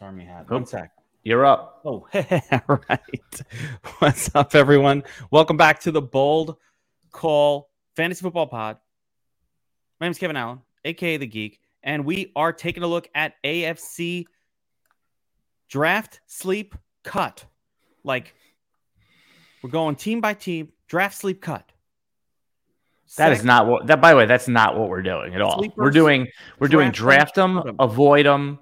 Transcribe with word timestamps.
Army 0.00 0.24
hat. 0.24 0.48
One 0.50 0.64
sec. 0.64 0.92
You're 1.24 1.44
up. 1.44 1.82
Oh, 1.84 2.08
all 2.14 2.80
right. 2.88 3.42
What's 3.98 4.34
up, 4.34 4.54
everyone? 4.54 5.02
Welcome 5.30 5.58
back 5.58 5.80
to 5.80 5.90
the 5.90 6.00
Bold 6.00 6.56
Call 7.12 7.68
Fantasy 7.96 8.22
Football 8.22 8.46
Pod. 8.46 8.78
My 10.00 10.06
name 10.06 10.12
is 10.12 10.18
Kevin 10.18 10.36
Allen, 10.36 10.60
aka 10.86 11.18
the 11.18 11.26
Geek, 11.26 11.60
and 11.82 12.06
we 12.06 12.32
are 12.34 12.50
taking 12.50 12.82
a 12.82 12.86
look 12.86 13.10
at 13.14 13.34
AFC 13.44 14.24
draft, 15.68 16.22
sleep, 16.26 16.74
cut. 17.04 17.44
Like 18.02 18.34
we're 19.62 19.68
going 19.68 19.96
team 19.96 20.22
by 20.22 20.32
team, 20.32 20.72
draft, 20.88 21.18
sleep, 21.18 21.42
cut. 21.42 21.70
That 23.18 23.32
is 23.32 23.44
not 23.44 23.66
what 23.66 23.86
that 23.88 24.00
by 24.00 24.12
the 24.12 24.16
way, 24.16 24.24
that's 24.24 24.48
not 24.48 24.78
what 24.78 24.88
we're 24.88 25.02
doing 25.02 25.34
at 25.34 25.42
all. 25.42 25.58
Sleepers, 25.58 25.76
we're 25.76 25.90
doing 25.90 26.26
we're 26.58 26.68
doing 26.68 26.90
draft 26.90 27.34
draft 27.34 27.64
them, 27.64 27.76
avoid 27.78 28.24
them, 28.24 28.60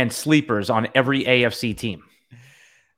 and 0.00 0.10
sleepers 0.10 0.70
on 0.70 0.88
every 0.94 1.24
AFC 1.24 1.76
team. 1.76 2.02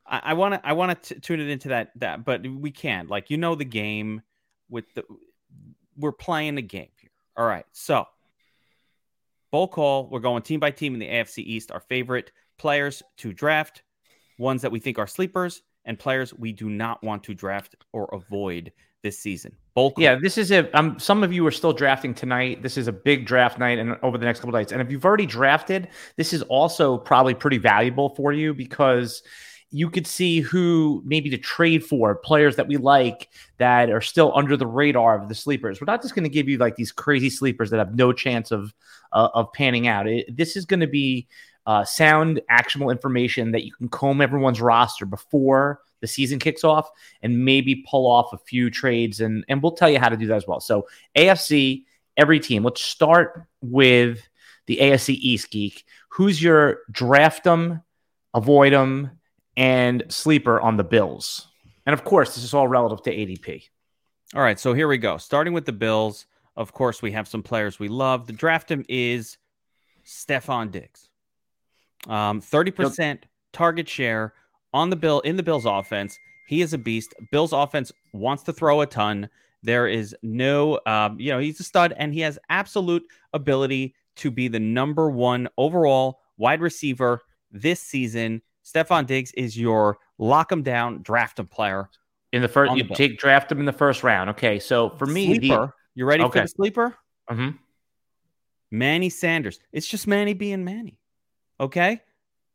I 0.07 0.35
want 0.35 0.55
to 0.55 0.67
I 0.67 0.75
want 0.75 1.03
to 1.05 1.19
tune 1.19 1.41
it 1.41 1.49
into 1.49 1.69
that 1.69 1.91
that, 1.97 2.25
but 2.25 2.47
we 2.47 2.71
can't. 2.71 3.09
Like 3.09 3.29
you 3.31 3.39
know 3.39 3.55
the 3.55 3.65
game 3.65 4.23
with 4.69 4.85
the 4.95 5.05
we're 5.97 6.13
playing 6.13 6.55
the 6.55 6.63
game 6.63 6.91
here. 7.01 7.11
All 7.37 7.47
right, 7.47 7.65
so 7.73 8.05
bowl 9.51 9.67
call. 9.67 10.09
We're 10.11 10.21
going 10.21 10.43
team 10.43 10.61
by 10.61 10.71
team 10.71 10.95
in 10.95 11.01
the 11.01 11.09
AFC 11.09 11.39
East. 11.39 11.73
Our 11.73 11.81
favorite 11.81 12.31
players 12.57 13.03
to 13.19 13.33
draft, 13.33 13.83
ones 14.39 14.63
that 14.63 14.71
we 14.71 14.79
think 14.79 14.99
are 14.99 15.07
sleepers, 15.07 15.63
and 15.85 15.99
players 15.99 16.33
we 16.33 16.53
do 16.53 16.69
not 16.69 17.03
want 17.03 17.25
to 17.25 17.35
draft 17.35 17.75
or 17.93 18.09
avoid 18.13 18.71
this 19.03 19.19
season. 19.19 19.53
Call. 19.75 19.93
Yeah, 19.97 20.17
this 20.21 20.39
is 20.39 20.51
a. 20.51 20.77
Um, 20.79 20.99
some 20.99 21.23
of 21.23 21.33
you 21.33 21.47
are 21.47 21.51
still 21.51 21.73
drafting 21.73 22.15
tonight. 22.15 22.63
This 22.63 22.77
is 22.77 22.89
a 22.89 22.93
big 22.93 23.27
draft 23.27 23.59
night, 23.59 23.79
and 23.79 23.97
over 24.03 24.19
the 24.19 24.25
next 24.25 24.41
couple 24.41 24.53
nights. 24.53 24.73
And 24.73 24.81
if 24.81 24.91
you've 24.91 25.05
already 25.05 25.27
drafted, 25.27 25.89
this 26.17 26.33
is 26.33 26.43
also 26.43 26.99
probably 26.99 27.35
pretty 27.35 27.59
valuable 27.59 28.11
for 28.11 28.33
you 28.33 28.55
because 28.55 29.23
you 29.71 29.89
could 29.89 30.07
see 30.07 30.41
who 30.41 31.03
maybe 31.05 31.31
to 31.31 31.39
trade 31.39 31.83
for 31.85 32.15
players 32.15 32.57
that 32.57 32.69
we 32.69 32.77
like 32.77 33.31
that 33.57 33.91
are 33.91 34.03
still 34.03 34.31
under 34.37 34.57
the 34.57 34.67
radar 34.67 35.19
of 35.19 35.29
the 35.29 35.35
sleepers. 35.35 35.81
We're 35.81 35.87
not 35.87 36.03
just 36.03 36.15
going 36.15 36.25
to 36.25 36.31
give 36.31 36.49
you 36.49 36.59
like 36.59 36.77
these 36.77 36.93
crazy 36.93 37.31
sleepers 37.31 37.71
that 37.71 37.79
have 37.79 37.95
no 37.95 38.13
chance 38.13 38.51
of 38.51 38.73
uh, 39.13 39.29
of 39.35 39.53
panning 39.53 39.89
out. 39.89 40.07
It, 40.07 40.37
this 40.37 40.57
is 40.57 40.67
going 40.67 40.81
to 40.81 40.87
be 40.87 41.27
uh, 41.67 41.85
sound, 41.85 42.41
actionable 42.49 42.91
information 42.91 43.53
that 43.53 43.65
you 43.65 43.73
can 43.73 43.89
comb 43.89 44.21
everyone's 44.21 44.61
roster 44.61 45.07
before 45.07 45.81
the 46.03 46.07
season 46.07 46.39
kicks 46.39 46.65
off 46.65 46.91
and 47.23 47.45
maybe 47.45 47.87
pull 47.89 48.07
off 48.07 48.35
a 48.35 48.39
few 48.39 48.69
trades 48.69 49.21
and 49.21 49.45
and 49.49 49.63
we'll 49.63 49.73
tell 49.73 49.89
you 49.89 49.99
how 49.99 50.11
to 50.11 50.17
do 50.17 50.27
that 50.27 50.37
as 50.37 50.47
well. 50.47 50.61
So 50.61 50.87
AFC, 51.17 51.85
every 52.19 52.41
team. 52.41 52.63
Let's 52.63 52.83
start 52.83 53.47
with 53.63 54.21
the 54.67 54.77
AFC 54.77 55.15
East 55.15 55.51
geek. 55.51 55.85
Who's 56.09 56.43
your 56.43 56.81
draft 56.91 57.45
them, 57.45 57.83
avoid 58.35 58.75
them, 58.75 59.13
and 59.57 60.05
sleeper 60.09 60.61
on 60.61 60.77
the 60.77 60.85
Bills? 60.85 61.47
And 61.87 61.95
of 61.95 62.05
course, 62.05 62.35
this 62.35 62.45
is 62.45 62.53
all 62.53 62.69
relative 62.69 63.03
to 63.05 63.17
ADP. 63.17 63.69
All 64.35 64.43
right, 64.43 64.59
so 64.59 64.75
here 64.75 64.89
we 64.89 64.99
go. 64.99 65.17
Starting 65.17 65.53
with 65.53 65.67
the 65.67 65.73
Bills, 65.73 66.27
of 66.57 66.73
course, 66.73 67.03
we 67.03 67.13
have 67.13 67.29
some 67.29 67.43
players 67.43 67.79
we 67.79 67.89
love. 67.89 68.27
The 68.27 68.33
draft 68.33 68.71
him 68.71 68.85
is 68.89 69.39
Stefon 70.05 70.71
Diggs. 70.71 71.09
Um, 72.09 72.41
30% 72.41 73.21
target 73.53 73.89
share 73.89 74.35
on 74.73 74.91
the 74.91 74.97
bill 74.97 75.21
in 75.21 75.37
the 75.37 75.43
Bills 75.43 75.67
offense. 75.67 76.19
He 76.47 76.61
is 76.63 76.73
a 76.73 76.79
beast. 76.79 77.15
Bills 77.31 77.53
offense 77.53 77.93
wants 78.13 78.43
to 78.45 78.53
throw 78.53 78.81
a 78.81 78.87
ton. 78.87 79.29
There 79.63 79.87
is 79.87 80.15
no, 80.23 80.81
um, 80.87 81.19
you 81.21 81.31
know, 81.31 81.39
he's 81.39 81.61
a 81.61 81.65
stud 81.65 81.95
and 81.97 82.13
he 82.13 82.21
has 82.21 82.39
absolute 82.51 83.05
ability 83.33 83.95
to 84.17 84.31
be 84.31 84.49
the 84.49 84.59
number 84.61 85.09
one 85.11 85.49
overall 85.57 86.21
wide 86.37 86.61
receiver 86.61 87.23
this 87.51 87.81
season. 87.81 88.43
Stefon 88.65 89.07
Diggs 89.07 89.33
is 89.33 89.59
your 89.59 89.99
lock 90.19 90.51
him 90.51 90.63
down, 90.63 91.03
draft 91.03 91.39
him 91.39 91.47
player. 91.47 91.89
In 92.33 92.43
the 92.43 92.49
first, 92.49 92.71
On 92.73 92.79
the 92.79 92.85
you 92.85 92.95
take 92.95 93.19
draft 93.19 93.53
him 93.53 93.61
in 93.61 93.67
the 93.67 93.73
first 93.73 94.03
round. 94.03 94.31
Okay, 94.31 94.59
so 94.59 94.91
for 94.91 95.07
me, 95.07 95.37
sleeper. 95.39 95.75
you 95.95 96.07
ready 96.07 96.25
Okay. 96.25 96.41
for 96.41 96.45
the 96.45 96.49
sleeper? 96.49 96.97
Mhm. 97.31 97.59
Manny 98.71 99.11
Sanders. 99.11 99.61
It's 99.73 99.87
just 99.87 100.07
Manny 100.07 100.33
being 100.35 100.65
Manny. 100.65 100.99
Okay? 101.61 102.01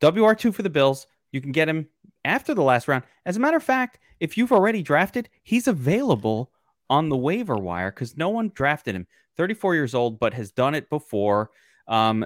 WR2 0.02 0.54
for 0.54 0.64
the 0.64 0.70
Bills. 0.70 1.08
You 1.32 1.42
can 1.42 1.52
get 1.52 1.70
him 1.70 1.88
after 2.26 2.54
the 2.54 2.62
last 2.64 2.88
round. 2.88 3.04
As 3.26 3.38
a 3.38 3.40
matter 3.40 3.58
of 3.58 3.64
fact, 3.64 4.00
if 4.20 4.38
you've 4.38 4.52
already 4.52 4.82
drafted, 4.82 5.30
he's 5.44 5.68
available 5.68 6.52
on 6.90 7.10
the 7.10 7.18
waiver 7.18 7.56
wire 7.58 7.92
because 7.92 8.18
no 8.18 8.30
one 8.30 8.52
drafted 8.54 8.96
him. 8.96 9.08
34 9.36 9.76
years 9.76 9.94
old, 9.94 10.20
but 10.20 10.34
has 10.34 10.52
done 10.52 10.74
it 10.74 10.90
before. 10.90 11.52
Um, 11.88 12.26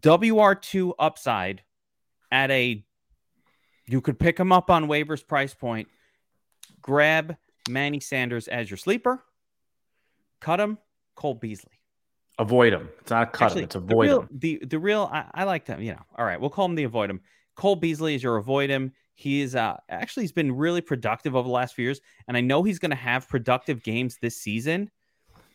WR2 0.00 0.92
upside 0.98 1.62
at 2.30 2.50
a, 2.50 2.84
you 3.86 4.00
could 4.00 4.18
pick 4.18 4.38
him 4.38 4.52
up 4.52 4.70
on 4.70 4.86
waivers 4.86 5.26
price 5.26 5.54
point. 5.54 5.88
Grab 6.80 7.36
Manny 7.68 8.00
Sanders 8.00 8.48
as 8.48 8.70
your 8.70 8.76
sleeper. 8.76 9.22
Cut 10.40 10.60
him, 10.60 10.78
Cole 11.16 11.34
Beasley. 11.34 11.72
avoid 12.38 12.72
him. 12.72 12.88
It's 13.00 13.10
not 13.10 13.22
a 13.24 13.26
cut 13.26 13.46
Actually, 13.46 13.64
it's 13.64 13.74
the 13.74 13.80
avoid 13.80 14.06
real, 14.08 14.20
them. 14.20 14.28
the 14.32 14.62
the 14.64 14.78
real 14.78 15.10
I, 15.12 15.24
I 15.34 15.44
like 15.44 15.64
them. 15.66 15.82
You 15.82 15.92
know, 15.92 16.02
all 16.16 16.24
right, 16.24 16.40
we'll 16.40 16.50
call 16.50 16.64
him 16.66 16.76
the 16.76 16.84
avoid 16.84 17.10
him. 17.10 17.20
Cole 17.58 17.76
Beasley 17.76 18.14
is 18.14 18.22
your 18.22 18.36
avoid 18.36 18.70
him. 18.70 18.92
He 19.16 19.42
is 19.42 19.56
uh 19.56 19.76
actually 19.88 20.22
he's 20.22 20.32
been 20.32 20.52
really 20.52 20.80
productive 20.80 21.34
over 21.34 21.46
the 21.46 21.52
last 21.52 21.74
few 21.74 21.84
years, 21.84 22.00
and 22.28 22.36
I 22.36 22.40
know 22.40 22.62
he's 22.62 22.78
going 22.78 22.92
to 22.92 22.96
have 22.96 23.28
productive 23.28 23.82
games 23.82 24.16
this 24.22 24.36
season. 24.40 24.90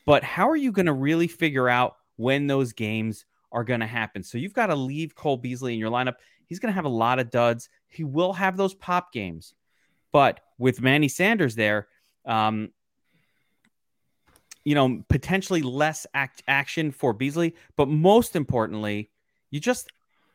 But 0.06 0.22
how 0.22 0.50
are 0.50 0.58
you 0.58 0.74
going 0.74 0.88
to 0.88 0.94
really 0.94 1.28
figure 1.28 1.70
out 1.70 1.96
when 2.18 2.46
those 2.46 2.74
games 2.74 3.26
are 3.54 3.64
going 3.64 3.80
to 3.80 3.88
happen? 3.88 4.22
So 4.22 4.38
you've 4.38 4.54
got 4.54 4.66
to 4.66 4.76
leave 4.76 5.16
Cole 5.16 5.38
Beasley 5.38 5.74
in 5.74 5.80
your 5.80 5.90
lineup. 5.90 6.16
He's 6.46 6.60
going 6.60 6.72
to 6.72 6.76
have 6.76 6.84
a 6.84 6.90
lot 6.90 7.20
of 7.20 7.32
duds. 7.32 7.70
He 7.88 8.04
will 8.04 8.34
have 8.34 8.58
those 8.58 8.74
pop 8.74 9.14
games, 9.14 9.54
but 10.12 10.42
with 10.58 10.82
Manny 10.82 11.08
Sanders 11.08 11.56
there, 11.56 11.88
um, 12.26 12.70
you 14.66 14.76
know, 14.76 15.04
potentially 15.08 15.62
less 15.62 16.06
act 16.14 16.44
action 16.50 16.92
for 16.92 17.14
Beasley, 17.14 17.56
but 17.78 17.88
most 17.88 18.36
importantly, 18.36 19.10
you 19.52 19.62
just 19.62 19.90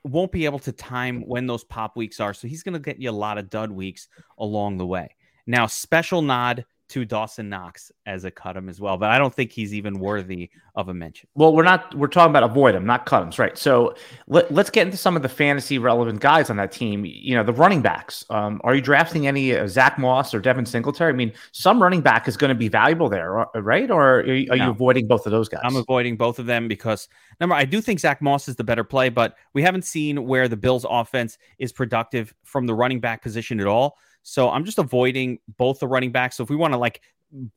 won't 0.04 0.32
be 0.32 0.44
able 0.44 0.58
to 0.60 0.72
time 0.72 1.22
when 1.26 1.46
those 1.46 1.64
pop 1.64 1.96
weeks 1.96 2.20
are. 2.20 2.34
So 2.34 2.48
he's 2.48 2.62
going 2.62 2.74
to 2.74 2.78
get 2.78 3.00
you 3.00 3.10
a 3.10 3.12
lot 3.12 3.38
of 3.38 3.50
dud 3.50 3.70
weeks 3.70 4.08
along 4.38 4.78
the 4.78 4.86
way. 4.86 5.14
Now, 5.46 5.66
special 5.66 6.22
nod 6.22 6.64
to 6.88 7.04
Dawson 7.04 7.48
Knox 7.48 7.92
as 8.06 8.24
a 8.24 8.30
cut 8.30 8.56
him 8.56 8.68
as 8.68 8.80
well, 8.80 8.96
but 8.96 9.10
I 9.10 9.18
don't 9.18 9.34
think 9.34 9.52
he's 9.52 9.74
even 9.74 9.98
worthy 9.98 10.50
of 10.74 10.88
a 10.88 10.94
mention. 10.94 11.28
Well, 11.34 11.54
we're 11.54 11.62
not. 11.62 11.94
We're 11.94 12.08
talking 12.08 12.30
about 12.30 12.44
avoid 12.44 12.74
them, 12.74 12.86
not 12.86 13.04
cut 13.04 13.20
them, 13.20 13.30
right? 13.38 13.58
So 13.58 13.94
let, 14.26 14.52
let's 14.52 14.70
get 14.70 14.86
into 14.86 14.96
some 14.96 15.16
of 15.16 15.22
the 15.22 15.28
fantasy 15.28 15.78
relevant 15.78 16.20
guys 16.20 16.50
on 16.50 16.56
that 16.56 16.72
team. 16.72 17.04
You 17.04 17.36
know, 17.36 17.42
the 17.42 17.52
running 17.52 17.82
backs. 17.82 18.24
Um, 18.30 18.60
are 18.64 18.74
you 18.74 18.80
drafting 18.80 19.26
any 19.26 19.56
uh, 19.56 19.66
Zach 19.66 19.98
Moss 19.98 20.32
or 20.32 20.40
Devin 20.40 20.66
Singletary? 20.66 21.12
I 21.12 21.16
mean, 21.16 21.32
some 21.52 21.82
running 21.82 22.00
back 22.00 22.28
is 22.28 22.36
going 22.36 22.48
to 22.48 22.54
be 22.54 22.68
valuable 22.68 23.08
there, 23.08 23.38
uh, 23.38 23.60
right? 23.60 23.90
Or 23.90 24.20
are 24.20 24.32
you, 24.32 24.50
are 24.50 24.56
you 24.56 24.70
avoiding 24.70 25.06
both 25.06 25.26
of 25.26 25.32
those 25.32 25.48
guys? 25.48 25.60
I'm 25.64 25.76
avoiding 25.76 26.16
both 26.16 26.38
of 26.38 26.46
them 26.46 26.68
because 26.68 27.08
number 27.40 27.54
I 27.54 27.64
do 27.64 27.80
think 27.80 28.00
Zach 28.00 28.22
Moss 28.22 28.48
is 28.48 28.56
the 28.56 28.64
better 28.64 28.84
play, 28.84 29.08
but 29.08 29.34
we 29.52 29.62
haven't 29.62 29.84
seen 29.84 30.24
where 30.24 30.48
the 30.48 30.56
Bills 30.56 30.86
offense 30.88 31.38
is 31.58 31.72
productive 31.72 32.32
from 32.44 32.66
the 32.66 32.74
running 32.74 33.00
back 33.00 33.22
position 33.22 33.60
at 33.60 33.66
all. 33.66 33.98
So 34.22 34.50
I'm 34.50 34.64
just 34.64 34.78
avoiding 34.78 35.38
both 35.56 35.78
the 35.80 35.88
running 35.88 36.12
backs. 36.12 36.36
So 36.36 36.42
if 36.44 36.50
we 36.50 36.56
want 36.56 36.74
to 36.74 36.78
like 36.78 37.00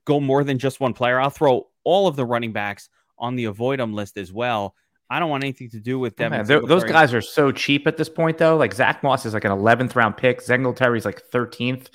go 0.05 0.19
more 0.19 0.43
than 0.43 0.57
just 0.57 0.79
one 0.79 0.93
player, 0.93 1.19
I'll 1.19 1.29
throw 1.29 1.67
all 1.83 2.07
of 2.07 2.15
the 2.15 2.25
running 2.25 2.53
backs 2.53 2.89
on 3.17 3.35
the 3.35 3.45
avoid 3.45 3.79
them 3.79 3.93
list 3.93 4.17
as 4.17 4.31
well. 4.31 4.75
I 5.09 5.19
don't 5.19 5.29
want 5.29 5.43
anything 5.43 5.69
to 5.71 5.79
do 5.81 5.99
with 5.99 6.13
Oh, 6.19 6.29
man, 6.29 6.45
they're- 6.45 6.61
those 6.65 6.83
guys 6.85 7.13
are 7.13 7.21
so 7.21 7.51
cheap 7.51 7.85
at 7.85 7.97
this 7.97 8.07
point, 8.07 8.37
though. 8.37 8.55
Like 8.55 8.73
Zach 8.73 9.03
Moss 9.03 9.25
is 9.25 9.33
like 9.33 9.43
an 9.43 9.51
11th 9.51 9.95
round 9.95 10.15
pick. 10.15 10.39
Singletary's 10.41 11.03
like 11.03 11.21
13th. 11.31 11.87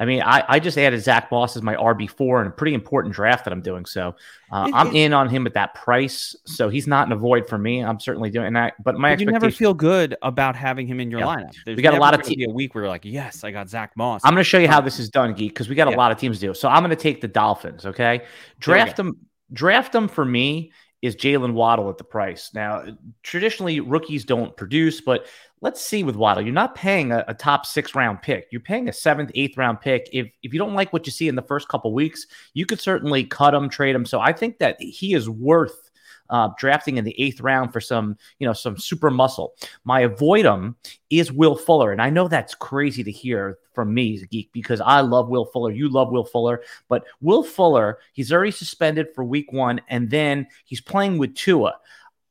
I 0.00 0.06
mean, 0.06 0.22
I, 0.22 0.42
I 0.48 0.58
just 0.60 0.78
added 0.78 1.00
Zach 1.02 1.30
Moss 1.30 1.56
as 1.56 1.62
my 1.62 1.74
RB4 1.76 2.40
in 2.40 2.46
a 2.46 2.50
pretty 2.50 2.72
important 2.74 3.14
draft 3.14 3.44
that 3.44 3.52
I'm 3.52 3.60
doing. 3.60 3.84
So 3.84 4.16
uh, 4.50 4.64
It- 4.68 4.74
I'm 4.74 4.96
in 4.96 5.12
on 5.12 5.28
him 5.28 5.46
at 5.46 5.52
that 5.54 5.74
price. 5.74 6.34
So 6.46 6.70
he's 6.70 6.86
not 6.86 7.06
an 7.06 7.12
avoid 7.12 7.46
for 7.46 7.58
me. 7.58 7.84
I'm 7.84 8.00
certainly 8.00 8.30
doing 8.30 8.54
that. 8.54 8.74
But 8.82 8.96
my 8.96 9.10
But 9.12 9.20
you 9.20 9.26
never 9.26 9.50
feel 9.50 9.74
good 9.74 10.16
about 10.22 10.56
having 10.56 10.86
him 10.86 11.00
in 11.00 11.10
your 11.10 11.20
Yeah. 11.20 11.26
lineup. 11.26 11.54
There's 11.66 11.76
We 11.76 11.82
got 11.82 11.92
a 11.92 11.98
lot 11.98 12.14
of 12.14 12.20
gonna 12.22 12.30
te- 12.30 12.36
be 12.36 12.44
a 12.44 12.48
week 12.54 12.74
where 12.74 12.84
you're 12.84 12.88
like, 12.90 13.04
yes, 13.04 13.44
I 13.44 13.50
got 13.50 13.68
Zach 13.68 13.92
Moss. 13.94 14.22
I'm 14.24 14.32
going 14.32 14.40
to 14.40 14.48
show 14.48 14.58
you 14.58 14.68
how 14.68 14.80
this 14.80 14.98
is 14.98 15.10
done, 15.10 15.34
Geek, 15.34 15.52
because 15.52 15.68
we 15.68 15.74
got 15.74 15.86
a 15.86 15.90
lot 15.96 16.10
of 16.10 16.16
teams 16.18 16.40
to 16.40 16.46
do. 16.46 16.54
So 16.54 16.68
I'm 16.70 16.82
going 16.82 16.90
to 16.90 16.96
take 16.96 17.20
the 17.20 17.28
Dolphins. 17.28 17.84
Okay, 17.84 18.22
draft 18.58 18.96
them. 18.96 19.18
Draft 19.52 19.92
them 19.92 20.08
for 20.08 20.24
me 20.24 20.72
is 21.02 21.16
Jaylen 21.16 21.54
Waddle 21.54 21.88
at 21.88 21.98
the 21.98 22.04
price. 22.04 22.50
Now, 22.54 22.84
traditionally 23.22 23.80
rookies 23.80 24.24
don't 24.24 24.56
produce, 24.56 25.00
but 25.00 25.26
let's 25.60 25.80
see 25.80 26.02
with 26.04 26.16
Waddle. 26.16 26.42
You're 26.44 26.52
not 26.52 26.74
paying 26.74 27.10
a, 27.12 27.24
a 27.26 27.34
top 27.34 27.64
six 27.64 27.94
round 27.94 28.22
pick. 28.22 28.48
You're 28.50 28.60
paying 28.60 28.88
a 28.88 28.92
seventh, 28.92 29.30
eighth 29.34 29.56
round 29.56 29.80
pick. 29.80 30.08
If 30.12 30.28
if 30.42 30.52
you 30.52 30.58
don't 30.58 30.74
like 30.74 30.92
what 30.92 31.06
you 31.06 31.12
see 31.12 31.28
in 31.28 31.36
the 31.36 31.42
first 31.42 31.68
couple 31.68 31.92
weeks, 31.94 32.26
you 32.54 32.66
could 32.66 32.80
certainly 32.80 33.24
cut 33.24 33.54
him, 33.54 33.68
trade 33.68 33.94
him. 33.94 34.04
So 34.04 34.20
I 34.20 34.32
think 34.32 34.58
that 34.58 34.80
he 34.80 35.14
is 35.14 35.28
worth. 35.28 35.89
Uh, 36.30 36.48
drafting 36.56 36.96
in 36.96 37.04
the 37.04 37.20
eighth 37.20 37.40
round 37.40 37.72
for 37.72 37.80
some, 37.80 38.16
you 38.38 38.46
know, 38.46 38.52
some 38.52 38.78
super 38.78 39.10
muscle. 39.10 39.54
My 39.84 40.00
avoid 40.00 40.46
him 40.46 40.76
is 41.10 41.32
Will 41.32 41.56
Fuller, 41.56 41.92
and 41.92 42.00
I 42.00 42.08
know 42.08 42.28
that's 42.28 42.54
crazy 42.54 43.04
to 43.04 43.10
hear 43.10 43.58
from 43.74 43.92
me, 43.92 44.24
geek, 44.30 44.50
because 44.52 44.80
I 44.80 45.00
love 45.00 45.28
Will 45.28 45.46
Fuller. 45.46 45.72
You 45.72 45.88
love 45.88 46.10
Will 46.10 46.24
Fuller, 46.24 46.62
but 46.88 47.04
Will 47.20 47.42
Fuller, 47.42 47.98
he's 48.12 48.32
already 48.32 48.50
suspended 48.50 49.08
for 49.14 49.24
Week 49.24 49.52
One, 49.52 49.80
and 49.88 50.10
then 50.10 50.46
he's 50.64 50.80
playing 50.80 51.18
with 51.18 51.34
Tua. 51.34 51.74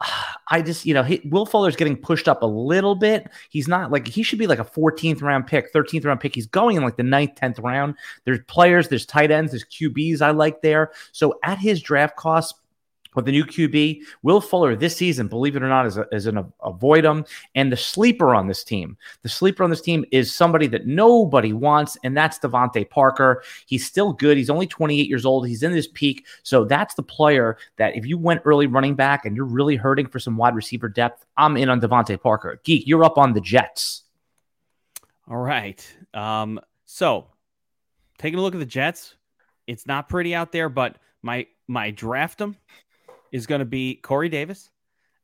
I 0.52 0.62
just, 0.62 0.86
you 0.86 0.94
know, 0.94 1.04
he, 1.04 1.22
Will 1.26 1.46
Fuller's 1.46 1.76
getting 1.76 1.96
pushed 1.96 2.28
up 2.28 2.42
a 2.42 2.48
little 2.48 2.96
bit. 2.96 3.30
He's 3.50 3.68
not 3.68 3.92
like 3.92 4.08
he 4.08 4.24
should 4.24 4.40
be 4.40 4.48
like 4.48 4.60
a 4.60 4.66
14th 4.66 5.22
round 5.22 5.48
pick, 5.48 5.74
13th 5.74 6.06
round 6.06 6.20
pick. 6.20 6.34
He's 6.34 6.48
going 6.48 6.78
in 6.78 6.84
like 6.84 6.98
the 6.98 7.04
9th, 7.04 7.38
10th 7.38 7.64
round. 7.64 7.96
There's 8.26 8.40
players, 8.48 8.88
there's 8.88 9.06
tight 9.06 9.32
ends, 9.32 9.52
there's 9.52 9.66
QBs 9.66 10.22
I 10.22 10.32
like 10.32 10.62
there. 10.62 10.92
So 11.12 11.40
at 11.44 11.60
his 11.60 11.82
draft 11.82 12.16
cost, 12.16 12.56
with 13.16 13.26
the 13.26 13.32
new 13.32 13.46
QB, 13.46 14.02
Will 14.22 14.42
Fuller 14.42 14.76
this 14.76 14.96
season, 14.96 15.28
believe 15.28 15.56
it 15.56 15.64
or 15.64 15.70
not, 15.70 15.86
is, 15.86 15.98
a, 15.98 16.06
is 16.12 16.28
an 16.28 16.52
avoid 16.64 17.04
him. 17.04 17.26
And 17.56 17.72
the 17.72 17.78
sleeper 17.78 18.36
on 18.36 18.48
this 18.48 18.64
team, 18.64 18.98
the 19.24 19.30
sleeper 19.30 19.64
on 19.64 19.70
this 19.70 19.82
team 19.82 20.06
is 20.12 20.34
somebody 20.34 20.68
that 20.68 20.86
nobody 20.86 21.54
wants, 21.54 21.98
and 22.04 22.16
that's 22.16 22.40
DeVante 22.40 22.90
Parker. 22.90 23.44
He's 23.66 23.86
still 23.86 24.14
good. 24.14 24.38
He's 24.38 24.50
only 24.50 24.68
28 24.68 25.08
years 25.08 25.26
old. 25.26 25.48
He's 25.48 25.64
in 25.64 25.72
his 25.72 25.88
peak. 25.88 26.26
So 26.44 26.66
that's 26.66 26.94
the 26.94 27.04
player 27.04 27.58
that 27.78 27.96
if 27.96 28.06
you 28.06 28.18
went 28.18 28.42
early 28.46 28.68
running 28.68 28.96
back 28.96 29.26
and 29.26 29.36
you're 29.36 29.46
really 29.46 29.76
hurting 29.76 30.08
for 30.08 30.20
some 30.20 30.38
wide 30.38 30.56
receiver 30.56 30.90
depth, 30.90 31.26
I'm 31.38 31.58
in 31.58 31.70
on 31.70 31.82
DeVante 31.82 32.22
Parker. 32.22 32.62
Geek, 32.64 32.86
you're 32.86 33.04
up 33.04 33.18
on 33.18 33.34
the 33.34 33.42
Jets. 33.42 34.04
All 35.28 35.38
right. 35.38 35.86
Um, 36.14 36.60
so 36.86 37.28
taking 38.18 38.40
a 38.40 38.42
look 38.42 38.56
at 38.56 38.60
the 38.60 38.66
Jets, 38.66 39.16
it's 39.68 39.86
not 39.86 40.10
pretty 40.10 40.34
out 40.34 40.52
there, 40.52 40.70
but 40.70 40.98
my 41.22 41.46
my 41.68 41.92
draft 41.92 42.40
them 42.40 42.56
is 43.32 43.48
going 43.48 43.60
to 43.60 43.66
be 43.66 43.96
Corey 43.96 44.30
Davis. 44.30 44.70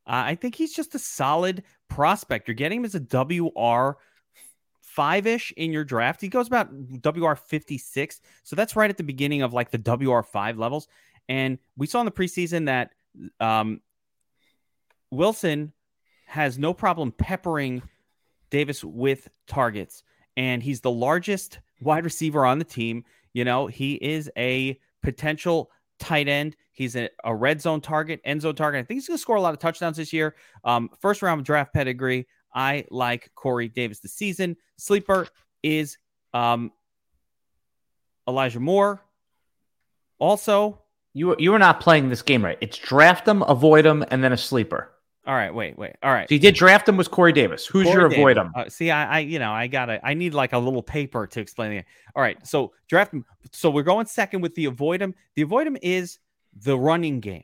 Uh, 0.07 0.23
I 0.25 0.35
think 0.35 0.55
he's 0.55 0.73
just 0.73 0.93
a 0.95 0.99
solid 0.99 1.63
prospect. 1.89 2.47
You're 2.47 2.55
getting 2.55 2.79
him 2.79 2.85
as 2.85 2.95
a 2.95 2.99
WR 2.99 3.97
five 4.81 5.27
ish 5.27 5.51
in 5.57 5.73
your 5.73 5.83
draft. 5.83 6.21
He 6.21 6.29
goes 6.29 6.47
about 6.47 6.69
WR 6.71 7.35
56. 7.35 8.21
So 8.43 8.55
that's 8.55 8.75
right 8.75 8.89
at 8.89 8.97
the 8.97 9.03
beginning 9.03 9.41
of 9.41 9.51
like 9.51 9.71
the 9.71 9.77
WR 9.77 10.21
five 10.21 10.57
levels. 10.57 10.87
And 11.27 11.57
we 11.75 11.87
saw 11.87 11.99
in 11.99 12.05
the 12.05 12.11
preseason 12.11 12.67
that 12.67 12.91
um, 13.39 13.81
Wilson 15.11 15.73
has 16.27 16.57
no 16.57 16.73
problem 16.73 17.11
peppering 17.11 17.81
Davis 18.49 18.83
with 18.83 19.27
targets. 19.47 20.03
And 20.37 20.61
he's 20.61 20.81
the 20.81 20.91
largest 20.91 21.59
wide 21.81 22.03
receiver 22.03 22.45
on 22.45 22.59
the 22.59 22.65
team. 22.65 23.05
You 23.33 23.43
know, 23.43 23.67
he 23.67 23.95
is 23.95 24.29
a 24.37 24.79
potential 25.01 25.71
tight 25.99 26.27
end. 26.27 26.55
He's 26.75 26.95
a, 26.95 27.09
a, 27.23 27.33
red 27.33 27.61
zone 27.61 27.81
target, 27.81 28.21
end 28.25 28.41
zone 28.41 28.55
target. 28.55 28.79
I 28.79 28.83
think 28.83 28.97
he's 28.97 29.07
going 29.07 29.17
to 29.17 29.21
score 29.21 29.37
a 29.37 29.41
lot 29.41 29.53
of 29.53 29.59
touchdowns 29.59 29.97
this 29.97 30.13
year. 30.13 30.35
Um, 30.63 30.89
first 30.99 31.21
round 31.21 31.43
draft 31.45 31.73
pedigree. 31.73 32.27
I 32.53 32.85
like 32.89 33.31
Corey 33.35 33.67
Davis 33.67 33.99
this 33.99 34.13
season. 34.13 34.55
Sleeper 34.77 35.27
is 35.63 35.97
um, 36.33 36.71
Elijah 38.27 38.59
Moore. 38.59 39.01
Also, 40.19 40.81
you 41.13 41.35
you 41.39 41.53
are 41.53 41.59
not 41.59 41.79
playing 41.79 42.09
this 42.09 42.21
game 42.21 42.43
right. 42.43 42.57
It's 42.61 42.77
draft 42.77 43.25
them, 43.25 43.41
avoid 43.43 43.85
them, 43.85 44.05
and 44.09 44.23
then 44.23 44.31
a 44.31 44.37
sleeper. 44.37 44.91
All 45.27 45.33
right, 45.33 45.53
wait, 45.53 45.77
wait. 45.77 45.93
All 46.03 46.13
right. 46.13 46.29
So 46.29 46.35
you 46.35 46.39
did 46.39 46.53
draft 46.53 46.87
him 46.87 46.97
was 46.97 47.07
Corey 47.07 47.33
Davis. 47.33 47.65
Who's 47.65 47.85
Corey 47.85 47.95
your 47.95 48.09
Davis. 48.09 48.17
avoid 48.19 48.37
him? 48.37 48.51
Uh, 48.55 48.69
see, 48.69 48.91
I, 48.91 49.17
I, 49.17 49.19
you 49.19 49.39
know, 49.39 49.51
I 49.51 49.65
gotta, 49.65 49.99
I 50.05 50.13
need 50.13 50.35
like 50.35 50.53
a 50.53 50.57
little 50.59 50.83
paper 50.83 51.25
to 51.25 51.39
explain 51.39 51.71
it. 51.71 51.85
All 52.15 52.21
right, 52.21 52.37
so 52.45 52.73
draft 52.87 53.11
him. 53.11 53.25
So 53.51 53.71
we're 53.71 53.83
going 53.83 54.05
second 54.05 54.41
with 54.41 54.53
the 54.53 54.65
avoid 54.65 55.01
him. 55.01 55.15
The 55.35 55.41
avoid 55.41 55.65
him 55.65 55.77
is 55.81 56.19
the 56.55 56.77
running 56.77 57.19
game, 57.19 57.43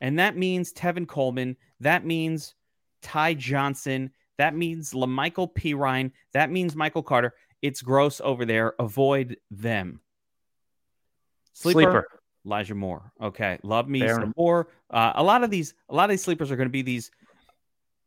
and 0.00 0.18
that 0.18 0.36
means 0.36 0.72
Tevin 0.72 1.06
Coleman. 1.06 1.56
That 1.80 2.04
means 2.04 2.54
Ty 3.02 3.34
Johnson. 3.34 4.10
That 4.38 4.56
means 4.56 4.92
La'Mical 4.92 5.52
Perine. 5.52 6.12
That 6.32 6.50
means 6.50 6.74
Michael 6.74 7.02
Carter. 7.02 7.34
It's 7.62 7.82
gross 7.82 8.20
over 8.22 8.46
there. 8.46 8.74
Avoid 8.78 9.36
them. 9.50 10.00
Sleeper. 11.52 11.80
Sleeper. 11.80 12.06
Elijah 12.46 12.74
Moore. 12.74 13.12
Okay, 13.20 13.58
love 13.62 13.88
me 13.88 14.00
Fair 14.00 14.14
some 14.14 14.32
more. 14.36 14.68
Uh, 14.88 15.12
a 15.14 15.22
lot 15.22 15.44
of 15.44 15.50
these, 15.50 15.74
a 15.88 15.94
lot 15.94 16.04
of 16.04 16.10
these 16.10 16.22
sleepers 16.22 16.50
are 16.50 16.56
going 16.56 16.68
to 16.68 16.72
be 16.72 16.82
these 16.82 17.10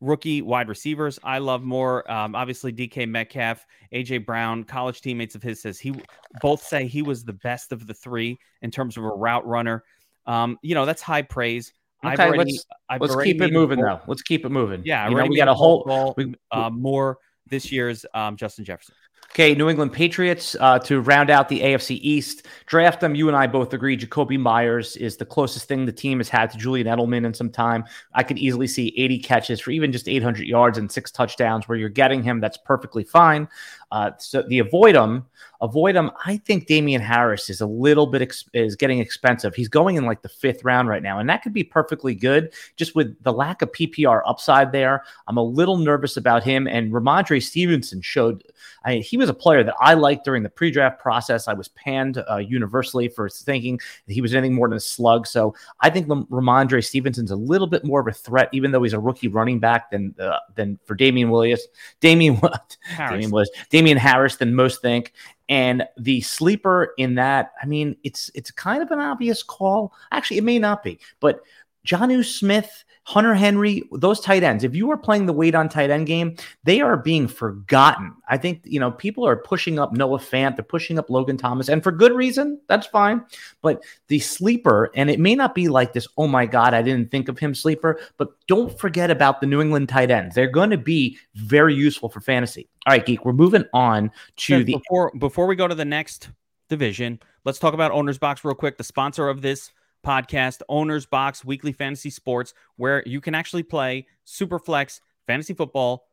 rookie 0.03 0.41
wide 0.41 0.69
receivers. 0.69 1.17
I 1.23 1.39
love 1.39 1.63
more. 1.63 2.09
Um, 2.11 2.35
obviously, 2.35 2.71
DK 2.71 3.07
Metcalf, 3.07 3.65
AJ 3.93 4.25
Brown, 4.25 4.63
college 4.63 5.01
teammates 5.01 5.35
of 5.35 5.41
his 5.41 5.61
says 5.61 5.79
he 5.79 5.93
both 6.41 6.61
say 6.61 6.85
he 6.87 7.01
was 7.01 7.23
the 7.23 7.33
best 7.33 7.71
of 7.71 7.87
the 7.87 7.93
three 7.93 8.37
in 8.61 8.69
terms 8.69 8.97
of 8.97 9.05
a 9.05 9.09
route 9.09 9.45
runner. 9.47 9.83
Um, 10.25 10.57
you 10.61 10.75
know 10.75 10.85
that's 10.85 11.01
high 11.01 11.21
praise. 11.21 11.73
Okay, 12.05 12.21
already, 12.21 12.51
let's, 12.51 12.65
I've 12.89 13.01
let's 13.01 13.15
keep 13.15 13.41
it 13.41 13.53
moving 13.53 13.79
though. 13.79 14.01
Let's 14.07 14.21
keep 14.21 14.45
it 14.45 14.49
moving. 14.49 14.81
Yeah, 14.83 15.07
you 15.09 15.15
know, 15.15 15.25
we 15.25 15.37
got 15.37 15.47
a 15.47 15.53
whole 15.53 15.85
ball, 15.85 16.13
we, 16.17 16.35
uh, 16.51 16.69
more 16.69 17.17
this 17.47 17.71
year's 17.71 18.05
um, 18.13 18.35
Justin 18.35 18.65
Jefferson. 18.65 18.95
Okay, 19.33 19.55
New 19.55 19.67
England 19.67 19.91
Patriots 19.91 20.55
uh, 20.59 20.77
to 20.77 21.01
round 21.01 21.31
out 21.31 21.49
the 21.49 21.61
AFC 21.61 21.97
East. 22.03 22.45
Draft 22.67 23.01
them. 23.01 23.15
You 23.15 23.29
and 23.29 23.35
I 23.35 23.47
both 23.47 23.73
agree. 23.73 23.97
Jakobi 23.97 24.39
Meyers 24.39 24.95
is 24.97 25.17
the 25.17 25.25
closest 25.25 25.67
thing 25.67 25.85
the 25.85 25.91
team 25.91 26.19
has 26.19 26.29
had 26.29 26.51
to 26.51 26.57
Julian 26.59 26.85
Edelman 26.85 27.25
in 27.25 27.33
some 27.33 27.49
time. 27.49 27.83
I 28.13 28.21
could 28.21 28.37
easily 28.37 28.67
see 28.67 28.93
80 28.95 29.17
catches 29.17 29.59
for 29.59 29.71
even 29.71 29.91
just 29.91 30.07
800 30.07 30.45
yards 30.45 30.77
and 30.77 30.91
six 30.91 31.09
touchdowns 31.09 31.67
where 31.67 31.79
you're 31.79 31.89
getting 31.89 32.21
him. 32.21 32.41
That's 32.41 32.57
perfectly 32.57 33.03
fine. 33.03 33.47
Uh, 33.93 34.09
so 34.17 34.41
the 34.41 34.57
avoid 34.57 34.95
them, 34.95 35.23
avoid 35.61 35.95
them. 35.95 36.09
I 36.25 36.37
think 36.37 36.65
Damien 36.65 36.99
Harris 36.99 37.47
is 37.51 37.61
a 37.61 37.67
little 37.67 38.07
bit 38.07 38.23
ex- 38.23 38.49
is 38.51 38.75
getting 38.75 38.97
expensive. 38.97 39.53
He's 39.53 39.67
going 39.67 39.97
in 39.97 40.05
like 40.05 40.23
the 40.23 40.29
fifth 40.29 40.63
round 40.63 40.89
right 40.89 41.03
now, 41.03 41.19
and 41.19 41.29
that 41.29 41.43
could 41.43 41.53
be 41.53 41.63
perfectly 41.63 42.15
good. 42.15 42.53
Just 42.75 42.95
with 42.95 43.15
the 43.23 43.31
lack 43.31 43.61
of 43.61 43.71
PPR 43.71 44.23
upside 44.25 44.71
there, 44.71 45.03
I'm 45.27 45.37
a 45.37 45.43
little 45.43 45.77
nervous 45.77 46.17
about 46.17 46.43
him. 46.43 46.67
And 46.67 46.91
Rhamondre 46.91 47.41
Stevenson 47.41 48.01
showed. 48.01 48.43
I 48.83 48.95
mean, 48.95 49.03
he 49.03 49.15
was 49.15 49.22
a 49.29 49.33
player 49.33 49.63
that 49.63 49.75
I 49.79 49.93
liked 49.93 50.25
during 50.25 50.43
the 50.43 50.49
pre-draft 50.49 50.99
process. 50.99 51.47
I 51.47 51.53
was 51.53 51.67
panned 51.69 52.23
uh, 52.29 52.37
universally 52.37 53.07
for 53.07 53.29
thinking 53.29 53.79
that 54.07 54.13
he 54.13 54.21
was 54.21 54.33
anything 54.33 54.55
more 54.55 54.67
than 54.67 54.77
a 54.77 54.81
slug. 54.81 55.27
So 55.27 55.55
I 55.81 55.89
think 55.89 56.07
Rhamondre 56.07 56.83
Stevenson's 56.83 57.31
a 57.31 57.35
little 57.35 57.67
bit 57.67 57.83
more 57.83 57.99
of 57.99 58.07
a 58.07 58.11
threat, 58.11 58.49
even 58.53 58.71
though 58.71 58.83
he's 58.83 58.93
a 58.93 58.99
rookie 58.99 59.27
running 59.27 59.59
back 59.59 59.91
than 59.91 60.15
uh, 60.19 60.37
than 60.55 60.79
for 60.85 60.95
Damien 60.95 61.29
Williams. 61.29 61.65
Damien 61.99 62.35
what? 62.39 62.77
Damien 62.97 63.31
Williams. 63.31 63.51
Damien 63.69 63.97
Harris 63.97 64.37
than 64.37 64.55
most 64.55 64.81
think. 64.81 65.13
And 65.49 65.83
the 65.97 66.21
sleeper 66.21 66.93
in 66.97 67.15
that, 67.15 67.51
I 67.61 67.65
mean, 67.65 67.97
it's 68.03 68.31
it's 68.33 68.49
kind 68.49 68.81
of 68.81 68.91
an 68.91 68.99
obvious 68.99 69.43
call. 69.43 69.93
Actually, 70.11 70.37
it 70.37 70.43
may 70.43 70.57
not 70.57 70.83
be, 70.83 70.99
but 71.19 71.41
Jonnu 71.87 72.25
Smith 72.25 72.83
Hunter 73.05 73.33
Henry, 73.33 73.83
those 73.91 74.21
tight 74.21 74.43
ends, 74.43 74.63
if 74.63 74.73
you 74.75 74.89
are 74.89 74.97
playing 74.97 75.25
the 75.25 75.33
weight 75.33 75.55
on 75.55 75.67
tight 75.67 75.89
end 75.89 76.07
game, 76.07 76.37
they 76.63 76.79
are 76.79 76.95
being 76.95 77.27
forgotten. 77.27 78.13
I 78.29 78.37
think, 78.37 78.61
you 78.63 78.79
know, 78.79 78.91
people 78.91 79.27
are 79.27 79.35
pushing 79.35 79.77
up 79.77 79.91
Noah 79.91 80.19
Fant, 80.19 80.55
they're 80.55 80.63
pushing 80.63 80.97
up 80.97 81.09
Logan 81.09 81.35
Thomas, 81.35 81.67
and 81.67 81.83
for 81.83 81.91
good 81.91 82.13
reason. 82.13 82.61
That's 82.69 82.87
fine. 82.87 83.25
But 83.61 83.83
the 84.07 84.19
sleeper, 84.19 84.89
and 84.95 85.09
it 85.09 85.19
may 85.19 85.35
not 85.35 85.53
be 85.53 85.67
like 85.67 85.91
this, 85.91 86.07
oh 86.17 86.27
my 86.27 86.45
God, 86.45 86.73
I 86.73 86.81
didn't 86.81 87.11
think 87.11 87.27
of 87.27 87.37
him 87.37 87.53
sleeper, 87.53 87.99
but 88.17 88.29
don't 88.47 88.77
forget 88.79 89.11
about 89.11 89.41
the 89.41 89.47
New 89.47 89.61
England 89.61 89.89
tight 89.89 90.09
ends. 90.09 90.33
They're 90.33 90.47
going 90.47 90.69
to 90.69 90.77
be 90.77 91.17
very 91.35 91.75
useful 91.75 92.07
for 92.07 92.21
fantasy. 92.21 92.69
All 92.87 92.93
right, 92.93 93.05
Geek, 93.05 93.25
we're 93.25 93.33
moving 93.33 93.65
on 93.73 94.11
to 94.37 94.63
the. 94.63 94.77
Before, 94.77 95.11
before 95.17 95.47
we 95.47 95.57
go 95.57 95.67
to 95.67 95.75
the 95.75 95.85
next 95.85 96.29
division, 96.69 97.19
let's 97.43 97.59
talk 97.59 97.73
about 97.73 97.91
Owner's 97.91 98.17
Box 98.17 98.45
real 98.45 98.55
quick. 98.55 98.77
The 98.77 98.83
sponsor 98.85 99.27
of 99.27 99.41
this 99.41 99.71
podcast, 100.05 100.61
Owners 100.69 101.05
Box 101.05 101.43
Weekly 101.43 101.71
Fantasy 101.71 102.09
Sports, 102.09 102.53
where 102.75 103.03
you 103.05 103.21
can 103.21 103.35
actually 103.35 103.63
play 103.63 104.07
Superflex 104.25 104.99
fantasy 105.27 105.53
football 105.53 106.07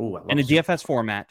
Ooh, 0.00 0.18
in 0.28 0.38
a 0.38 0.42
DFS 0.42 0.84
format. 0.84 1.30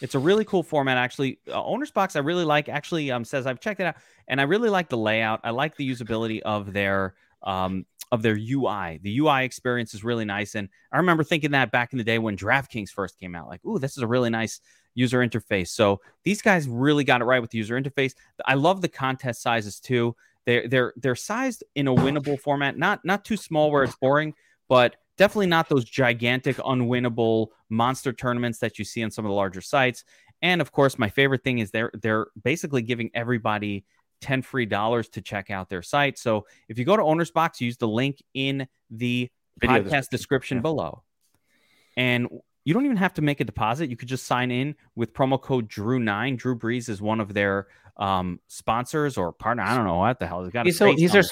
It's 0.00 0.14
a 0.14 0.18
really 0.18 0.44
cool 0.44 0.62
format, 0.62 0.96
actually. 0.96 1.38
Uh, 1.48 1.62
Owners 1.62 1.90
Box, 1.90 2.16
I 2.16 2.20
really 2.20 2.44
like. 2.44 2.68
Actually, 2.68 3.10
um, 3.10 3.24
says 3.24 3.46
I've 3.46 3.60
checked 3.60 3.80
it 3.80 3.84
out, 3.84 3.96
and 4.28 4.40
I 4.40 4.44
really 4.44 4.70
like 4.70 4.88
the 4.88 4.96
layout. 4.96 5.40
I 5.44 5.50
like 5.50 5.76
the 5.76 5.88
usability 5.88 6.40
of 6.40 6.72
their 6.72 7.14
um 7.42 7.84
of 8.12 8.22
their 8.22 8.36
UI. 8.36 8.98
The 9.02 9.18
UI 9.18 9.44
experience 9.44 9.94
is 9.94 10.02
really 10.02 10.24
nice, 10.24 10.54
and 10.54 10.68
I 10.92 10.96
remember 10.96 11.22
thinking 11.22 11.50
that 11.52 11.70
back 11.70 11.92
in 11.92 11.98
the 11.98 12.04
day 12.04 12.18
when 12.18 12.36
DraftKings 12.36 12.90
first 12.90 13.18
came 13.18 13.34
out, 13.34 13.48
like, 13.48 13.64
"Ooh, 13.64 13.78
this 13.78 13.96
is 13.96 14.02
a 14.02 14.06
really 14.06 14.30
nice 14.30 14.60
user 14.94 15.18
interface." 15.18 15.68
So 15.68 16.00
these 16.24 16.40
guys 16.40 16.66
really 16.66 17.04
got 17.04 17.20
it 17.20 17.24
right 17.24 17.40
with 17.40 17.50
the 17.50 17.58
user 17.58 17.80
interface. 17.80 18.14
I 18.46 18.54
love 18.54 18.80
the 18.80 18.88
contest 18.88 19.42
sizes 19.42 19.80
too. 19.80 20.16
They're 20.46 20.68
they're 20.68 20.92
they're 20.96 21.16
sized 21.16 21.64
in 21.74 21.88
a 21.88 21.94
winnable 21.94 22.38
format, 22.38 22.78
not 22.78 23.04
not 23.04 23.24
too 23.24 23.36
small 23.36 23.70
where 23.70 23.84
it's 23.84 23.96
boring, 23.96 24.34
but 24.68 24.96
definitely 25.18 25.46
not 25.46 25.68
those 25.68 25.84
gigantic, 25.84 26.56
unwinnable 26.56 27.48
monster 27.68 28.12
tournaments 28.12 28.58
that 28.60 28.78
you 28.78 28.84
see 28.84 29.02
on 29.02 29.10
some 29.10 29.24
of 29.24 29.28
the 29.28 29.34
larger 29.34 29.60
sites. 29.60 30.04
And 30.42 30.60
of 30.60 30.72
course, 30.72 30.98
my 30.98 31.10
favorite 31.10 31.44
thing 31.44 31.58
is 31.58 31.70
they're 31.70 31.90
they're 32.00 32.28
basically 32.42 32.82
giving 32.82 33.10
everybody 33.14 33.84
10 34.20 34.42
free 34.42 34.66
dollars 34.66 35.08
to 35.10 35.20
check 35.20 35.50
out 35.50 35.68
their 35.68 35.82
site. 35.82 36.18
So 36.18 36.46
if 36.68 36.78
you 36.78 36.84
go 36.84 36.96
to 36.96 37.02
Owner's 37.02 37.30
Box, 37.30 37.60
use 37.60 37.76
the 37.76 37.88
link 37.88 38.22
in 38.34 38.66
the 38.90 39.30
Video 39.60 39.82
podcast 39.82 40.08
description 40.08 40.58
yeah. 40.58 40.62
below. 40.62 41.02
And 41.96 42.28
you 42.64 42.74
don't 42.74 42.84
even 42.84 42.96
have 42.96 43.14
to 43.14 43.22
make 43.22 43.40
a 43.40 43.44
deposit. 43.44 43.90
You 43.90 43.96
could 43.96 44.08
just 44.08 44.26
sign 44.26 44.50
in 44.50 44.74
with 44.94 45.12
promo 45.12 45.40
code 45.40 45.68
Drew9. 45.68 46.36
Drew 46.36 46.58
Brees 46.58 46.88
is 46.88 47.00
one 47.00 47.20
of 47.20 47.32
their 47.32 47.68
um, 47.96 48.40
sponsors 48.48 49.16
or 49.16 49.32
partner. 49.32 49.62
I 49.62 49.74
don't 49.74 49.86
know 49.86 49.96
what 49.96 50.18
the 50.18 50.26
hell. 50.26 50.42
He's 50.44 50.52
got 50.52 50.66
he's, 50.66 50.78
so, 50.78 50.92
he's 50.92 51.12
their, 51.12 51.24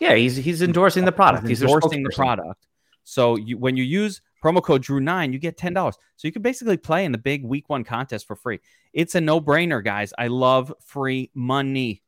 yeah, 0.00 0.14
he's 0.14 0.36
he's 0.36 0.62
endorsing 0.62 1.04
the 1.04 1.12
product. 1.12 1.46
He's, 1.46 1.60
he's 1.60 1.70
endorsing 1.70 2.02
the 2.02 2.12
product. 2.14 2.66
So 3.04 3.36
you, 3.36 3.58
when 3.58 3.76
you 3.76 3.84
use 3.84 4.22
promo 4.42 4.62
code 4.62 4.82
Drew 4.82 5.00
nine, 5.00 5.32
you 5.32 5.38
get 5.38 5.56
ten 5.56 5.74
dollars. 5.74 5.96
So 6.16 6.28
you 6.28 6.32
can 6.32 6.42
basically 6.42 6.76
play 6.76 7.04
in 7.04 7.12
the 7.12 7.18
big 7.18 7.44
Week 7.44 7.68
One 7.68 7.84
contest 7.84 8.26
for 8.26 8.36
free. 8.36 8.60
It's 8.92 9.14
a 9.14 9.20
no 9.20 9.40
brainer, 9.40 9.84
guys. 9.84 10.12
I 10.18 10.28
love 10.28 10.72
free 10.84 11.30
money. 11.34 12.02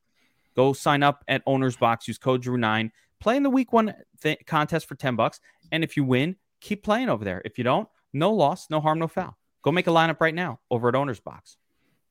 Go 0.54 0.72
sign 0.72 1.02
up 1.02 1.24
at 1.28 1.42
Owner's 1.46 1.76
Box. 1.76 2.06
Use 2.08 2.18
code 2.18 2.42
Drew 2.42 2.56
nine. 2.56 2.92
Play 3.20 3.36
in 3.36 3.42
the 3.42 3.50
week 3.50 3.72
one 3.72 3.94
th- 4.22 4.44
contest 4.46 4.86
for 4.86 4.96
10 4.96 5.16
bucks. 5.16 5.40
And 5.72 5.82
if 5.82 5.96
you 5.96 6.04
win, 6.04 6.36
keep 6.60 6.84
playing 6.84 7.08
over 7.08 7.24
there. 7.24 7.40
If 7.46 7.56
you 7.56 7.64
don't, 7.64 7.88
no 8.14 8.32
loss, 8.32 8.70
no 8.70 8.80
harm, 8.80 8.98
no 8.98 9.08
foul. 9.08 9.36
Go 9.62 9.72
make 9.72 9.86
a 9.86 9.90
lineup 9.90 10.20
right 10.20 10.34
now 10.34 10.60
over 10.70 10.88
at 10.88 10.94
Owner's 10.94 11.20
Box. 11.20 11.56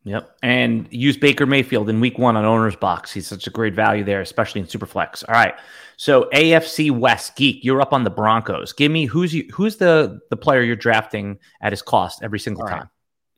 Yep. 0.05 0.37
And 0.43 0.87
use 0.91 1.15
Baker 1.15 1.45
Mayfield 1.45 1.89
in 1.89 2.01
week 2.01 2.17
one 2.17 2.35
on 2.35 2.43
owner's 2.43 2.75
box. 2.75 3.13
He's 3.13 3.27
such 3.27 3.47
a 3.47 3.49
great 3.49 3.73
value 3.73 4.03
there, 4.03 4.19
especially 4.19 4.59
in 4.59 4.67
Superflex. 4.67 5.23
All 5.27 5.33
right. 5.33 5.53
So 5.95 6.29
AFC 6.33 6.91
West 6.91 7.35
Geek, 7.37 7.63
you're 7.63 7.81
up 7.81 7.93
on 7.93 8.03
the 8.03 8.09
Broncos. 8.09 8.73
Give 8.73 8.91
me 8.91 9.05
who's 9.05 9.33
you 9.33 9.47
who's 9.53 9.77
the 9.77 10.19
the 10.29 10.35
player 10.35 10.61
you're 10.61 10.75
drafting 10.75 11.39
at 11.61 11.71
his 11.71 11.81
cost 11.81 12.21
every 12.21 12.39
single 12.39 12.65
time. 12.67 12.89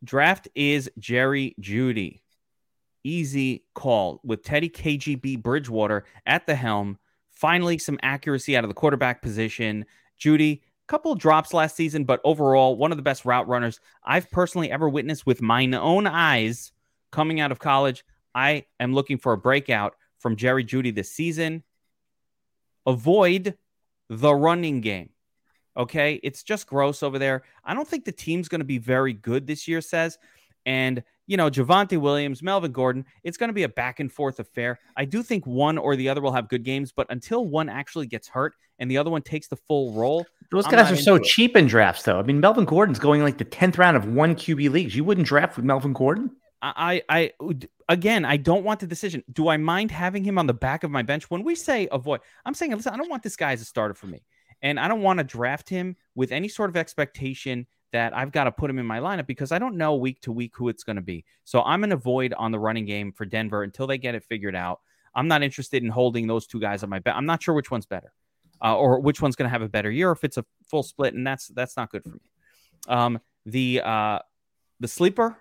Draft 0.03 0.47
is 0.55 0.89
Jerry 0.97 1.55
Jeudy. 1.61 2.21
Easy 3.03 3.65
call 3.75 4.19
with 4.23 4.43
Teddy 4.43 4.69
KGB 4.69 5.43
Bridgewater 5.43 6.05
at 6.25 6.47
the 6.47 6.55
helm. 6.55 6.97
Finally, 7.31 7.77
some 7.77 7.99
accuracy 8.01 8.57
out 8.57 8.63
of 8.63 8.69
the 8.69 8.73
quarterback 8.73 9.21
position. 9.21 9.85
Jeudy, 10.19 10.61
couple 10.87 11.15
drops 11.15 11.53
last 11.53 11.75
season, 11.75 12.03
but 12.03 12.21
overall, 12.23 12.75
one 12.75 12.91
of 12.91 12.97
the 12.97 13.03
best 13.03 13.25
route 13.25 13.47
runners 13.47 13.79
I've 14.03 14.29
personally 14.31 14.71
ever 14.71 14.87
witnessed 14.89 15.25
with 15.25 15.41
my 15.41 15.65
own 15.73 16.07
eyes 16.07 16.71
coming 17.11 17.39
out 17.39 17.51
of 17.51 17.59
college. 17.59 18.05
I 18.33 18.65
am 18.79 18.93
looking 18.93 19.17
for 19.17 19.33
a 19.33 19.37
breakout 19.37 19.95
from 20.19 20.35
Jerry 20.35 20.63
Jeudy 20.63 20.93
this 20.93 21.11
season. 21.11 21.63
Avoid 22.85 23.57
the 24.09 24.33
running 24.33 24.81
game. 24.81 25.09
Okay. 25.77 26.19
It's 26.23 26.43
just 26.43 26.67
gross 26.67 27.03
over 27.03 27.19
there. 27.19 27.43
I 27.63 27.73
don't 27.73 27.87
think 27.87 28.05
the 28.05 28.11
team's 28.11 28.47
going 28.47 28.59
to 28.59 28.65
be 28.65 28.77
very 28.77 29.13
good 29.13 29.47
this 29.47 29.67
year, 29.67 29.81
says. 29.81 30.17
And, 30.65 31.03
you 31.27 31.37
know, 31.37 31.49
Javonte 31.49 31.99
Williams, 31.99 32.41
Melvin 32.41 32.71
Gordon, 32.71 33.05
it's 33.23 33.37
going 33.37 33.49
to 33.49 33.53
be 33.53 33.63
a 33.63 33.69
back 33.69 33.99
and 33.99 34.11
forth 34.11 34.39
affair. 34.39 34.79
I 34.95 35.05
do 35.05 35.21
think 35.21 35.45
one 35.45 35.77
or 35.77 35.95
the 35.95 36.09
other 36.09 36.21
will 36.21 36.31
have 36.31 36.49
good 36.49 36.63
games, 36.63 36.91
but 36.91 37.07
until 37.09 37.45
one 37.45 37.69
actually 37.69 38.07
gets 38.07 38.27
hurt 38.27 38.55
and 38.79 38.89
the 38.89 38.97
other 38.97 39.11
one 39.11 39.21
takes 39.21 39.47
the 39.47 39.55
full 39.55 39.91
role, 39.93 40.25
those 40.51 40.67
guys 40.67 40.91
are 40.91 40.95
so 40.95 41.15
it. 41.15 41.23
cheap 41.23 41.55
in 41.55 41.67
drafts, 41.67 42.03
though. 42.03 42.19
I 42.19 42.23
mean, 42.23 42.39
Melvin 42.39 42.65
Gordon's 42.65 42.99
going 42.99 43.21
like 43.21 43.37
the 43.37 43.45
10th 43.45 43.77
round 43.77 43.97
of 43.97 44.07
one 44.07 44.35
QB 44.35 44.71
leagues. 44.71 44.95
You 44.95 45.03
wouldn't 45.03 45.27
draft 45.27 45.55
with 45.55 45.65
Melvin 45.65 45.93
Gordon? 45.93 46.31
I, 46.61 47.03
I, 47.09 47.31
again, 47.89 48.25
I 48.25 48.37
don't 48.37 48.63
want 48.63 48.79
the 48.79 48.87
decision. 48.87 49.23
Do 49.31 49.49
I 49.49 49.57
mind 49.57 49.91
having 49.91 50.23
him 50.23 50.37
on 50.37 50.47
the 50.47 50.53
back 50.53 50.83
of 50.83 50.91
my 50.91 51.03
bench? 51.03 51.29
When 51.29 51.43
we 51.43 51.55
say 51.55 51.87
avoid, 51.91 52.21
I'm 52.45 52.53
saying, 52.53 52.71
listen, 52.71 52.93
I 52.93 52.97
don't 52.97 53.09
want 53.09 53.23
this 53.23 53.35
guy 53.35 53.51
as 53.51 53.61
a 53.61 53.65
starter 53.65 53.93
for 53.93 54.07
me. 54.07 54.23
And 54.61 54.79
I 54.79 54.87
don't 54.87 55.01
want 55.01 55.19
to 55.19 55.23
draft 55.23 55.69
him 55.69 55.95
with 56.15 56.31
any 56.31 56.47
sort 56.47 56.69
of 56.69 56.77
expectation 56.77 57.67
that 57.91 58.15
I've 58.15 58.31
got 58.31 58.45
to 58.45 58.51
put 58.51 58.69
him 58.69 58.79
in 58.79 58.85
my 58.85 58.99
lineup 58.99 59.27
because 59.27 59.51
I 59.51 59.59
don't 59.59 59.77
know 59.77 59.95
week 59.95 60.21
to 60.21 60.31
week 60.31 60.53
who 60.55 60.69
it's 60.69 60.83
going 60.83 60.95
to 60.95 61.01
be. 61.01 61.23
So 61.43 61.61
I'm 61.61 61.81
going 61.81 61.91
to 61.91 61.95
avoid 61.95 62.33
on 62.33 62.51
the 62.51 62.59
running 62.59 62.85
game 62.85 63.11
for 63.11 63.25
Denver 63.25 63.63
until 63.63 63.87
they 63.87 63.97
get 63.97 64.15
it 64.15 64.23
figured 64.23 64.55
out. 64.55 64.81
I'm 65.13 65.27
not 65.27 65.43
interested 65.43 65.83
in 65.83 65.89
holding 65.89 66.27
those 66.27 66.45
two 66.45 66.59
guys 66.59 66.83
on 66.83 66.89
my 66.89 66.99
bet. 66.99 67.15
I'm 67.15 67.25
not 67.25 67.41
sure 67.41 67.55
which 67.55 67.71
one's 67.71 67.85
better, 67.85 68.11
uh, 68.63 68.75
or 68.75 68.99
which 68.99 69.21
one's 69.21 69.35
going 69.35 69.47
to 69.47 69.51
have 69.51 69.61
a 69.61 69.69
better 69.69 69.91
year 69.91 70.11
if 70.11 70.23
it's 70.23 70.37
a 70.37 70.45
full 70.67 70.83
split, 70.83 71.13
and 71.13 71.25
that's 71.25 71.47
that's 71.49 71.77
not 71.77 71.89
good 71.89 72.03
for 72.03 72.09
me. 72.09 72.21
Um, 72.87 73.19
the 73.45 73.81
uh, 73.83 74.19
the 74.79 74.87
sleeper. 74.87 75.37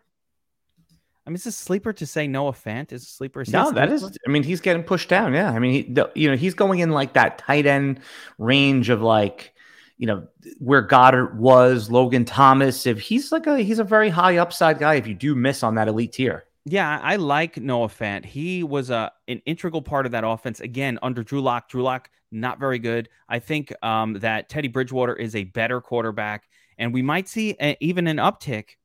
I 1.26 1.30
mean, 1.30 1.36
is 1.36 1.46
a 1.46 1.52
sleeper 1.52 1.94
to 1.94 2.06
say 2.06 2.26
Noah 2.26 2.52
Fant 2.52 2.92
is 2.92 3.02
a 3.02 3.06
sleeper? 3.06 3.40
Is 3.40 3.48
no, 3.48 3.70
that 3.72 3.90
is. 3.90 4.04
I 4.04 4.30
mean, 4.30 4.42
he's 4.42 4.60
getting 4.60 4.82
pushed 4.82 5.08
down. 5.08 5.32
Yeah, 5.32 5.50
I 5.50 5.58
mean, 5.58 5.72
he, 5.72 6.20
you 6.20 6.28
know, 6.30 6.36
he's 6.36 6.52
going 6.52 6.80
in 6.80 6.90
like 6.90 7.14
that 7.14 7.38
tight 7.38 7.64
end 7.64 8.00
range 8.38 8.90
of 8.90 9.00
like 9.00 9.54
you 9.96 10.06
know 10.06 10.26
where 10.58 10.86
Goedert 10.86 11.34
was, 11.36 11.90
Logan 11.90 12.26
Thomas. 12.26 12.86
If 12.86 13.00
he's 13.00 13.32
like 13.32 13.46
a 13.46 13.58
he's 13.58 13.78
a 13.78 13.84
very 13.84 14.10
high 14.10 14.36
upside 14.36 14.78
guy. 14.78 14.94
If 14.94 15.06
you 15.06 15.14
do 15.14 15.34
miss 15.34 15.62
on 15.62 15.76
that 15.76 15.88
elite 15.88 16.12
tier, 16.12 16.44
yeah, 16.64 16.98
I 17.02 17.16
like 17.16 17.58
Noah 17.58 17.88
Fant. 17.88 18.24
He 18.24 18.62
was 18.62 18.90
a 18.90 19.12
an 19.28 19.42
integral 19.44 19.82
part 19.82 20.06
of 20.06 20.12
that 20.12 20.24
offense 20.24 20.60
again 20.60 20.98
under 21.02 21.22
Drew 21.22 21.42
Lock. 21.42 21.68
Drew 21.68 21.82
Lock 21.82 22.10
not 22.30 22.58
very 22.58 22.78
good. 22.78 23.08
I 23.28 23.38
think 23.38 23.72
um, 23.82 24.14
that 24.14 24.48
Teddy 24.48 24.68
Bridgewater 24.68 25.14
is 25.14 25.36
a 25.36 25.44
better 25.44 25.80
quarterback, 25.80 26.48
and 26.78 26.92
we 26.92 27.02
might 27.02 27.28
see 27.28 27.54
a, 27.60 27.76
even 27.80 28.06
an 28.06 28.16
uptick 28.16 28.76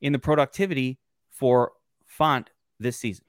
in 0.00 0.12
the 0.12 0.18
productivity 0.18 0.98
for 1.30 1.72
Fant 2.18 2.48
this 2.80 2.96
season. 2.96 3.24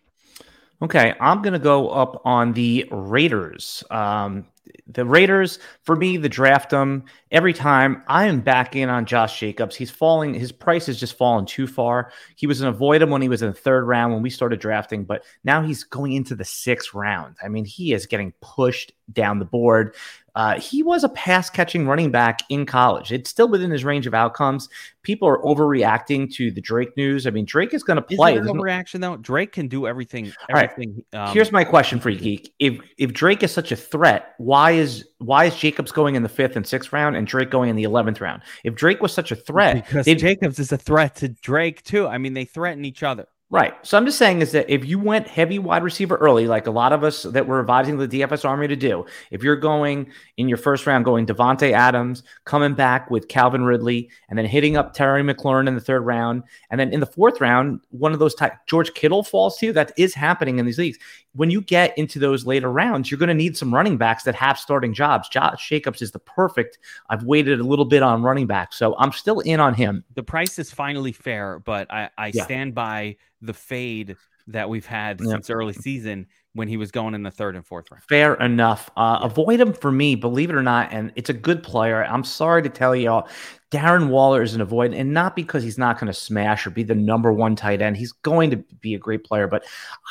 Okay, 0.81 1.13
I'm 1.19 1.43
going 1.43 1.53
to 1.53 1.59
go 1.59 1.89
up 1.89 2.21
on 2.25 2.53
the 2.53 2.87
Raiders. 2.91 3.83
Um, 3.91 4.47
the 4.87 5.05
Raiders, 5.05 5.59
for 5.83 5.95
me, 5.95 6.17
the 6.17 6.29
draft 6.29 6.71
them 6.71 7.03
every 7.29 7.53
time. 7.53 8.03
I 8.07 8.25
am 8.25 8.41
back 8.41 8.75
in 8.75 8.89
on 8.89 9.05
Josh 9.05 9.39
Jacobs. 9.39 9.75
He's 9.75 9.91
falling, 9.91 10.33
his 10.33 10.51
price 10.51 10.87
has 10.87 10.99
just 10.99 11.17
fallen 11.17 11.45
too 11.45 11.67
far. 11.67 12.11
He 12.35 12.47
was 12.47 12.61
an 12.61 12.67
avoid 12.67 13.01
him 13.01 13.11
when 13.11 13.21
he 13.21 13.29
was 13.29 13.43
in 13.43 13.49
the 13.49 13.55
third 13.57 13.85
round 13.85 14.13
when 14.13 14.23
we 14.23 14.31
started 14.31 14.59
drafting, 14.59 15.03
but 15.03 15.23
now 15.43 15.61
he's 15.61 15.83
going 15.83 16.13
into 16.13 16.35
the 16.35 16.45
sixth 16.45 16.93
round. 16.93 17.35
I 17.43 17.47
mean, 17.47 17.65
he 17.65 17.93
is 17.93 18.07
getting 18.07 18.33
pushed 18.41 18.91
down 19.11 19.39
the 19.39 19.45
board. 19.45 19.95
Uh, 20.35 20.59
he 20.59 20.81
was 20.81 21.03
a 21.03 21.09
pass 21.09 21.49
catching 21.49 21.87
running 21.87 22.11
back 22.11 22.41
in 22.49 22.65
college. 22.65 23.11
It's 23.11 23.29
still 23.29 23.49
within 23.49 23.69
his 23.69 23.83
range 23.83 24.07
of 24.07 24.13
outcomes. 24.13 24.69
People 25.03 25.27
are 25.27 25.39
overreacting 25.39 26.33
to 26.35 26.51
the 26.51 26.61
Drake 26.61 26.95
news. 26.95 27.27
I 27.27 27.31
mean, 27.31 27.45
Drake 27.45 27.73
is 27.73 27.83
going 27.83 27.97
to 27.97 28.01
play. 28.01 28.35
Is 28.35 28.47
overreaction 28.47 29.01
though? 29.01 29.17
Drake 29.17 29.51
can 29.51 29.67
do 29.67 29.87
everything. 29.87 30.31
everything 30.49 31.03
All 31.13 31.19
right. 31.19 31.29
Um, 31.29 31.33
Here's 31.33 31.51
my 31.51 31.63
question 31.63 31.99
for 31.99 32.09
you, 32.09 32.19
Geek. 32.19 32.53
If 32.59 32.79
if 32.97 33.13
Drake 33.13 33.43
is 33.43 33.51
such 33.51 33.71
a 33.71 33.75
threat, 33.75 34.35
why 34.37 34.71
is 34.71 35.07
why 35.17 35.45
is 35.45 35.55
Jacobs 35.55 35.91
going 35.91 36.15
in 36.15 36.23
the 36.23 36.29
fifth 36.29 36.55
and 36.55 36.65
sixth 36.65 36.93
round 36.93 37.15
and 37.15 37.27
Drake 37.27 37.49
going 37.49 37.69
in 37.69 37.75
the 37.75 37.83
eleventh 37.83 38.21
round? 38.21 38.41
If 38.63 38.75
Drake 38.75 39.01
was 39.01 39.13
such 39.13 39.31
a 39.31 39.35
threat, 39.35 39.85
because 39.85 40.05
Jacobs 40.05 40.59
is 40.59 40.71
a 40.71 40.77
threat 40.77 41.15
to 41.17 41.29
Drake 41.29 41.83
too. 41.83 42.07
I 42.07 42.17
mean, 42.17 42.33
they 42.33 42.45
threaten 42.45 42.85
each 42.85 43.03
other. 43.03 43.27
Right. 43.51 43.73
So 43.85 43.97
I'm 43.97 44.05
just 44.05 44.17
saying 44.17 44.41
is 44.41 44.53
that 44.53 44.69
if 44.69 44.85
you 44.85 44.97
went 44.97 45.27
heavy 45.27 45.59
wide 45.59 45.83
receiver 45.83 46.15
early, 46.15 46.47
like 46.47 46.67
a 46.67 46.71
lot 46.71 46.93
of 46.93 47.03
us 47.03 47.23
that 47.23 47.47
were 47.47 47.59
advising 47.59 47.97
the 47.97 48.07
DFS 48.07 48.45
Army 48.45 48.65
to 48.69 48.77
do, 48.77 49.05
if 49.29 49.43
you're 49.43 49.57
going 49.57 50.09
in 50.37 50.47
your 50.47 50.57
first 50.57 50.87
round, 50.87 51.03
going 51.03 51.25
Davante 51.25 51.73
Adams, 51.73 52.23
coming 52.45 52.73
back 52.75 53.11
with 53.11 53.27
Calvin 53.27 53.65
Ridley, 53.65 54.09
and 54.29 54.39
then 54.39 54.45
hitting 54.45 54.77
up 54.77 54.93
Terry 54.93 55.21
McLaurin 55.21 55.67
in 55.67 55.75
the 55.75 55.81
third 55.81 55.99
round, 56.05 56.43
and 56.69 56.79
then 56.79 56.93
in 56.93 57.01
the 57.01 57.05
fourth 57.05 57.41
round, 57.41 57.81
one 57.89 58.13
of 58.13 58.19
those 58.19 58.33
type 58.33 58.53
George 58.67 58.93
Kittle 58.93 59.21
falls 59.21 59.57
to 59.57 59.65
you. 59.65 59.73
That 59.73 59.91
is 59.97 60.13
happening 60.13 60.57
in 60.57 60.65
these 60.65 60.77
leagues. 60.77 60.97
When 61.33 61.49
you 61.49 61.59
get 61.59 61.97
into 61.97 62.19
those 62.19 62.45
later 62.45 62.71
rounds, 62.71 63.11
you're 63.11 63.17
going 63.17 63.27
to 63.27 63.33
need 63.33 63.57
some 63.57 63.73
running 63.73 63.97
backs 63.97 64.23
that 64.23 64.35
have 64.35 64.59
starting 64.59 64.93
jobs. 64.93 65.27
Josh 65.27 65.67
Jacobs 65.67 66.01
is 66.01 66.11
the 66.11 66.19
perfect. 66.19 66.79
I've 67.09 67.23
waited 67.23 67.59
a 67.59 67.63
little 67.65 67.85
bit 67.85 68.01
on 68.01 68.23
running 68.23 68.47
back, 68.47 68.71
so 68.71 68.95
I'm 68.97 69.11
still 69.11 69.41
in 69.41 69.59
on 69.59 69.73
him. 69.73 70.05
The 70.15 70.23
price 70.23 70.57
is 70.57 70.71
finally 70.71 71.11
fair, 71.11 71.59
but 71.59 71.91
I, 71.91 72.09
I 72.17 72.31
yeah. 72.33 72.45
stand 72.45 72.75
by 72.75 73.17
the 73.41 73.53
fade 73.53 74.15
that 74.47 74.69
we've 74.69 74.85
had 74.85 75.19
yep. 75.19 75.29
since 75.29 75.49
early 75.49 75.73
season 75.73 76.27
when 76.53 76.67
he 76.67 76.75
was 76.75 76.91
going 76.91 77.13
in 77.13 77.23
the 77.23 77.31
third 77.31 77.55
and 77.55 77.65
fourth 77.65 77.89
round. 77.91 78.03
Fair 78.03 78.33
enough. 78.35 78.89
Uh, 78.97 79.19
yeah. 79.21 79.27
Avoid 79.27 79.59
him 79.59 79.73
for 79.73 79.91
me, 79.91 80.15
believe 80.15 80.49
it 80.49 80.55
or 80.55 80.63
not. 80.63 80.91
And 80.91 81.11
it's 81.15 81.29
a 81.29 81.33
good 81.33 81.63
player. 81.63 82.03
I'm 82.03 82.25
sorry 82.25 82.61
to 82.63 82.69
tell 82.69 82.95
y'all, 82.95 83.29
Darren 83.71 84.09
Waller 84.09 84.41
is 84.41 84.53
an 84.53 84.59
avoid, 84.59 84.93
and 84.93 85.13
not 85.13 85.33
because 85.33 85.63
he's 85.63 85.77
not 85.77 85.97
going 85.97 86.11
to 86.11 86.13
smash 86.13 86.67
or 86.67 86.71
be 86.71 86.83
the 86.83 86.93
number 86.93 87.31
one 87.31 87.55
tight 87.55 87.81
end. 87.81 87.95
He's 87.95 88.11
going 88.11 88.51
to 88.51 88.57
be 88.57 88.95
a 88.95 88.99
great 88.99 89.23
player, 89.23 89.47
but 89.47 89.63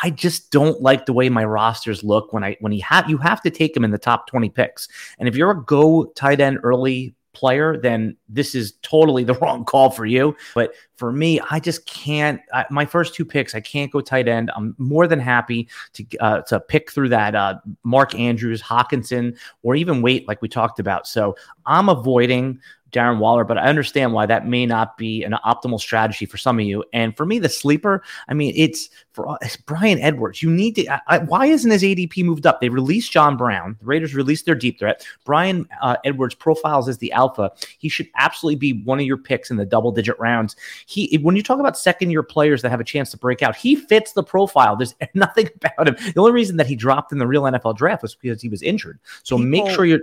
I 0.03 0.09
just 0.09 0.51
don't 0.51 0.81
like 0.81 1.05
the 1.05 1.13
way 1.13 1.29
my 1.29 1.45
rosters 1.45 2.03
look 2.03 2.33
when 2.33 2.43
I 2.43 2.57
when 2.61 2.73
he 2.73 2.81
have 2.81 3.11
you 3.11 3.19
have 3.19 3.43
to 3.43 3.51
take 3.51 3.77
him 3.77 3.85
in 3.85 3.91
the 3.91 3.99
top 3.99 4.27
20 4.29 4.49
picks. 4.49 4.89
And 5.19 5.29
if 5.29 5.37
you're 5.37 5.51
a 5.51 5.63
go 5.63 6.07
tight 6.17 6.41
end 6.41 6.61
early 6.63 7.15
player, 7.33 7.77
then 7.77 8.17
this 8.29 8.55
is 8.55 8.75
totally 8.83 9.25
the 9.31 9.35
wrong 9.35 9.65
call 9.65 9.91
for 9.91 10.07
you. 10.07 10.37
But 10.55 10.75
for 10.97 11.13
me, 11.13 11.41
I 11.51 11.61
just 11.61 11.87
can't. 11.87 12.41
I, 12.53 12.67
my 12.71 12.85
first 12.85 13.15
two 13.15 13.25
picks, 13.25 13.55
I 13.55 13.61
can't 13.61 13.91
go 13.91 14.01
tight 14.01 14.29
end. 14.29 14.51
I'm 14.55 14.75
more 14.79 15.07
than 15.07 15.19
happy 15.19 15.69
to 15.95 16.05
uh, 16.19 16.41
to 16.43 16.61
pick 16.61 16.91
through 16.91 17.09
that 17.11 17.35
uh, 17.35 17.59
Mark 17.85 18.15
Andrews, 18.15 18.63
Hockenson, 18.63 19.37
or 19.63 19.75
even 19.75 20.03
wait 20.03 20.29
like 20.29 20.43
we 20.43 20.49
talked 20.49 20.79
about. 20.79 21.07
So 21.07 21.37
I'm 21.67 21.89
avoiding 21.89 22.61
Darren 22.93 23.19
Waller, 23.19 23.45
but 23.45 23.59
I 23.59 23.63
understand 23.63 24.13
why 24.13 24.27
that 24.27 24.47
may 24.47 24.67
not 24.67 24.97
be 24.97 25.23
an 25.23 25.37
optimal 25.45 25.81
strategy 25.81 26.27
for 26.27 26.37
some 26.37 26.59
of 26.59 26.65
you. 26.65 26.85
And 26.93 27.17
for 27.17 27.25
me, 27.25 27.39
the 27.39 27.49
sleeper, 27.49 28.03
I 28.29 28.35
mean, 28.35 28.53
it's 28.57 28.89
for 29.13 29.39
it's 29.43 29.57
Bryan 29.57 29.99
Edwards. 30.01 30.43
You 30.43 30.51
need 30.51 30.77
to. 30.77 31.01
I, 31.07 31.19
why 31.19 31.47
isn't 31.47 31.71
his 31.71 31.83
ADP 31.83 32.25
moved 32.25 32.47
up? 32.47 32.61
They 32.61 32.69
released 32.69 33.13
John 33.13 33.37
Brown. 33.37 33.77
The 33.81 33.87
Raiders 33.87 34.15
released 34.15 34.47
their 34.47 34.55
deep 34.55 34.79
threat. 34.79 35.07
Bryan 35.25 35.69
uh, 35.81 35.97
Edwards 36.05 36.35
profiles 36.35 36.89
as 36.89 36.99
the 36.99 37.13
alpha. 37.13 37.53
He 37.79 37.89
should 37.89 38.09
absolutely 38.17 38.57
be 38.57 38.83
one 38.83 38.99
of 39.01 39.07
your 39.07 39.19
picks 39.19 39.51
in 39.51 39.57
the 39.57 39.67
double 39.67 39.93
digit 39.93 40.19
rounds. 40.19 40.57
He, 40.87 41.19
when 41.23 41.37
you 41.37 41.43
talk 41.43 41.61
about 41.61 41.79
second 41.79 42.11
year 42.11 42.23
players 42.23 42.63
that 42.63 42.71
have 42.71 42.81
a 42.81 42.85
chance 42.85 43.11
to 43.13 43.17
break 43.17 43.43
out, 43.43 43.57
he 43.57 43.77
fits 43.77 44.13
the 44.13 44.23
profile. 44.23 44.77
There's 44.77 44.95
nothing 45.15 45.49
about 45.57 45.89
him. 45.89 46.13
The 46.13 46.21
only 46.21 46.33
reason 46.33 46.57
that 46.57 46.67
he 46.67 46.77
dropped 46.77 47.13
in 47.13 47.19
the 47.19 47.27
real 47.27 47.43
NFL 47.43 47.77
draft 47.77 48.03
was 48.03 48.15
because 48.15 48.43
he 48.43 48.49
was 48.49 48.63
injured. 48.63 48.99
So 49.23 49.37
People- 49.37 49.51
make 49.51 49.71
sure 49.71 49.85
you're 49.85 50.01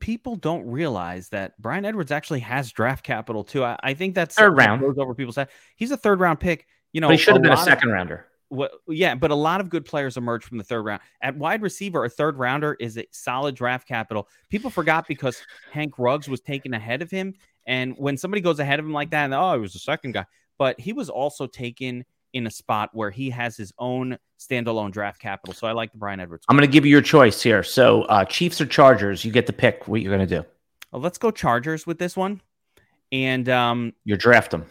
people 0.00 0.36
don't 0.36 0.66
realize 0.66 1.28
that 1.30 1.60
Bryan 1.60 1.84
Edwards 1.84 2.10
actually 2.10 2.40
has 2.40 2.70
draft 2.72 3.04
capital 3.04 3.44
too. 3.44 3.64
I, 3.64 3.78
I 3.82 3.94
think 3.94 4.14
that's 4.14 4.34
third 4.34 4.56
round 4.56 4.80
goes 4.80 4.98
over 4.98 5.14
people's 5.14 5.36
head. 5.36 5.48
He's 5.76 5.90
a 5.90 5.96
third 5.96 6.20
round 6.20 6.40
pick. 6.40 6.66
You 6.92 7.00
know, 7.00 7.08
but 7.08 7.16
he 7.16 7.18
should 7.18 7.34
have 7.34 7.42
been 7.42 7.52
a 7.52 7.56
second 7.56 7.90
of, 7.90 7.94
rounder. 7.94 8.26
What, 8.48 8.72
yeah, 8.88 9.14
but 9.14 9.30
a 9.30 9.34
lot 9.34 9.60
of 9.60 9.68
good 9.68 9.84
players 9.84 10.16
emerge 10.16 10.44
from 10.44 10.56
the 10.56 10.64
third 10.64 10.82
round. 10.82 11.02
At 11.20 11.36
wide 11.36 11.60
receiver, 11.60 12.04
a 12.04 12.08
third 12.08 12.38
rounder 12.38 12.76
is 12.80 12.96
a 12.96 13.06
solid 13.10 13.54
draft 13.54 13.86
capital. 13.86 14.26
People 14.48 14.70
forgot 14.70 15.06
because 15.06 15.40
Hank 15.70 15.98
Ruggs 15.98 16.28
was 16.28 16.40
taken 16.40 16.72
ahead 16.72 17.02
of 17.02 17.10
him, 17.10 17.34
and 17.66 17.94
when 17.98 18.16
somebody 18.16 18.40
goes 18.40 18.58
ahead 18.58 18.78
of 18.78 18.86
him 18.86 18.92
like 18.92 19.10
that, 19.10 19.24
and 19.24 19.34
oh, 19.34 19.54
he 19.54 19.60
was 19.60 19.74
the 19.74 19.78
second 19.78 20.12
guy, 20.12 20.24
but 20.56 20.80
he 20.80 20.94
was 20.94 21.10
also 21.10 21.46
taken 21.46 22.06
in 22.32 22.46
a 22.46 22.50
spot 22.50 22.90
where 22.92 23.10
he 23.10 23.30
has 23.30 23.56
his 23.56 23.72
own 23.78 24.18
standalone 24.38 24.92
draft 24.92 25.20
capital. 25.20 25.54
So 25.54 25.66
I 25.66 25.72
like 25.72 25.92
the 25.92 25.98
Bryan 25.98 26.20
Edwards. 26.20 26.44
I'm 26.48 26.56
going 26.56 26.68
to 26.68 26.72
give 26.72 26.84
you 26.84 26.90
your 26.90 27.02
choice 27.02 27.42
here. 27.42 27.62
So 27.62 28.02
uh, 28.02 28.24
Chiefs 28.24 28.60
or 28.60 28.66
Chargers, 28.66 29.24
you 29.24 29.32
get 29.32 29.46
to 29.46 29.52
pick 29.52 29.88
what 29.88 30.00
you're 30.00 30.14
going 30.14 30.26
to 30.26 30.42
do. 30.42 30.46
Well, 30.92 31.02
let's 31.02 31.18
go 31.18 31.30
Chargers 31.30 31.86
with 31.86 31.98
this 31.98 32.16
one. 32.16 32.40
And 33.10 33.48
um, 33.48 33.94
you 34.04 34.16
draft 34.16 34.50
them. 34.50 34.66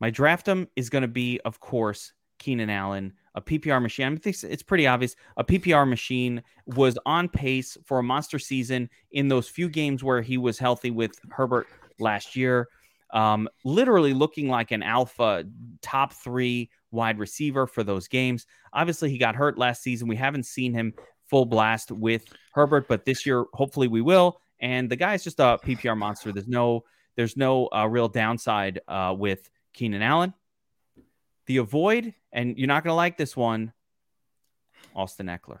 My 0.00 0.10
draft 0.10 0.44
them 0.44 0.68
is 0.76 0.90
going 0.90 1.02
to 1.02 1.08
be, 1.08 1.40
of 1.44 1.60
course, 1.60 2.12
Keenan 2.38 2.70
Allen, 2.70 3.12
a 3.34 3.40
PPR 3.40 3.80
machine. 3.80 4.06
I 4.06 4.16
think 4.16 4.36
it's 4.42 4.62
pretty 4.62 4.86
obvious. 4.86 5.16
A 5.36 5.44
PPR 5.44 5.88
machine 5.88 6.42
was 6.66 6.98
on 7.06 7.28
pace 7.28 7.76
for 7.84 7.98
a 7.98 8.02
monster 8.02 8.38
season 8.38 8.90
in 9.12 9.28
those 9.28 9.48
few 9.48 9.68
games 9.68 10.04
where 10.04 10.20
he 10.20 10.38
was 10.38 10.58
healthy 10.58 10.90
with 10.90 11.18
Herbert 11.30 11.66
last 11.98 12.36
year. 12.36 12.68
Um, 13.12 13.48
literally 13.64 14.12
looking 14.12 14.48
like 14.48 14.72
an 14.72 14.82
alpha 14.82 15.44
top 15.80 16.12
three 16.12 16.70
wide 16.90 17.18
receiver 17.18 17.66
for 17.66 17.84
those 17.84 18.08
games. 18.08 18.46
Obviously, 18.72 19.10
he 19.10 19.18
got 19.18 19.36
hurt 19.36 19.58
last 19.58 19.82
season. 19.82 20.08
We 20.08 20.16
haven't 20.16 20.46
seen 20.46 20.72
him 20.72 20.94
full 21.28 21.44
blast 21.44 21.90
with 21.90 22.24
Herbert, 22.52 22.88
but 22.88 23.04
this 23.04 23.26
year, 23.26 23.44
hopefully, 23.52 23.88
we 23.88 24.00
will. 24.00 24.40
And 24.60 24.90
the 24.90 24.96
guy's 24.96 25.22
just 25.22 25.38
a 25.38 25.58
PPR 25.62 25.96
monster. 25.96 26.32
There's 26.32 26.48
no, 26.48 26.84
there's 27.14 27.36
no 27.36 27.68
uh, 27.74 27.86
real 27.86 28.08
downside 28.08 28.80
uh, 28.88 29.14
with 29.16 29.48
Keenan 29.72 30.02
Allen. 30.02 30.34
The 31.46 31.58
avoid, 31.58 32.14
and 32.32 32.58
you're 32.58 32.66
not 32.66 32.82
going 32.82 32.92
to 32.92 32.96
like 32.96 33.16
this 33.16 33.36
one, 33.36 33.72
Austin 34.94 35.26
Ekeler. 35.26 35.60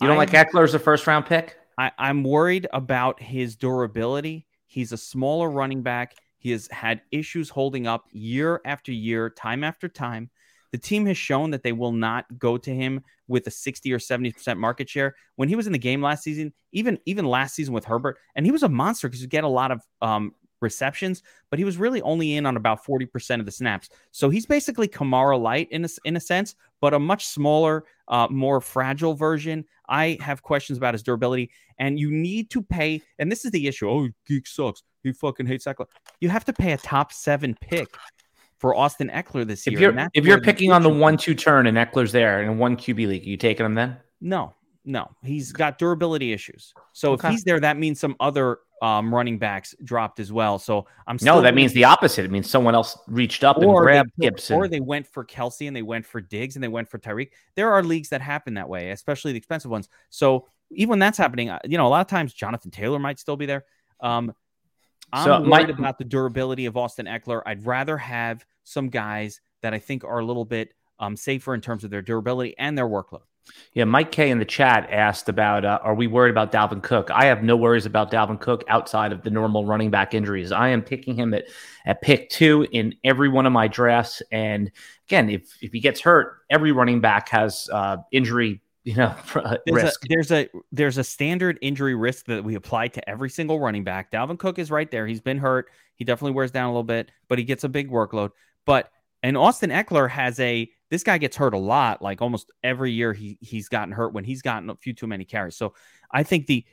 You 0.00 0.06
don't 0.06 0.10
I'm, 0.10 0.16
like 0.16 0.30
Eckler 0.30 0.64
as 0.64 0.74
a 0.74 0.78
first 0.78 1.06
round 1.06 1.26
pick? 1.26 1.56
I, 1.78 1.92
I'm 1.96 2.24
worried 2.24 2.66
about 2.72 3.22
his 3.22 3.56
durability. 3.56 4.47
He's 4.68 4.92
a 4.92 4.96
smaller 4.96 5.50
running 5.50 5.82
back. 5.82 6.14
He 6.38 6.52
has 6.52 6.68
had 6.70 7.00
issues 7.10 7.48
holding 7.48 7.86
up 7.86 8.04
year 8.12 8.60
after 8.64 8.92
year, 8.92 9.30
time 9.30 9.64
after 9.64 9.88
time. 9.88 10.30
The 10.70 10.78
team 10.78 11.06
has 11.06 11.16
shown 11.16 11.50
that 11.50 11.62
they 11.62 11.72
will 11.72 11.92
not 11.92 12.26
go 12.38 12.58
to 12.58 12.74
him 12.74 13.02
with 13.26 13.46
a 13.46 13.50
60 13.50 13.92
or 13.92 13.98
70% 13.98 14.58
market 14.58 14.88
share. 14.88 15.16
When 15.36 15.48
he 15.48 15.56
was 15.56 15.66
in 15.66 15.72
the 15.72 15.78
game 15.78 16.02
last 16.02 16.22
season, 16.22 16.52
even 16.72 16.98
even 17.06 17.24
last 17.24 17.54
season 17.54 17.72
with 17.72 17.86
Herbert, 17.86 18.18
and 18.36 18.44
he 18.44 18.52
was 18.52 18.62
a 18.62 18.68
monster 18.68 19.08
because 19.08 19.22
you 19.22 19.28
get 19.28 19.44
a 19.44 19.48
lot 19.48 19.70
of 19.70 19.80
um, 20.02 20.34
receptions, 20.60 21.22
but 21.50 21.58
he 21.58 21.64
was 21.64 21.78
really 21.78 22.02
only 22.02 22.36
in 22.36 22.46
on 22.46 22.56
about 22.56 22.84
40% 22.84 23.40
of 23.40 23.46
the 23.46 23.52
snaps. 23.52 23.88
So 24.10 24.28
he's 24.28 24.46
basically 24.46 24.88
Kamara 24.88 25.40
light 25.40 25.68
in 25.70 25.84
a, 25.84 25.88
in 26.04 26.16
a 26.16 26.20
sense, 26.20 26.54
but 26.80 26.94
a 26.94 26.98
much 26.98 27.26
smaller, 27.26 27.84
uh, 28.08 28.28
more 28.30 28.60
fragile 28.60 29.14
version. 29.14 29.64
I 29.88 30.18
have 30.20 30.42
questions 30.42 30.78
about 30.78 30.94
his 30.94 31.02
durability, 31.02 31.50
and 31.78 31.98
you 31.98 32.10
need 32.10 32.50
to 32.50 32.62
pay. 32.62 33.02
And 33.18 33.30
this 33.30 33.44
is 33.44 33.50
the 33.50 33.66
issue. 33.66 33.88
Oh, 33.88 34.08
geek 34.26 34.46
sucks. 34.46 34.82
He 35.02 35.12
fucking 35.12 35.46
hates 35.46 35.64
Ekeler. 35.66 35.86
You 36.20 36.28
have 36.28 36.44
to 36.46 36.52
pay 36.52 36.72
a 36.72 36.78
top 36.78 37.12
seven 37.12 37.56
pick 37.60 37.88
for 38.58 38.74
Austin 38.74 39.10
Ekeler 39.14 39.46
this 39.46 39.66
if 39.66 39.72
year. 39.72 39.92
You're, 39.92 40.08
if 40.14 40.26
you're 40.26 40.40
picking 40.40 40.72
on 40.72 40.82
the 40.82 40.88
one-two 40.88 41.34
turn 41.34 41.66
and 41.66 41.76
Ekeler's 41.76 42.12
there 42.12 42.42
in 42.42 42.58
one 42.58 42.76
QB 42.76 43.06
league, 43.06 43.22
are 43.22 43.30
you 43.30 43.36
taking 43.36 43.64
him 43.64 43.74
then? 43.74 43.96
No, 44.20 44.54
no. 44.84 45.08
He's 45.22 45.52
got 45.52 45.78
durability 45.78 46.32
issues. 46.32 46.74
So 46.92 47.12
okay. 47.12 47.28
if 47.28 47.32
he's 47.32 47.44
there, 47.44 47.60
that 47.60 47.78
means 47.78 48.00
some 48.00 48.16
other 48.20 48.58
um, 48.82 49.14
running 49.14 49.38
backs 49.38 49.74
dropped 49.82 50.20
as 50.20 50.32
well. 50.32 50.58
So 50.58 50.86
I'm 51.06 51.18
no. 51.22 51.40
That 51.40 51.54
means 51.54 51.72
the 51.72 51.84
opposite. 51.84 52.24
It 52.24 52.30
means 52.30 52.48
someone 52.48 52.74
else 52.74 52.98
reached 53.06 53.44
up 53.44 53.58
and 53.58 53.74
grabbed 53.74 54.10
they, 54.18 54.26
Gibson, 54.26 54.56
or 54.56 54.68
they 54.68 54.80
went 54.80 55.06
for 55.06 55.24
Kelce 55.24 55.66
and 55.66 55.76
they 55.76 55.82
went 55.82 56.06
for 56.06 56.20
Diggs 56.20 56.56
and 56.56 56.62
they 56.62 56.68
went 56.68 56.88
for 56.88 56.98
Tyreek. 56.98 57.30
There 57.54 57.72
are 57.72 57.82
leagues 57.82 58.10
that 58.10 58.20
happen 58.20 58.54
that 58.54 58.68
way, 58.68 58.90
especially 58.90 59.32
the 59.32 59.38
expensive 59.38 59.70
ones. 59.70 59.88
So 60.10 60.46
even 60.70 60.90
when 60.90 60.98
that's 60.98 61.18
happening, 61.18 61.50
uh, 61.50 61.58
you 61.64 61.78
know, 61.78 61.86
a 61.86 61.88
lot 61.88 62.00
of 62.00 62.06
times 62.06 62.32
Jonathan 62.32 62.70
Taylor 62.70 62.98
might 62.98 63.18
still 63.18 63.36
be 63.36 63.46
there. 63.46 63.64
Um, 64.00 64.34
I'm 65.12 65.24
so 65.24 65.40
worried 65.40 65.68
my, 65.68 65.74
about 65.78 65.98
the 65.98 66.04
durability 66.04 66.66
of 66.66 66.76
Austin 66.76 67.06
Ekeler. 67.06 67.42
I'd 67.46 67.64
rather 67.64 67.96
have 67.96 68.44
some 68.64 68.90
guys 68.90 69.40
that 69.62 69.74
I 69.74 69.78
think 69.78 70.04
are 70.04 70.18
a 70.18 70.24
little 70.24 70.44
bit 70.44 70.74
um, 71.00 71.16
safer 71.16 71.54
in 71.54 71.60
terms 71.60 71.84
of 71.84 71.90
their 71.90 72.02
durability 72.02 72.54
and 72.58 72.76
their 72.76 72.86
workload. 72.86 73.22
Yeah, 73.74 73.84
Mike 73.84 74.12
K 74.12 74.30
in 74.30 74.38
the 74.38 74.44
chat 74.44 74.88
asked 74.90 75.28
about 75.28 75.64
uh, 75.64 75.78
are 75.82 75.94
we 75.94 76.06
worried 76.06 76.30
about 76.30 76.52
Dalvin 76.52 76.82
Cook? 76.82 77.10
I 77.10 77.26
have 77.26 77.42
no 77.42 77.56
worries 77.56 77.86
about 77.86 78.10
Dalvin 78.10 78.40
Cook 78.40 78.64
outside 78.68 79.12
of 79.12 79.22
the 79.22 79.30
normal 79.30 79.66
running 79.66 79.90
back 79.90 80.14
injuries. 80.14 80.52
I 80.52 80.68
am 80.68 80.82
picking 80.82 81.14
him 81.14 81.34
at 81.34 81.44
at 81.86 82.02
pick 82.02 82.30
two 82.30 82.66
in 82.72 82.94
every 83.04 83.28
one 83.28 83.46
of 83.46 83.52
my 83.52 83.68
drafts. 83.68 84.22
And 84.32 84.70
again, 85.06 85.30
if 85.30 85.56
if 85.62 85.72
he 85.72 85.80
gets 85.80 86.00
hurt, 86.00 86.38
every 86.50 86.72
running 86.72 87.00
back 87.00 87.28
has 87.28 87.68
uh, 87.72 87.98
injury. 88.12 88.60
You 88.84 88.96
know, 88.96 89.14
there's 89.66 89.82
risk. 89.82 90.04
A, 90.04 90.08
there's 90.08 90.32
a 90.32 90.48
there's 90.72 90.98
a 90.98 91.04
standard 91.04 91.58
injury 91.60 91.94
risk 91.94 92.26
that 92.26 92.42
we 92.42 92.54
apply 92.54 92.88
to 92.88 93.08
every 93.08 93.30
single 93.30 93.60
running 93.60 93.84
back. 93.84 94.10
Dalvin 94.10 94.38
Cook 94.38 94.58
is 94.58 94.70
right 94.70 94.90
there. 94.90 95.06
He's 95.06 95.20
been 95.20 95.38
hurt. 95.38 95.70
He 95.94 96.04
definitely 96.04 96.32
wears 96.32 96.50
down 96.50 96.66
a 96.66 96.70
little 96.70 96.84
bit, 96.84 97.10
but 97.28 97.38
he 97.38 97.44
gets 97.44 97.64
a 97.64 97.68
big 97.68 97.90
workload. 97.90 98.30
But 98.64 98.90
and 99.22 99.36
Austin 99.36 99.70
Ekeler 99.70 100.08
has 100.08 100.40
a 100.40 100.70
this 100.90 101.02
guy 101.02 101.18
gets 101.18 101.36
hurt 101.36 101.54
a 101.54 101.58
lot. 101.58 102.02
Like 102.02 102.22
almost 102.22 102.50
every 102.62 102.92
year 102.92 103.12
he 103.12 103.38
he's 103.40 103.68
gotten 103.68 103.92
hurt 103.92 104.12
when 104.12 104.24
he's 104.24 104.42
gotten 104.42 104.70
a 104.70 104.76
few 104.76 104.92
too 104.92 105.06
many 105.06 105.24
carries. 105.24 105.56
So 105.56 105.74
I 106.10 106.22
think 106.22 106.46
the 106.46 106.64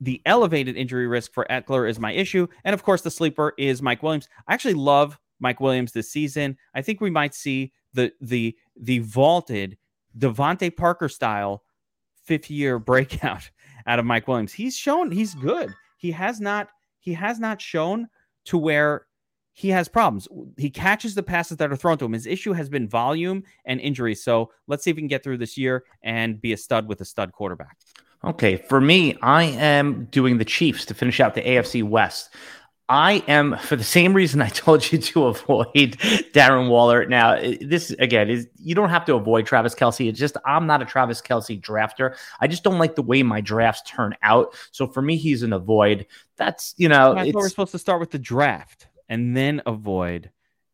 the 0.00 0.22
elevated 0.26 0.76
injury 0.76 1.06
risk 1.06 1.32
for 1.32 1.46
Ekeler 1.50 1.88
is 1.88 1.98
my 1.98 2.12
issue. 2.12 2.46
And 2.64 2.74
of 2.74 2.82
course, 2.82 3.02
the 3.02 3.10
sleeper 3.10 3.52
is 3.58 3.82
Mike 3.82 4.02
Williams. 4.02 4.28
I 4.46 4.54
actually 4.54 4.74
love 4.74 5.18
Mike 5.40 5.60
Williams 5.60 5.92
this 5.92 6.10
season. 6.10 6.56
I 6.74 6.82
think 6.82 7.00
we 7.00 7.10
might 7.10 7.34
see 7.34 7.72
the 7.94 8.12
the 8.20 8.56
the 8.76 9.00
vaulted 9.00 9.76
DeVante 10.16 10.76
Parker 10.76 11.08
style 11.08 11.64
fifth 12.24 12.50
year 12.50 12.78
breakout 12.78 13.50
out 13.86 13.98
of 13.98 14.04
Mike 14.04 14.28
Williams. 14.28 14.52
He's 14.52 14.76
shown 14.76 15.10
he's 15.10 15.34
good. 15.34 15.74
He 15.96 16.12
has 16.12 16.40
not 16.40 16.68
he 17.00 17.14
has 17.14 17.40
not 17.40 17.60
shown 17.60 18.08
to 18.46 18.58
where 18.58 19.06
he 19.58 19.70
has 19.70 19.88
problems. 19.88 20.28
He 20.56 20.70
catches 20.70 21.16
the 21.16 21.22
passes 21.24 21.56
that 21.56 21.72
are 21.72 21.74
thrown 21.74 21.98
to 21.98 22.04
him. 22.04 22.12
His 22.12 22.26
issue 22.26 22.52
has 22.52 22.68
been 22.68 22.88
volume 22.88 23.42
and 23.64 23.80
injury. 23.80 24.14
So 24.14 24.52
let's 24.68 24.84
see 24.84 24.90
if 24.90 24.96
we 24.96 25.02
can 25.02 25.08
get 25.08 25.24
through 25.24 25.38
this 25.38 25.58
year 25.58 25.82
and 26.00 26.40
be 26.40 26.52
a 26.52 26.56
stud 26.56 26.86
with 26.86 27.00
a 27.00 27.04
stud 27.04 27.32
quarterback. 27.32 27.76
Okay, 28.22 28.54
for 28.54 28.80
me, 28.80 29.16
I 29.20 29.42
am 29.42 30.04
doing 30.12 30.38
the 30.38 30.44
Chiefs 30.44 30.84
to 30.86 30.94
finish 30.94 31.18
out 31.18 31.34
the 31.34 31.42
AFC 31.42 31.82
West. 31.82 32.32
I 32.88 33.24
am 33.26 33.58
for 33.58 33.74
the 33.74 33.82
same 33.82 34.14
reason 34.14 34.40
I 34.40 34.48
told 34.48 34.92
you 34.92 34.98
to 34.98 35.26
avoid 35.26 35.66
Darren 35.74 36.70
Waller. 36.70 37.04
Now, 37.06 37.40
this 37.60 37.90
again 37.98 38.30
is 38.30 38.46
you 38.58 38.76
don't 38.76 38.90
have 38.90 39.04
to 39.06 39.16
avoid 39.16 39.44
Travis 39.44 39.74
Kelce. 39.74 40.08
It's 40.08 40.20
just 40.20 40.36
I'm 40.46 40.68
not 40.68 40.82
a 40.82 40.84
Travis 40.84 41.20
Kelce 41.20 41.60
drafter. 41.60 42.16
I 42.40 42.46
just 42.46 42.62
don't 42.62 42.78
like 42.78 42.94
the 42.94 43.02
way 43.02 43.24
my 43.24 43.40
drafts 43.40 43.82
turn 43.90 44.14
out. 44.22 44.54
So 44.70 44.86
for 44.86 45.02
me, 45.02 45.16
he's 45.16 45.42
an 45.42 45.52
avoid. 45.52 46.06
That's 46.36 46.74
you 46.76 46.88
know, 46.88 47.14
I 47.14 47.32
we're 47.34 47.48
supposed 47.48 47.72
to 47.72 47.78
start 47.78 47.98
with 47.98 48.12
the 48.12 48.20
draft 48.20 48.87
and 49.08 49.36
then 49.36 49.60
avoid 49.66 50.30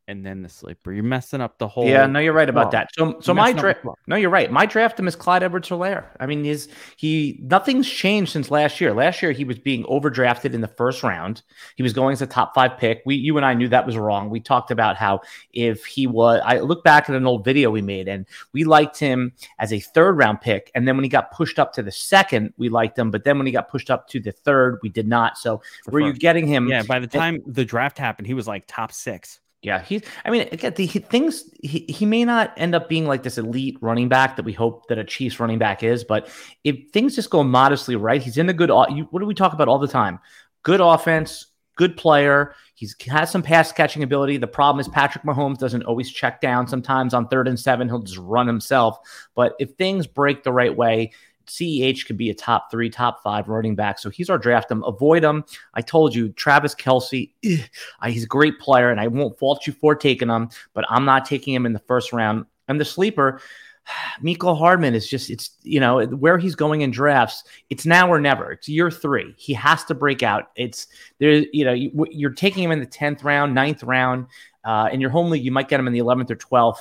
and 0.06 0.24
then 0.24 0.42
the 0.42 0.48
sleeper. 0.48 0.92
You're 0.92 1.02
messing 1.02 1.40
up 1.40 1.58
the 1.58 1.66
whole. 1.66 1.86
Yeah, 1.86 2.06
no, 2.06 2.18
you're 2.18 2.32
right 2.32 2.48
about 2.48 2.70
that. 2.72 2.90
So, 2.96 3.18
so 3.20 3.32
my 3.32 3.52
draft. 3.52 3.80
No, 4.06 4.16
you're 4.16 4.30
right. 4.30 4.50
My 4.50 4.66
draft 4.66 4.98
him 4.98 5.08
is 5.08 5.16
Clyde 5.16 5.42
Edwards-Helaire. 5.42 6.06
I 6.20 6.26
mean, 6.26 6.44
is 6.44 6.68
he? 6.96 7.40
Nothing's 7.42 7.88
changed 7.88 8.32
since 8.32 8.50
last 8.50 8.80
year. 8.80 8.92
Last 8.92 9.22
year 9.22 9.32
he 9.32 9.44
was 9.44 9.58
being 9.58 9.84
overdrafted 9.84 10.52
in 10.52 10.60
the 10.60 10.68
first 10.68 11.02
round. 11.02 11.42
He 11.76 11.82
was 11.82 11.92
going 11.92 12.12
as 12.12 12.22
a 12.22 12.26
top 12.26 12.54
five 12.54 12.76
pick. 12.76 13.02
We, 13.06 13.16
you 13.16 13.36
and 13.36 13.46
I 13.46 13.54
knew 13.54 13.68
that 13.68 13.86
was 13.86 13.96
wrong. 13.96 14.30
We 14.30 14.40
talked 14.40 14.70
about 14.70 14.96
how 14.96 15.20
if 15.52 15.84
he 15.84 16.06
was, 16.06 16.40
I 16.44 16.58
look 16.60 16.84
back 16.84 17.08
at 17.08 17.16
an 17.16 17.26
old 17.26 17.44
video 17.44 17.70
we 17.70 17.82
made, 17.82 18.08
and 18.08 18.26
we 18.52 18.64
liked 18.64 18.98
him 18.98 19.32
as 19.58 19.72
a 19.72 19.80
third 19.80 20.18
round 20.18 20.40
pick. 20.40 20.70
And 20.74 20.86
then 20.86 20.96
when 20.96 21.04
he 21.04 21.10
got 21.10 21.30
pushed 21.30 21.58
up 21.58 21.72
to 21.74 21.82
the 21.82 21.92
second, 21.92 22.52
we 22.56 22.68
liked 22.68 22.98
him. 22.98 23.10
But 23.10 23.24
then 23.24 23.38
when 23.38 23.46
he 23.46 23.52
got 23.52 23.68
pushed 23.68 23.90
up 23.90 24.08
to 24.08 24.20
the 24.20 24.32
third, 24.32 24.78
we 24.82 24.88
did 24.88 25.08
not. 25.08 25.38
So 25.38 25.62
were 25.86 26.00
you 26.00 26.12
getting 26.12 26.46
him? 26.46 26.68
Yeah. 26.68 26.82
By 26.82 26.98
the 26.98 27.06
time 27.06 27.42
the 27.46 27.64
draft 27.64 27.96
happened, 27.98 28.26
he 28.26 28.34
was 28.34 28.46
like 28.46 28.64
top 28.66 28.92
six. 28.92 29.40
Yeah, 29.64 29.82
he's. 29.82 30.02
I 30.26 30.30
mean, 30.30 30.46
again, 30.52 30.74
the 30.76 30.84
he, 30.84 30.98
things 30.98 31.50
he, 31.62 31.86
he 31.88 32.04
may 32.04 32.24
not 32.26 32.52
end 32.58 32.74
up 32.74 32.86
being 32.86 33.06
like 33.06 33.22
this 33.22 33.38
elite 33.38 33.78
running 33.80 34.10
back 34.10 34.36
that 34.36 34.44
we 34.44 34.52
hope 34.52 34.88
that 34.88 34.98
a 34.98 35.04
Chiefs 35.04 35.40
running 35.40 35.58
back 35.58 35.82
is, 35.82 36.04
but 36.04 36.28
if 36.64 36.90
things 36.92 37.14
just 37.14 37.30
go 37.30 37.42
modestly 37.42 37.96
right, 37.96 38.22
he's 38.22 38.36
in 38.36 38.50
a 38.50 38.52
good. 38.52 38.68
You, 38.68 39.08
what 39.10 39.20
do 39.20 39.26
we 39.26 39.34
talk 39.34 39.54
about 39.54 39.66
all 39.66 39.78
the 39.78 39.88
time? 39.88 40.18
Good 40.64 40.82
offense, 40.82 41.46
good 41.76 41.96
player. 41.96 42.54
He's 42.74 42.94
has 43.06 43.30
some 43.30 43.42
pass 43.42 43.72
catching 43.72 44.02
ability. 44.02 44.36
The 44.36 44.46
problem 44.46 44.80
is 44.80 44.88
Patrick 44.88 45.24
Mahomes 45.24 45.58
doesn't 45.58 45.84
always 45.84 46.10
check 46.10 46.42
down. 46.42 46.66
Sometimes 46.66 47.14
on 47.14 47.28
third 47.28 47.48
and 47.48 47.58
seven, 47.58 47.88
he'll 47.88 48.02
just 48.02 48.18
run 48.18 48.46
himself. 48.46 48.98
But 49.34 49.54
if 49.58 49.76
things 49.76 50.06
break 50.06 50.42
the 50.42 50.52
right 50.52 50.76
way, 50.76 51.12
CEH 51.46 52.06
could 52.06 52.16
be 52.16 52.30
a 52.30 52.34
top 52.34 52.70
three, 52.70 52.90
top 52.90 53.22
five 53.22 53.48
running 53.48 53.74
back. 53.74 53.98
So 53.98 54.10
he's 54.10 54.30
our 54.30 54.38
draft 54.38 54.70
him. 54.70 54.82
Avoid 54.84 55.24
him. 55.24 55.44
I 55.74 55.80
told 55.80 56.14
you, 56.14 56.30
Travis 56.30 56.74
Kelce, 56.74 57.30
ugh, 57.44 57.60
he's 58.06 58.24
a 58.24 58.28
great 58.28 58.58
player, 58.58 58.90
and 58.90 59.00
I 59.00 59.08
won't 59.08 59.38
fault 59.38 59.66
you 59.66 59.72
for 59.72 59.94
taking 59.94 60.28
him, 60.28 60.50
but 60.72 60.84
I'm 60.88 61.04
not 61.04 61.24
taking 61.24 61.54
him 61.54 61.66
in 61.66 61.72
the 61.72 61.78
first 61.80 62.12
round. 62.12 62.46
And 62.68 62.80
the 62.80 62.84
sleeper, 62.84 63.40
Mecole 64.22 64.58
Hardman 64.58 64.94
is 64.94 65.08
just, 65.08 65.30
it's, 65.30 65.50
you 65.62 65.80
know, 65.80 66.04
where 66.06 66.38
he's 66.38 66.54
going 66.54 66.82
in 66.82 66.90
drafts, 66.90 67.44
it's 67.70 67.86
now 67.86 68.10
or 68.10 68.20
never. 68.20 68.52
It's 68.52 68.68
year 68.68 68.90
three. 68.90 69.34
He 69.36 69.52
has 69.54 69.84
to 69.84 69.94
break 69.94 70.22
out. 70.22 70.50
It's 70.56 70.86
there, 71.18 71.44
you 71.52 71.64
know, 71.64 71.72
you, 71.72 72.26
are 72.26 72.32
taking 72.32 72.64
him 72.64 72.72
in 72.72 72.80
the 72.80 72.86
10th 72.86 73.24
round, 73.24 73.54
ninth 73.54 73.82
round. 73.82 74.26
Uh, 74.64 74.88
in 74.90 74.98
your 74.98 75.10
home 75.10 75.30
league, 75.30 75.44
you 75.44 75.52
might 75.52 75.68
get 75.68 75.78
him 75.78 75.86
in 75.86 75.92
the 75.92 75.98
11th 75.98 76.30
or 76.30 76.36
12th 76.36 76.78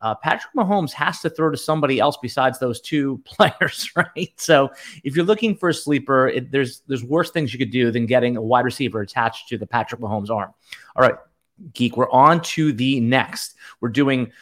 uh, 0.00 0.14
Patrick 0.14 0.52
Mahomes 0.54 0.92
has 0.92 1.20
to 1.20 1.30
throw 1.30 1.50
to 1.50 1.56
somebody 1.56 1.98
else 1.98 2.18
besides 2.20 2.58
those 2.58 2.80
two 2.80 3.20
players, 3.24 3.90
right? 3.96 4.32
So 4.36 4.70
if 5.04 5.16
you're 5.16 5.24
looking 5.24 5.56
for 5.56 5.70
a 5.70 5.74
sleeper, 5.74 6.28
it, 6.28 6.50
there's 6.50 6.82
there's 6.86 7.04
worse 7.04 7.30
things 7.30 7.52
you 7.52 7.58
could 7.58 7.70
do 7.70 7.90
than 7.90 8.06
getting 8.06 8.36
a 8.36 8.42
wide 8.42 8.64
receiver 8.64 9.00
attached 9.00 9.48
to 9.48 9.58
the 9.58 9.66
Patrick 9.66 10.00
Mahomes 10.00 10.30
arm. 10.30 10.52
All 10.94 11.02
right, 11.02 11.16
Geek. 11.72 11.96
We're 11.96 12.10
on 12.10 12.42
to 12.42 12.72
the 12.72 13.00
next. 13.00 13.54
We're 13.80 13.88
doing 13.88 14.32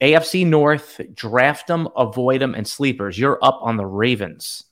AFC 0.00 0.46
North, 0.46 1.00
draft 1.14 1.68
them, 1.68 1.88
avoid 1.96 2.40
them, 2.40 2.54
and 2.54 2.66
sleepers. 2.66 3.18
You're 3.18 3.38
up 3.42 3.58
on 3.62 3.76
the 3.76 3.86
Ravens. 3.86 4.64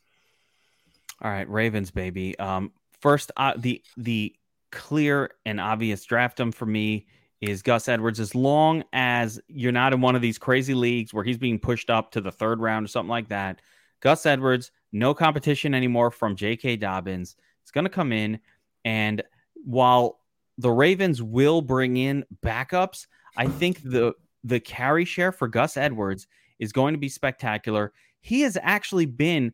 All 1.22 1.31
right, 1.31 1.48
Ravens, 1.48 1.92
baby. 1.92 2.37
Um, 2.38 2.72
first, 3.00 3.31
uh, 3.37 3.55
the 3.57 3.83
the 3.96 4.35
clear 4.72 5.31
and 5.44 5.61
obvious 5.61 6.05
draft 6.05 6.38
them 6.38 6.50
for 6.50 6.66
me 6.66 7.07
is 7.42 7.61
Gus 7.61 7.88
Edwards. 7.88 8.20
As 8.20 8.35
long 8.35 8.85
as 8.92 9.40
you're 9.48 9.72
not 9.72 9.92
in 9.92 10.00
one 10.00 10.16
of 10.16 10.22
these 10.22 10.38
crazy 10.38 10.74
leagues 10.74 11.12
where 11.12 11.24
he's 11.24 11.37
being 11.37 11.59
pushed 11.59 11.90
up 11.90 12.12
to 12.12 12.20
the 12.20 12.33
third 12.33 12.61
round 12.61 12.85
or 12.85 12.88
something 12.88 13.11
like 13.11 13.28
that, 13.28 13.61
Gus 14.00 14.24
Edwards, 14.24 14.70
no 14.92 15.12
competition 15.12 15.74
anymore 15.74 16.11
from 16.11 16.37
J.K. 16.37 16.76
Dobbins. 16.76 17.37
It's 17.62 17.72
going 17.72 17.85
to 17.85 17.90
come 17.90 18.12
in, 18.12 18.38
and 18.85 19.22
while 19.64 20.20
the 20.57 20.70
Ravens 20.70 21.22
will 21.22 21.61
bring 21.61 21.96
in 21.96 22.24
backups, 22.44 23.07
I 23.37 23.46
think 23.46 23.83
the 23.83 24.14
the 24.44 24.61
carry 24.61 25.05
share 25.05 25.33
for 25.33 25.46
Gus 25.46 25.76
Edwards 25.76 26.26
is 26.59 26.72
going 26.72 26.94
to 26.94 26.98
be 26.98 27.09
spectacular. 27.09 27.92
He 28.20 28.40
has 28.42 28.59
actually 28.61 29.07
been 29.07 29.52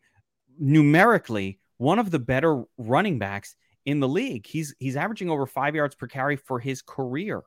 numerically 0.59 1.59
one 1.77 1.99
of 1.99 2.11
the 2.11 2.19
better 2.19 2.63
running 2.77 3.19
backs 3.19 3.55
in 3.85 3.99
the 3.99 4.07
league. 4.07 4.45
He's 4.45 4.75
he's 4.79 4.95
averaging 4.95 5.29
over 5.29 5.45
5 5.45 5.75
yards 5.75 5.95
per 5.95 6.07
carry 6.07 6.35
for 6.35 6.59
his 6.59 6.81
career. 6.81 7.41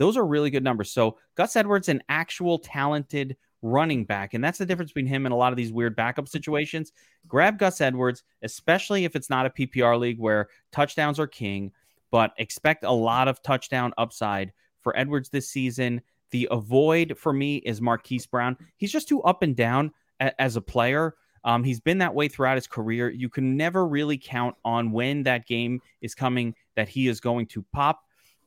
Those 0.00 0.16
are 0.16 0.26
really 0.26 0.50
good 0.50 0.64
numbers. 0.64 0.90
So, 0.90 1.18
Gus 1.36 1.54
Edwards 1.56 1.90
an 1.90 2.02
actual 2.08 2.58
talented 2.58 3.36
running 3.62 4.06
back 4.06 4.32
and 4.32 4.42
that's 4.42 4.56
the 4.56 4.64
difference 4.64 4.90
between 4.90 5.06
him 5.06 5.26
and 5.26 5.34
a 5.34 5.36
lot 5.36 5.52
of 5.52 5.56
these 5.58 5.70
weird 5.70 5.94
backup 5.94 6.26
situations. 6.26 6.92
Grab 7.28 7.58
Gus 7.58 7.82
Edwards, 7.82 8.24
especially 8.42 9.04
if 9.04 9.14
it's 9.14 9.28
not 9.28 9.44
a 9.44 9.50
PPR 9.50 10.00
league 10.00 10.18
where 10.18 10.48
touchdowns 10.72 11.20
are 11.20 11.26
king, 11.26 11.70
but 12.10 12.32
expect 12.38 12.84
a 12.84 12.90
lot 12.90 13.28
of 13.28 13.42
touchdown 13.42 13.92
upside 13.98 14.52
for 14.80 14.96
Edwards 14.96 15.28
this 15.28 15.50
season. 15.50 16.00
The 16.30 16.48
avoid 16.50 17.18
for 17.18 17.34
me 17.34 17.56
is 17.56 17.82
Marquise 17.82 18.26
Brown. 18.26 18.56
He's 18.78 18.92
just 18.92 19.08
too 19.08 19.22
up 19.24 19.42
and 19.42 19.54
down 19.54 19.92
a- 20.20 20.40
as 20.40 20.56
a 20.56 20.62
player. 20.62 21.14
Um, 21.44 21.62
he's 21.62 21.80
been 21.80 21.98
that 21.98 22.14
way 22.14 22.28
throughout 22.28 22.56
his 22.56 22.66
career. 22.66 23.10
You 23.10 23.28
can 23.28 23.56
never 23.56 23.86
really 23.86 24.18
count 24.18 24.56
on 24.64 24.92
when 24.92 25.22
that 25.24 25.46
game 25.46 25.80
is 26.00 26.14
coming 26.14 26.54
that 26.76 26.88
he 26.88 27.08
is 27.08 27.20
going 27.20 27.46
to 27.48 27.62
pop. 27.72 28.00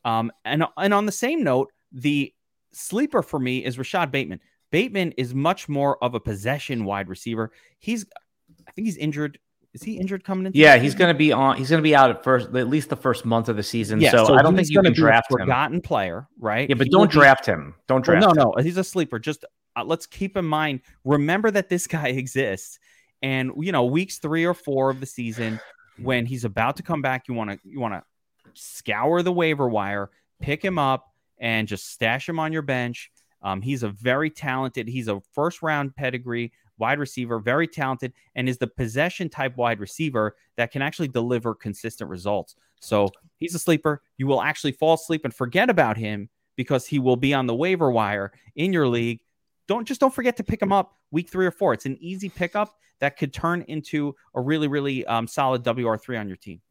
Um, 0.06 0.32
and 0.46 0.66
and 0.78 0.94
on 0.94 1.06
the 1.06 1.12
same 1.12 1.44
note, 1.44 1.72
the 1.92 2.34
sleeper 2.72 3.22
for 3.22 3.40
me 3.40 3.64
is 3.64 3.78
Rashod 3.78 4.12
Bateman. 4.12 4.40
Bateman 4.72 5.14
is 5.14 5.34
much 5.34 5.70
more 5.70 6.04
of 6.04 6.16
a 6.16 6.20
possession 6.20 6.84
wide 6.84 7.08
receiver. 7.08 7.52
He's, 7.78 8.06
I 8.68 8.72
think 8.72 8.88
he's 8.88 8.98
injured 8.98 9.38
is 9.74 9.82
he 9.82 9.98
injured 9.98 10.24
coming 10.24 10.46
in? 10.46 10.52
Yeah, 10.54 10.78
he's 10.78 10.94
going 10.94 11.12
to 11.12 11.18
be 11.18 11.32
on. 11.32 11.58
He's 11.58 11.70
going 11.70 11.80
to 11.80 11.84
be 11.84 11.96
out 11.96 12.12
at 12.12 12.24
first, 12.24 12.54
at 12.56 12.70
least 12.70 12.90
the 12.90 12.96
first 12.96 13.26
month 13.26 13.50
of 13.50 13.56
the 13.56 13.64
season. 13.64 14.00
Yeah, 14.00 14.12
so, 14.12 14.26
so 14.26 14.36
I 14.36 14.44
don't 14.44 14.56
think 14.56 14.70
you 14.70 14.80
can 14.82 14.94
draft 14.94 15.32
him. 15.32 15.40
Forgotten 15.40 15.82
player, 15.82 16.28
right? 16.38 16.70
Yeah, 16.70 16.76
but 16.76 16.86
he 16.86 16.92
don't 16.92 17.10
draft 17.10 17.48
be, 17.48 17.54
him. 17.54 17.76
Don't 17.88 18.06
draft. 18.06 18.24
Well, 18.24 18.36
no, 18.36 18.42
him. 18.44 18.54
no, 18.56 18.64
he's 18.64 18.78
a 18.78 18.84
sleeper. 18.84 19.18
Just 19.18 19.46
uh, 19.76 19.84
let's 19.84 20.06
keep 20.06 20.38
in 20.38 20.46
mind. 20.46 20.82
Remember 21.04 21.50
that 21.50 21.70
this 21.70 21.88
guy 21.88 22.10
exists, 22.10 22.78
and 23.24 23.52
you 23.58 23.72
know, 23.72 23.86
weeks 23.86 24.20
three 24.20 24.46
or 24.46 24.54
four 24.54 24.92
of 24.92 25.00
the 25.00 25.08
season, 25.08 25.60
when 25.98 26.28
he's 26.28 26.46
about 26.46 26.78
to 26.78 26.84
come 26.84 27.02
back, 27.02 27.28
you 27.28 27.34
want 27.34 27.50
to 27.50 27.60
you 27.64 27.80
want 27.80 27.96
to 27.96 28.04
scour 28.56 29.22
the 29.22 29.32
waiver 29.32 29.68
wire, 29.68 30.10
pick 30.42 30.64
him 30.64 30.80
up, 30.80 31.14
and 31.40 31.68
just 31.68 31.92
stash 31.92 32.28
him 32.28 32.40
on 32.40 32.54
your 32.54 32.62
bench. 32.62 33.12
Um, 33.42 33.62
he's 33.62 33.84
a 33.84 33.90
very 33.90 34.30
talented. 34.30 34.88
He's 34.88 35.08
a 35.08 35.22
first 35.34 35.62
round 35.62 35.96
pedigree 35.96 36.54
wide 36.78 37.00
receiver, 37.00 37.40
very 37.40 37.68
talented, 37.68 38.14
and 38.36 38.50
is 38.50 38.58
the 38.58 38.68
possession 38.68 39.30
type 39.30 39.58
wide 39.58 39.80
receiver 39.80 40.36
that 40.58 40.72
can 40.72 40.82
actually 40.82 41.08
deliver 41.08 41.54
consistent 41.54 42.10
results. 42.10 42.56
So 42.80 43.10
he's 43.38 43.56
a 43.56 43.60
sleeper. 43.60 44.02
You 44.18 44.28
will 44.28 44.42
actually 44.42 44.72
fall 44.74 44.96
asleep 44.96 45.26
and 45.26 45.34
forget 45.34 45.70
about 45.70 45.98
him 45.98 46.30
because 46.56 46.86
he 46.86 47.00
will 47.00 47.16
be 47.16 47.34
on 47.34 47.48
the 47.48 47.56
waiver 47.56 47.92
wire 47.92 48.32
in 48.56 48.74
your 48.74 48.88
league. 48.88 49.20
Don't 49.68 49.88
just 49.88 50.00
don't 50.00 50.14
forget 50.14 50.38
to 50.38 50.44
pick 50.44 50.62
him 50.62 50.72
up 50.74 50.98
week 51.12 51.30
three 51.30 51.46
or 51.46 51.52
four. 51.52 51.74
It's 51.74 51.86
an 51.86 51.98
easy 52.00 52.30
pickup 52.30 52.76
that 53.00 53.18
could 53.18 53.34
turn 53.34 53.64
into 53.68 54.16
a 54.36 54.42
really, 54.42 54.68
really 54.68 55.06
um, 55.08 55.28
solid 55.28 55.64
WR3 55.64 56.20
on 56.20 56.28
your 56.28 56.38
team. 56.38 56.62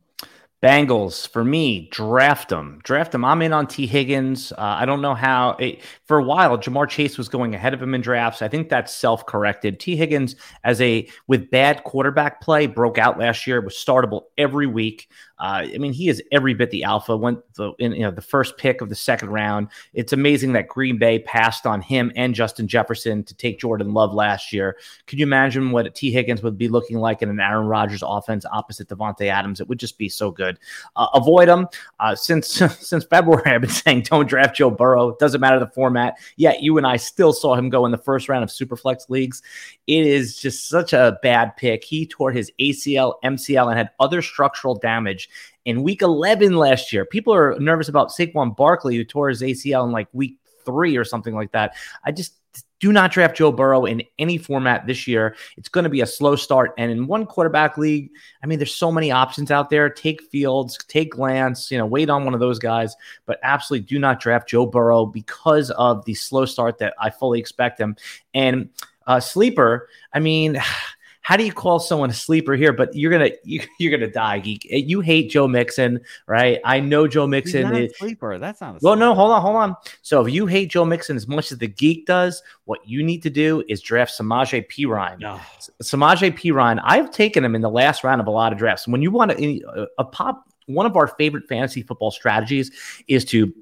Bengals 0.63 1.27
for 1.29 1.43
me, 1.43 1.89
draft 1.91 2.49
them, 2.49 2.81
draft 2.85 3.11
them. 3.11 3.25
I'm 3.25 3.43
in 3.43 3.53
on 3.53 3.67
Tee 3.67 3.87
Higgins. 3.87 4.53
Uh, 4.53 4.61
I 4.61 4.87
don't 4.87 5.03
know 5.03 5.15
how. 5.15 5.57
It, 5.59 5.83
for 6.05 6.19
a 6.19 6.23
while, 6.23 6.57
Ja'Marr 6.57 6.89
Chase 6.89 7.19
was 7.19 7.29
going 7.29 7.53
ahead 7.53 7.75
of 7.75 7.83
him 7.83 7.95
in 7.95 8.01
drafts. 8.01 8.43
I 8.43 8.49
think 8.49 8.69
that's 8.69 8.95
self 8.95 9.27
corrected. 9.27 9.81
Tee 9.81 9.97
Higgins, 9.97 10.37
as 10.63 10.81
a 10.81 11.09
with 11.27 11.51
bad 11.51 11.83
quarterback 11.83 12.41
play, 12.41 12.69
broke 12.69 12.97
out 12.97 13.19
last 13.19 13.45
year. 13.45 13.61
Was 13.61 13.75
startable 13.75 14.27
every 14.39 14.69
week. 14.69 15.09
Uh, 15.43 15.67
I 15.75 15.79
mean, 15.79 15.93
he 15.93 16.09
is 16.09 16.23
every 16.31 16.55
bit 16.55 16.71
the 16.71 16.85
alpha. 16.85 17.17
Went 17.17 17.41
the 17.55 17.73
in, 17.81 17.93
you 17.95 18.03
know 18.03 18.13
the 18.13 18.23
first 18.23 18.57
pick 18.57 18.81
of 18.81 18.89
the 18.89 18.95
second 18.95 19.31
round. 19.31 19.67
It's 19.93 20.13
amazing 20.13 20.53
that 20.53 20.69
Green 20.69 20.99
Bay 20.99 21.19
passed 21.19 21.67
on 21.67 21.83
him 21.83 22.13
and 22.15 22.33
Justin 22.33 22.69
Jefferson 22.69 23.25
to 23.25 23.35
take 23.35 23.59
Jordan 23.59 23.93
Love 23.93 24.15
last 24.15 24.53
year. 24.53 24.77
Could 25.09 25.19
you 25.19 25.27
imagine 25.27 25.73
what 25.73 25.93
Tee 25.97 26.13
Higgins 26.13 26.45
would 26.45 26.57
be 26.57 26.69
looking 26.69 26.99
like 26.99 27.23
in 27.23 27.29
an 27.29 27.41
Aaron 27.41 27.67
Rodgers 27.67 28.05
offense 28.07 28.47
opposite 28.53 28.87
Davante 28.87 29.27
Adams? 29.27 29.61
It 29.61 29.67
would 29.67 29.81
just 29.81 29.99
be 29.99 30.09
so 30.09 30.31
good. 30.31 30.61
Uh, 30.95 31.09
avoid 31.13 31.49
him. 31.49 31.67
Uh, 31.99 32.15
since 32.15 32.47
since 32.79 33.05
February, 33.05 33.43
I've 33.51 33.63
been 33.63 33.71
saying 33.71 34.03
don't 34.03 34.29
draft 34.29 34.55
Joe 34.55 34.71
Burrow. 34.71 35.09
It 35.09 35.19
doesn't 35.19 35.41
matter 35.41 35.59
the 35.59 35.67
format. 35.67 36.19
Yet 36.37 36.63
you 36.63 36.79
and 36.79 36.87
I 36.87 36.97
still 36.99 37.33
saw 37.33 37.57
him 37.57 37.69
go 37.69 37.85
in 37.85 37.91
the 37.91 37.99
first 37.99 38.29
round 38.29 38.45
of 38.45 38.51
Superflex 38.51 39.09
leagues. 39.09 39.43
It 39.89 40.07
is 40.07 40.37
just 40.37 40.69
such 40.69 40.93
a 40.93 41.19
bad 41.21 41.57
pick. 41.57 41.83
He 41.83 42.07
tore 42.07 42.31
his 42.31 42.53
ACL, 42.61 43.15
MCL, 43.25 43.67
and 43.67 43.77
had 43.77 43.91
other 43.99 44.23
structural 44.23 44.77
damage 44.77 45.31
in 45.65 45.83
week 45.83 46.03
11 46.03 46.57
last 46.57 46.93
year. 46.93 47.05
People 47.05 47.35
are 47.35 47.59
nervous 47.59 47.89
about 47.89 48.11
Saquon 48.11 48.57
Barkley, 48.57 48.97
who 48.97 49.05
tore 49.05 49.29
his 49.29 49.43
ACL 49.43 49.85
in 49.85 49.93
like 49.93 50.09
week 50.13 50.37
three 50.65 50.97
or 50.97 51.05
something 51.05 51.35
like 51.35 51.53
that. 51.53 51.75
I 52.05 52.13
just 52.13 52.35
do 52.83 52.93
not 52.93 53.13
draft 53.13 53.37
Joe 53.37 53.53
Burrow 53.53 53.85
in 53.85 54.03
any 54.19 54.39
format 54.39 54.89
this 54.89 55.07
year. 55.07 55.37
It's 55.57 55.69
going 55.69 55.85
to 55.85 55.91
be 55.91 56.01
a 56.01 56.07
slow 56.07 56.35
start. 56.35 56.75
And 56.77 56.91
in 56.91 57.07
one 57.07 57.27
quarterback 57.27 57.79
league, 57.79 58.11
I 58.43 58.47
mean, 58.47 58.59
there's 58.59 58.75
so 58.75 58.91
many 58.91 59.13
options 59.13 59.53
out 59.53 59.71
there. 59.71 59.89
Take 59.89 60.21
Fields, 60.21 60.77
take 60.89 61.17
Lance, 61.17 61.71
you 61.71 61.79
know, 61.79 61.87
wait 61.87 62.11
on 62.11 62.25
one 62.25 62.35
of 62.35 62.41
those 62.41 62.59
guys, 62.59 62.97
but 63.25 63.39
absolutely 63.45 63.87
do 63.87 64.01
not 64.01 64.19
draft 64.19 64.49
Joe 64.49 64.67
Burrow 64.67 65.07
because 65.07 65.71
of 65.71 66.05
the 66.07 66.15
slow 66.15 66.45
start 66.45 66.79
that 66.79 66.95
I 67.01 67.11
fully 67.11 67.39
expect 67.39 67.81
him. 67.81 67.95
And 68.35 68.71
uh, 69.07 69.21
sleeper, 69.21 69.89
I 70.13 70.19
mean, 70.19 70.61
how 71.23 71.37
do 71.37 71.45
you 71.45 71.53
call 71.53 71.79
someone 71.79 72.11
a 72.11 72.15
sleeper 72.15 72.55
here? 72.55 72.73
But 72.73 72.95
you're 72.95 73.11
gonna 73.11 73.31
you, 73.45 73.61
are 73.87 73.91
gonna 73.91 74.11
die, 74.11 74.41
geek. 74.41 74.67
You 74.69 75.01
hate 75.01 75.31
Joe 75.31 75.49
Mixon, 75.49 76.01
right? 76.27 76.61
I 76.65 76.81
know 76.81 77.07
Joe 77.07 77.27
Mixon 77.27 77.75
is 77.75 77.97
sleeper. 77.97 78.39
That's 78.39 78.61
not. 78.61 78.77
a 78.77 78.79
well, 78.83 78.97
no, 78.97 79.15
hold 79.15 79.31
on, 79.31 79.41
hold 79.41 79.57
on. 79.57 79.77
So 80.03 80.27
if 80.27 80.33
you 80.33 80.47
hate 80.47 80.71
Joe 80.71 80.85
Mixon 80.85 81.17
as 81.17 81.27
much 81.27 81.53
as 81.53 81.59
the 81.59 81.69
geek 81.69 82.07
does, 82.07 82.43
what 82.65 82.87
you 82.87 83.03
need 83.03 83.23
to 83.23 83.31
do 83.31 83.63
is 83.69 83.81
draft 83.81 84.13
Samaje 84.19 84.67
Perine. 84.69 85.21
No. 85.21 85.41
Samaje 85.83 86.37
Perine. 86.37 86.81
I've 86.85 87.11
taken 87.11 87.45
him 87.45 87.55
in 87.55 87.63
the 87.63 87.71
last 87.71 88.05
round 88.05 88.21
of 88.21 88.27
a 88.27 88.31
lot 88.33 88.53
of 88.53 88.59
drafts. 88.59 88.89
When 88.89 89.01
you 89.01 89.11
want 89.11 89.31
to 89.31 89.87
a 89.99 90.05
pop, 90.05 90.45
one 90.67 90.87
of 90.87 90.97
our 90.97 91.07
favorite 91.07 91.49
fantasy 91.49 91.83
football 91.83 92.11
strategies 92.11 92.71
is 93.09 93.25
to 93.27 93.53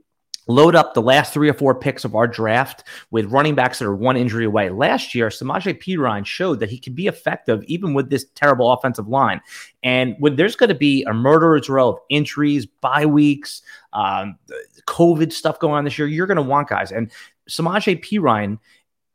load 0.50 0.74
up 0.74 0.94
the 0.94 1.02
last 1.02 1.32
three 1.32 1.48
or 1.48 1.54
four 1.54 1.74
picks 1.74 2.04
of 2.04 2.14
our 2.14 2.26
draft 2.26 2.84
with 3.10 3.26
running 3.26 3.54
backs 3.54 3.78
that 3.78 3.86
are 3.86 3.94
one 3.94 4.16
injury 4.16 4.44
away. 4.44 4.70
Last 4.70 5.14
year, 5.14 5.28
Samaje 5.28 5.80
Perine 5.82 6.26
showed 6.26 6.60
that 6.60 6.70
he 6.70 6.78
can 6.78 6.94
be 6.94 7.06
effective 7.06 7.62
even 7.64 7.94
with 7.94 8.10
this 8.10 8.26
terrible 8.34 8.72
offensive 8.72 9.08
line. 9.08 9.40
And 9.82 10.16
when 10.18 10.36
there's 10.36 10.56
going 10.56 10.68
to 10.68 10.74
be 10.74 11.04
a 11.04 11.12
murderer's 11.12 11.68
row 11.68 11.90
of 11.90 11.98
injuries, 12.08 12.66
bye 12.66 13.06
weeks, 13.06 13.62
um, 13.92 14.38
COVID 14.86 15.32
stuff 15.32 15.58
going 15.58 15.74
on 15.74 15.84
this 15.84 15.98
year, 15.98 16.08
you're 16.08 16.26
going 16.26 16.36
to 16.36 16.42
want 16.42 16.68
guys. 16.68 16.92
And 16.92 17.10
Samaje 17.48 18.02
Perine 18.04 18.58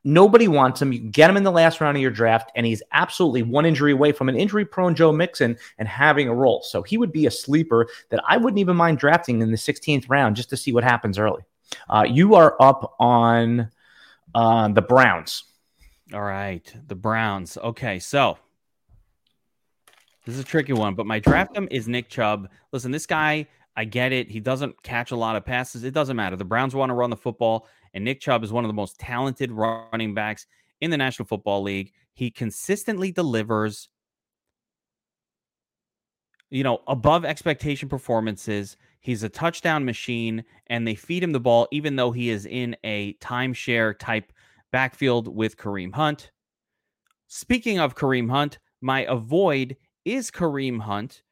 Nobody 0.07 0.47
wants 0.47 0.81
him. 0.81 0.93
You 0.93 0.99
can 0.99 1.09
get 1.09 1.31
him 1.31 1.35
in 1.35 1.43
the 1.43 1.51
last 1.51 1.81
round 1.81 1.97
of 1.97 2.01
your 2.01 2.11
draft, 2.11 2.51
and 2.55 2.63
he's 2.63 2.83
absolutely 2.91 3.41
one 3.41 3.65
injury 3.65 3.91
away 3.91 4.11
from 4.11 4.29
an 4.29 4.35
injury 4.35 4.63
prone 4.63 4.93
Joe 4.93 5.11
Mixon 5.11 5.57
and 5.79 5.87
having 5.87 6.29
a 6.29 6.33
role. 6.33 6.61
So 6.61 6.83
he 6.83 6.97
would 6.97 7.11
be 7.11 7.25
a 7.25 7.31
sleeper 7.31 7.87
that 8.09 8.23
I 8.29 8.37
wouldn't 8.37 8.59
even 8.59 8.77
mind 8.77 8.99
drafting 8.99 9.41
in 9.41 9.49
the 9.49 9.57
16th 9.57 10.05
round 10.07 10.35
just 10.35 10.51
to 10.51 10.57
see 10.57 10.71
what 10.71 10.83
happens 10.83 11.17
early. 11.17 11.41
Uh, 11.89 12.05
you 12.07 12.35
are 12.35 12.55
up 12.61 12.95
on 12.99 13.71
uh, 14.35 14.67
the 14.67 14.81
Browns. 14.83 15.45
All 16.13 16.21
right. 16.21 16.71
The 16.87 16.95
Browns. 16.95 17.57
Okay. 17.57 17.97
So 17.97 18.37
this 20.25 20.35
is 20.35 20.41
a 20.41 20.45
tricky 20.45 20.73
one, 20.73 20.93
but 20.93 21.07
my 21.07 21.17
draft 21.17 21.57
him 21.57 21.67
is 21.71 21.87
Nick 21.87 22.09
Chubb. 22.09 22.49
Listen, 22.71 22.91
this 22.91 23.07
guy, 23.07 23.47
I 23.75 23.85
get 23.85 24.11
it. 24.11 24.29
He 24.29 24.39
doesn't 24.39 24.81
catch 24.83 25.11
a 25.11 25.15
lot 25.15 25.35
of 25.35 25.45
passes. 25.45 25.83
It 25.83 25.93
doesn't 25.93 26.15
matter. 26.15 26.35
The 26.35 26.45
Browns 26.45 26.75
want 26.75 26.91
to 26.91 26.93
run 26.93 27.09
the 27.09 27.17
football. 27.17 27.67
And 27.95 28.03
Nick 28.03 28.19
Chubb 28.19 28.43
is 28.43 28.51
one 28.51 28.65
of 28.65 28.69
the 28.69 28.73
most 28.73 28.99
talented 28.99 29.51
running 29.51 30.13
backs 30.13 30.45
in 30.81 30.91
the 30.91 30.97
National 30.97 31.25
Football 31.25 31.63
League. 31.63 31.93
He 32.13 32.29
consistently 32.29 33.11
delivers, 33.11 33.87
you 36.49 36.63
know, 36.63 36.81
above 36.87 37.23
expectation 37.23 37.87
performances. 37.87 38.75
He's 38.99 39.23
a 39.23 39.29
touchdown 39.29 39.85
machine, 39.85 40.43
and 40.67 40.85
they 40.85 40.95
feed 40.95 41.23
him 41.23 41.31
the 41.31 41.39
ball, 41.39 41.69
even 41.71 41.95
though 41.95 42.11
he 42.11 42.29
is 42.29 42.45
in 42.45 42.75
a 42.83 43.13
timeshare 43.15 43.97
type 43.97 44.33
backfield 44.71 45.33
with 45.33 45.55
Kareem 45.55 45.93
Hunt. 45.95 46.31
Speaking 47.27 47.79
of 47.79 47.95
Kareem 47.95 48.29
Hunt, 48.29 48.59
my 48.81 49.05
avoid 49.05 49.77
is 50.03 50.31
Kareem 50.31 50.81
Hunt. 50.81 51.23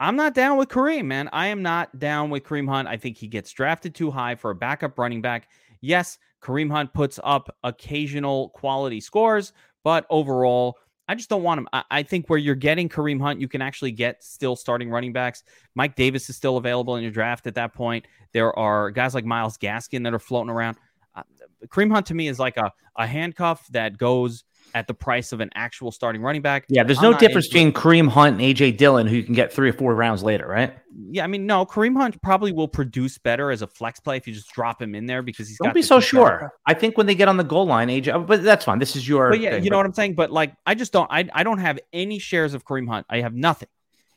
I'm 0.00 0.16
not 0.16 0.34
down 0.34 0.56
with 0.56 0.68
Kareem, 0.68 1.04
man. 1.04 1.28
I 1.32 1.46
am 1.48 1.62
not 1.62 1.98
down 1.98 2.30
with 2.30 2.42
Kareem 2.42 2.68
Hunt. 2.68 2.88
I 2.88 2.96
think 2.96 3.16
he 3.16 3.28
gets 3.28 3.52
drafted 3.52 3.94
too 3.94 4.10
high 4.10 4.34
for 4.34 4.50
a 4.50 4.54
backup 4.54 4.98
running 4.98 5.22
back. 5.22 5.48
Yes, 5.80 6.18
Kareem 6.42 6.70
Hunt 6.70 6.92
puts 6.92 7.20
up 7.22 7.54
occasional 7.62 8.50
quality 8.50 9.00
scores, 9.00 9.52
but 9.84 10.06
overall, 10.10 10.76
I 11.06 11.14
just 11.14 11.28
don't 11.28 11.42
want 11.42 11.58
him. 11.58 11.68
I, 11.72 11.84
I, 11.90 12.02
think 12.02 12.28
where 12.28 12.38
you're 12.38 12.54
getting 12.54 12.88
Kareem 12.88 13.20
Hunt, 13.20 13.40
you 13.40 13.48
can 13.48 13.62
actually 13.62 13.92
get 13.92 14.22
still 14.24 14.56
starting 14.56 14.90
running 14.90 15.12
backs. 15.12 15.42
Mike 15.74 15.96
Davis 15.96 16.30
is 16.30 16.36
still 16.36 16.56
available 16.56 16.96
in 16.96 17.02
your 17.02 17.12
draft 17.12 17.46
at 17.46 17.54
that 17.54 17.74
point. 17.74 18.06
There 18.32 18.58
are 18.58 18.90
guys 18.90 19.14
like 19.14 19.24
Myles 19.24 19.58
Gaskin 19.58 20.02
that 20.04 20.14
are 20.14 20.18
floating 20.18 20.50
around. 20.50 20.78
Uh, 21.14 21.22
Kareem 21.68 21.92
Hunt 21.92 22.06
to 22.06 22.14
me 22.14 22.28
is 22.28 22.38
like 22.38 22.56
a, 22.56 22.72
a 22.96 23.06
handcuff 23.06 23.66
that 23.68 23.98
goes 23.98 24.44
at 24.74 24.88
the 24.88 24.94
price 24.94 25.32
of 25.32 25.40
an 25.40 25.50
actual 25.54 25.92
starting 25.92 26.20
running 26.20 26.42
back. 26.42 26.64
Yeah, 26.68 26.82
there's 26.82 26.98
I'm 26.98 27.12
no 27.12 27.18
difference 27.18 27.46
between 27.46 27.72
Kareem 27.72 28.08
Hunt 28.08 28.40
and 28.40 28.40
AJ 28.40 28.76
Dillon, 28.76 29.06
who 29.06 29.14
you 29.14 29.22
can 29.22 29.34
get 29.34 29.52
three 29.52 29.70
or 29.70 29.72
four 29.72 29.94
rounds 29.94 30.22
later, 30.22 30.46
right? 30.46 30.76
Yeah, 31.10 31.22
I 31.22 31.28
mean, 31.28 31.46
no, 31.46 31.64
Kareem 31.64 31.96
Hunt 31.96 32.20
probably 32.22 32.52
will 32.52 32.66
produce 32.66 33.16
better 33.16 33.52
as 33.52 33.62
a 33.62 33.68
flex 33.68 34.00
play 34.00 34.16
if 34.16 34.26
you 34.26 34.34
just 34.34 34.52
drop 34.52 34.82
him 34.82 34.94
in 34.96 35.06
there 35.06 35.22
because 35.22 35.48
he's. 35.48 35.58
Don't 35.62 35.72
be 35.72 35.82
so 35.82 36.00
sure. 36.00 36.52
I 36.66 36.74
think 36.74 36.98
when 36.98 37.06
they 37.06 37.14
get 37.14 37.28
on 37.28 37.36
the 37.36 37.44
goal 37.44 37.66
line, 37.66 37.88
AJ, 37.88 38.14
oh, 38.14 38.20
but 38.20 38.42
that's 38.42 38.64
fine. 38.64 38.80
This 38.80 38.96
is 38.96 39.08
your. 39.08 39.30
But 39.30 39.40
yeah, 39.40 39.52
thing, 39.52 39.64
you 39.64 39.70
know 39.70 39.76
what 39.76 39.86
I'm 39.86 39.94
saying. 39.94 40.14
But 40.14 40.32
like, 40.32 40.54
I 40.66 40.74
just 40.74 40.92
don't. 40.92 41.10
I 41.10 41.28
I 41.32 41.44
don't 41.44 41.58
have 41.58 41.78
any 41.92 42.18
shares 42.18 42.52
of 42.52 42.64
Kareem 42.64 42.88
Hunt. 42.88 43.06
I 43.08 43.20
have 43.20 43.34
nothing, 43.34 43.68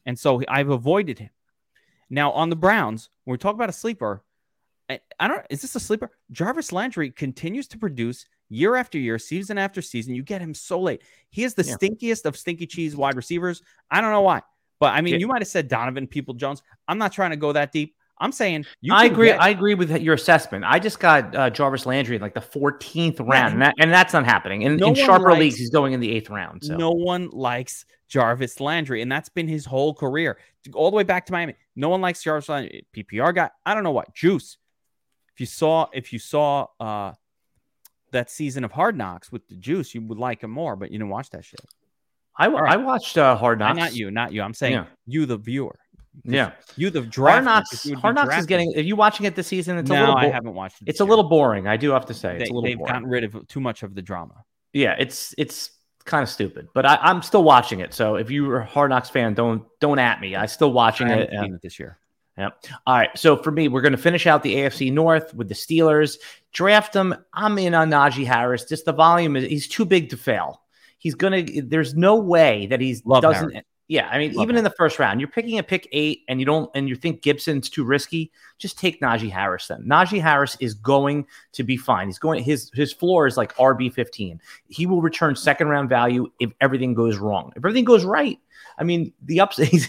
and 0.06 0.18
so 0.18 0.42
I've 0.48 0.70
avoided 0.70 1.20
him. 1.20 1.30
Now 2.10 2.32
on 2.32 2.50
the 2.50 2.56
Browns, 2.56 3.10
when 3.26 3.34
we 3.34 3.38
talk 3.38 3.54
about 3.54 3.70
a 3.70 3.74
sleeper, 3.74 4.24
I, 4.90 5.02
I 5.20 5.28
don't. 5.28 5.46
Is 5.52 5.62
this 5.62 5.76
a 5.76 5.80
sleeper? 5.80 6.10
Jarvis 6.32 6.72
Landry 6.72 7.12
continues 7.12 7.68
to 7.70 7.78
produce 7.78 8.26
year 8.50 8.76
after 8.76 8.98
year, 8.98 9.20
season 9.20 9.58
after 9.58 9.82
season. 9.82 10.16
You 10.16 10.24
get 10.24 10.42
him 10.42 10.54
so 10.54 10.80
late. 10.80 11.02
He 11.30 11.44
is 11.44 11.54
the 11.54 11.64
yeah. 11.64 11.76
stinkiest 11.76 12.26
of 12.26 12.38
stinky 12.38 12.68
cheese 12.68 12.96
wide 12.96 13.16
receivers. 13.16 13.62
I 13.90 14.02
don't 14.02 14.12
know 14.12 14.22
why, 14.22 14.42
but 14.80 14.94
I 14.94 15.02
mean, 15.02 15.14
yeah. 15.14 15.20
you 15.20 15.28
might 15.28 15.42
have 15.42 15.48
said 15.48 15.68
Donovan 15.68 16.08
People 16.08 16.34
Jones. 16.34 16.62
I'm 16.88 16.98
not 16.98 17.12
trying 17.12 17.32
to 17.32 17.38
go 17.38 17.54
that 17.54 17.72
deep. 17.72 17.96
I'm 18.20 18.32
saying 18.32 18.66
I 18.92 19.06
agree. 19.06 19.28
Get- 19.28 19.42
I 19.42 19.50
agree 19.50 19.76
with 19.76 19.92
your 20.02 20.16
assessment. 20.16 20.66
I 20.66 20.80
just 20.80 21.00
got 21.00 21.36
uh, 21.36 21.50
Jarvis 21.50 21.86
Landry 21.86 22.16
in 22.16 22.22
like 22.22 22.34
the 22.34 22.42
14th 22.42 23.20
round, 23.20 23.54
and, 23.54 23.62
that, 23.62 23.76
and, 23.80 23.92
that's 23.92 24.14
not 24.14 24.26
happening. 24.26 24.64
In, 24.64 24.78
no 24.78 24.88
in 24.88 24.96
sharper 24.96 25.30
likes, 25.30 25.40
leagues, 25.40 25.56
he's 25.58 25.70
going 25.70 25.94
in 25.94 26.00
the 26.00 26.12
eighth 26.12 26.30
round. 26.30 26.64
So. 26.64 26.76
No 26.76 26.92
one 26.92 27.30
likes 27.30 27.86
Jarvis 28.08 28.60
Landry, 28.60 29.02
and 29.02 29.12
that's 29.12 29.30
been 29.30 29.48
his 29.48 29.66
whole 29.66 29.94
career, 29.94 30.40
all 30.74 30.90
the 30.90 30.98
way 30.98 31.04
back 31.04 31.28
to 31.28 31.32
Miami. 31.32 31.54
No 31.76 31.90
one 31.90 32.02
likes 32.02 32.24
Jarvis 32.24 32.50
Landry. 32.50 32.88
PPR 32.96 33.36
guy. 33.36 33.52
I 33.66 33.76
don't 33.76 33.84
know 33.84 33.92
what 33.92 34.14
juice. 34.16 34.58
If 35.36 35.42
you 35.42 35.46
saw, 35.46 35.88
if 35.94 36.12
you 36.12 36.18
saw 36.18 36.68
uh, 36.80 37.14
that 38.12 38.30
season 38.30 38.64
of 38.64 38.72
Hard 38.72 38.98
Knocks 38.98 39.32
with 39.32 39.48
the 39.48 39.56
Juice, 39.56 39.94
you 39.94 40.02
would 40.02 40.18
like 40.18 40.42
him 40.42 40.52
more, 40.52 40.76
but 40.76 40.92
you 40.92 40.98
didn't 40.98 41.10
watch 41.10 41.30
that 41.32 41.46
shit. 41.46 41.60
I, 42.38 42.48
right. 42.48 42.74
I 42.74 42.78
watched 42.78 43.18
uh, 43.18 43.36
Hard 43.36 43.60
Knocks. 43.60 43.78
Not 43.78 43.96
you, 43.96 44.12
not 44.12 44.32
you. 44.32 44.42
I'm 44.42 44.54
saying 44.54 44.74
yeah. 44.74 44.86
you, 45.06 45.26
the 45.26 45.38
viewer. 45.38 45.78
Yeah, 46.24 46.52
you 46.76 46.90
the 46.90 47.02
draft. 47.02 47.44
Hard 47.44 47.46
Knocks. 47.46 47.90
Hard 48.02 48.16
Knocks 48.16 48.38
is 48.38 48.46
getting. 48.46 48.74
Are 48.76 48.82
you 48.82 48.96
watching 48.96 49.26
it 49.26 49.36
this 49.36 49.48
season? 49.48 49.78
It's 49.78 49.90
no, 49.90 49.96
a 49.96 50.00
little. 50.00 50.16
Bo- 50.16 50.22
I 50.22 50.30
haven't 50.30 50.54
watched 50.54 50.82
it. 50.82 50.90
It's 50.90 51.00
a 51.00 51.06
little 51.06 51.30
boring. 51.30 51.68
I 51.68 51.78
do 51.78 51.92
have 51.92 52.06
to 52.08 52.14
say, 52.14 52.38
it's 52.38 52.44
they, 52.46 52.50
a 52.50 52.54
little. 52.54 52.62
They've 52.64 52.78
boring. 52.78 52.94
gotten 52.94 53.10
rid 53.10 53.24
of 53.24 53.48
too 53.48 53.60
much 53.60 53.84
of 53.84 53.94
the 53.94 54.02
drama. 54.02 54.34
Yeah, 54.74 54.96
it's 54.98 55.36
it's 55.38 55.72
kind 56.06 56.24
of 56.24 56.30
stupid, 56.30 56.70
but 56.74 56.86
I, 56.86 56.98
am 57.04 57.22
still 57.22 57.44
watching 57.44 57.82
it. 57.82 57.94
So 57.94 58.16
if 58.16 58.32
you're 58.32 58.60
a 58.60 58.66
Hard 58.66 58.90
Knocks 58.90 59.10
fan, 59.10 59.34
don't 59.36 59.64
don't 59.80 60.00
at 60.00 60.20
me. 60.20 60.36
I'm 60.36 60.48
still 60.48 60.74
watching 60.74 61.08
it, 61.10 61.30
it 61.32 61.62
this 61.62 61.80
year. 61.80 62.00
Yep. 62.38 62.66
All 62.86 62.98
right. 62.98 63.18
So 63.18 63.36
for 63.36 63.52
me, 63.52 63.68
we're 63.68 63.82
going 63.82 63.94
to 63.94 63.98
finish 63.98 64.28
out 64.28 64.44
the 64.44 64.56
AFC 64.56 64.94
North 64.94 65.34
with 65.34 65.50
the 65.50 65.56
Steelers. 65.56 66.18
Draft 66.54 66.94
them. 66.94 67.16
I'm 67.34 67.58
in 67.58 67.74
on 67.74 67.90
Najee 67.90 68.26
Harris. 68.26 68.66
Just 68.66 68.86
the 68.86 68.94
volume 68.94 69.36
is 69.36 69.46
he's 69.46 69.68
too 69.68 69.86
big 69.86 70.10
to 70.10 70.18
fail. 70.18 70.62
He's 71.00 71.16
gonna. 71.16 71.44
There's 71.44 71.96
no 71.96 72.16
way 72.16 72.68
that 72.68 72.82
he's 72.82 73.06
Love 73.06 73.22
doesn't. 73.22 73.52
Harris. 73.52 73.66
Yeah, 73.90 74.10
I 74.10 74.18
mean, 74.18 74.34
Love 74.34 74.44
even 74.44 74.56
Harris. 74.56 74.60
in 74.60 74.64
the 74.66 74.76
first 74.78 75.00
round, 75.00 75.22
you're 75.22 75.30
picking 75.30 75.60
a 75.60 75.64
pick 75.64 75.88
eight, 75.94 76.24
and 76.28 76.42
you 76.42 76.46
don't, 76.46 76.70
and 76.76 76.90
you 76.90 76.96
think 76.96 77.22
Gibson's 77.22 77.70
too 77.70 77.86
risky. 77.86 78.32
Just 78.58 78.78
take 78.78 79.00
Najee 79.00 79.32
Harris. 79.32 79.68
Then 79.68 79.84
Najee 79.88 80.22
Harris 80.22 80.58
is 80.60 80.74
going 80.74 81.26
to 81.54 81.64
be 81.64 81.78
fine. 81.78 82.08
He's 82.08 82.20
going. 82.20 82.44
His 82.44 82.70
his 82.74 82.92
floor 82.92 83.28
is 83.28 83.38
like 83.38 83.56
RB 83.56 83.94
15. 83.94 84.42
He 84.68 84.86
will 84.86 85.02
return 85.02 85.36
second 85.36 85.70
round 85.70 85.88
value 85.88 86.28
if 86.40 86.52
everything 86.60 86.94
goes 86.94 87.18
wrong. 87.18 87.54
If 87.56 87.60
everything 87.60 87.86
goes 87.86 88.04
right, 88.04 88.38
I 88.78 88.84
mean, 88.84 89.14
the 89.24 89.40
ups. 89.40 89.58
He's, 89.68 89.88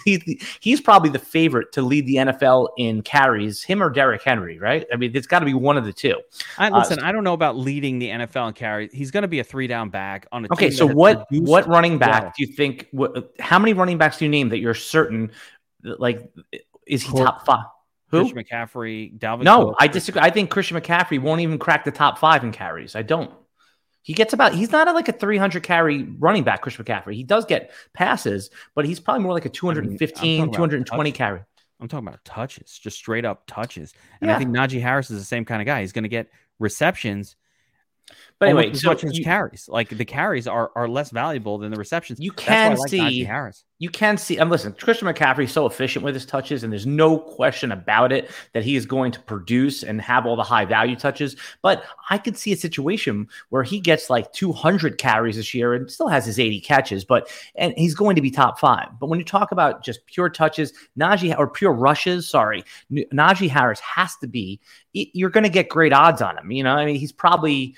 he's 0.60 0.80
probably 0.80 1.10
the 1.10 1.18
favorite 1.18 1.72
to 1.72 1.82
lead 1.82 2.06
the 2.06 2.16
NFL 2.16 2.68
in 2.78 3.02
carries. 3.02 3.62
Him 3.62 3.82
or 3.82 3.90
Derrick 3.90 4.22
Henry, 4.22 4.58
right? 4.58 4.86
I 4.92 4.96
mean, 4.96 5.12
it's 5.14 5.26
got 5.26 5.40
to 5.40 5.44
be 5.46 5.54
one 5.54 5.76
of 5.76 5.84
the 5.84 5.92
two. 5.92 6.20
I, 6.56 6.68
uh, 6.68 6.78
listen, 6.78 7.00
uh, 7.00 7.06
I 7.06 7.12
don't 7.12 7.24
know 7.24 7.34
about 7.34 7.56
leading 7.56 7.98
the 7.98 8.08
NFL 8.08 8.48
in 8.48 8.54
carries. 8.54 8.92
He's 8.92 9.10
going 9.10 9.22
to 9.22 9.28
be 9.28 9.40
a 9.40 9.44
three 9.44 9.66
down 9.66 9.90
back 9.90 10.26
on 10.32 10.44
a. 10.44 10.48
Okay, 10.52 10.70
so 10.70 10.86
what 10.86 11.26
what 11.30 11.68
running 11.68 11.98
back 11.98 12.22
well. 12.22 12.32
do 12.36 12.44
you 12.44 12.52
think? 12.54 12.88
What, 12.92 13.34
how 13.38 13.58
many 13.58 13.74
running 13.74 13.98
backs 13.98 14.18
do 14.18 14.24
you 14.24 14.30
name 14.30 14.48
that 14.50 14.58
you're 14.58 14.74
certain? 14.74 15.32
Like, 15.82 16.30
is 16.86 17.02
he 17.02 17.12
top 17.12 17.44
five? 17.44 17.64
Who? 18.10 18.20
Christian 18.20 18.38
McCaffrey, 18.38 19.18
Dalvin. 19.18 19.42
No, 19.42 19.66
Cook. 19.66 19.76
I 19.80 19.86
disagree. 19.86 20.22
I 20.22 20.30
think 20.30 20.50
Christian 20.50 20.80
McCaffrey 20.80 21.20
won't 21.20 21.42
even 21.42 21.58
crack 21.58 21.84
the 21.84 21.90
top 21.90 22.18
five 22.18 22.42
in 22.42 22.52
carries. 22.52 22.96
I 22.96 23.02
don't. 23.02 23.30
He 24.08 24.14
gets 24.14 24.32
about, 24.32 24.54
he's 24.54 24.72
not 24.72 24.88
a, 24.88 24.92
like 24.92 25.10
a 25.10 25.12
300 25.12 25.62
carry 25.62 26.04
running 26.18 26.42
back, 26.42 26.62
Chris 26.62 26.78
McCaffrey. 26.78 27.12
He 27.12 27.22
does 27.22 27.44
get 27.44 27.72
passes, 27.92 28.48
but 28.74 28.86
he's 28.86 28.98
probably 28.98 29.22
more 29.22 29.34
like 29.34 29.44
a 29.44 29.50
215, 29.50 30.40
I 30.40 30.44
mean, 30.46 30.50
220 30.50 31.12
carry. 31.12 31.42
I'm 31.78 31.88
talking 31.88 32.08
about 32.08 32.24
touches, 32.24 32.78
just 32.78 32.96
straight 32.96 33.26
up 33.26 33.46
touches. 33.46 33.92
And 34.22 34.30
yeah. 34.30 34.36
I 34.36 34.38
think 34.38 34.48
Najee 34.48 34.80
Harris 34.80 35.10
is 35.10 35.18
the 35.18 35.26
same 35.26 35.44
kind 35.44 35.60
of 35.60 35.66
guy. 35.66 35.82
He's 35.82 35.92
going 35.92 36.04
to 36.04 36.08
get 36.08 36.30
receptions 36.58 37.36
but 38.38 38.48
anyway, 38.48 38.70
as 38.70 38.80
so 38.80 38.88
much 38.88 39.04
as 39.04 39.18
carries, 39.18 39.68
like 39.68 39.90
the 39.90 40.06
carries 40.06 40.46
are 40.46 40.70
are 40.74 40.88
less 40.88 41.10
valuable 41.10 41.58
than 41.58 41.70
the 41.70 41.76
receptions. 41.76 42.18
You 42.18 42.30
can 42.30 42.78
like 42.78 42.88
see 42.88 43.24
Harris. 43.24 43.64
You 43.80 43.90
can 43.90 44.16
see. 44.16 44.42
Listen, 44.42 44.72
Christian 44.72 45.06
McCaffrey 45.06 45.44
is 45.44 45.52
so 45.52 45.64
efficient 45.64 46.04
with 46.04 46.14
his 46.14 46.26
touches, 46.26 46.64
and 46.64 46.72
there's 46.72 46.86
no 46.86 47.16
question 47.16 47.70
about 47.70 48.10
it 48.10 48.28
that 48.52 48.64
he 48.64 48.74
is 48.74 48.86
going 48.86 49.12
to 49.12 49.20
produce 49.20 49.84
and 49.84 50.00
have 50.00 50.26
all 50.26 50.34
the 50.34 50.42
high 50.42 50.64
value 50.64 50.96
touches. 50.96 51.36
But 51.62 51.84
I 52.10 52.18
could 52.18 52.36
see 52.36 52.52
a 52.52 52.56
situation 52.56 53.28
where 53.50 53.62
he 53.62 53.78
gets 53.78 54.10
like 54.10 54.32
200 54.32 54.98
carries 54.98 55.36
this 55.36 55.54
year 55.54 55.74
and 55.74 55.88
still 55.88 56.08
has 56.08 56.26
his 56.26 56.40
80 56.40 56.60
catches, 56.60 57.04
but 57.04 57.30
and 57.54 57.72
he's 57.76 57.94
going 57.94 58.16
to 58.16 58.22
be 58.22 58.32
top 58.32 58.58
five. 58.58 58.88
But 58.98 59.10
when 59.10 59.20
you 59.20 59.24
talk 59.24 59.52
about 59.52 59.84
just 59.84 60.04
pure 60.06 60.28
touches, 60.28 60.72
Najee 60.98 61.38
or 61.38 61.48
pure 61.48 61.72
rushes, 61.72 62.28
sorry, 62.28 62.64
Najee 62.90 63.48
Harris 63.48 63.80
has 63.80 64.16
to 64.16 64.26
be. 64.26 64.60
You're 64.92 65.30
going 65.30 65.44
to 65.44 65.50
get 65.50 65.68
great 65.68 65.92
odds 65.92 66.20
on 66.20 66.36
him. 66.36 66.50
You 66.50 66.64
know, 66.64 66.74
I 66.74 66.84
mean, 66.84 66.96
he's 66.96 67.12
probably 67.12 67.76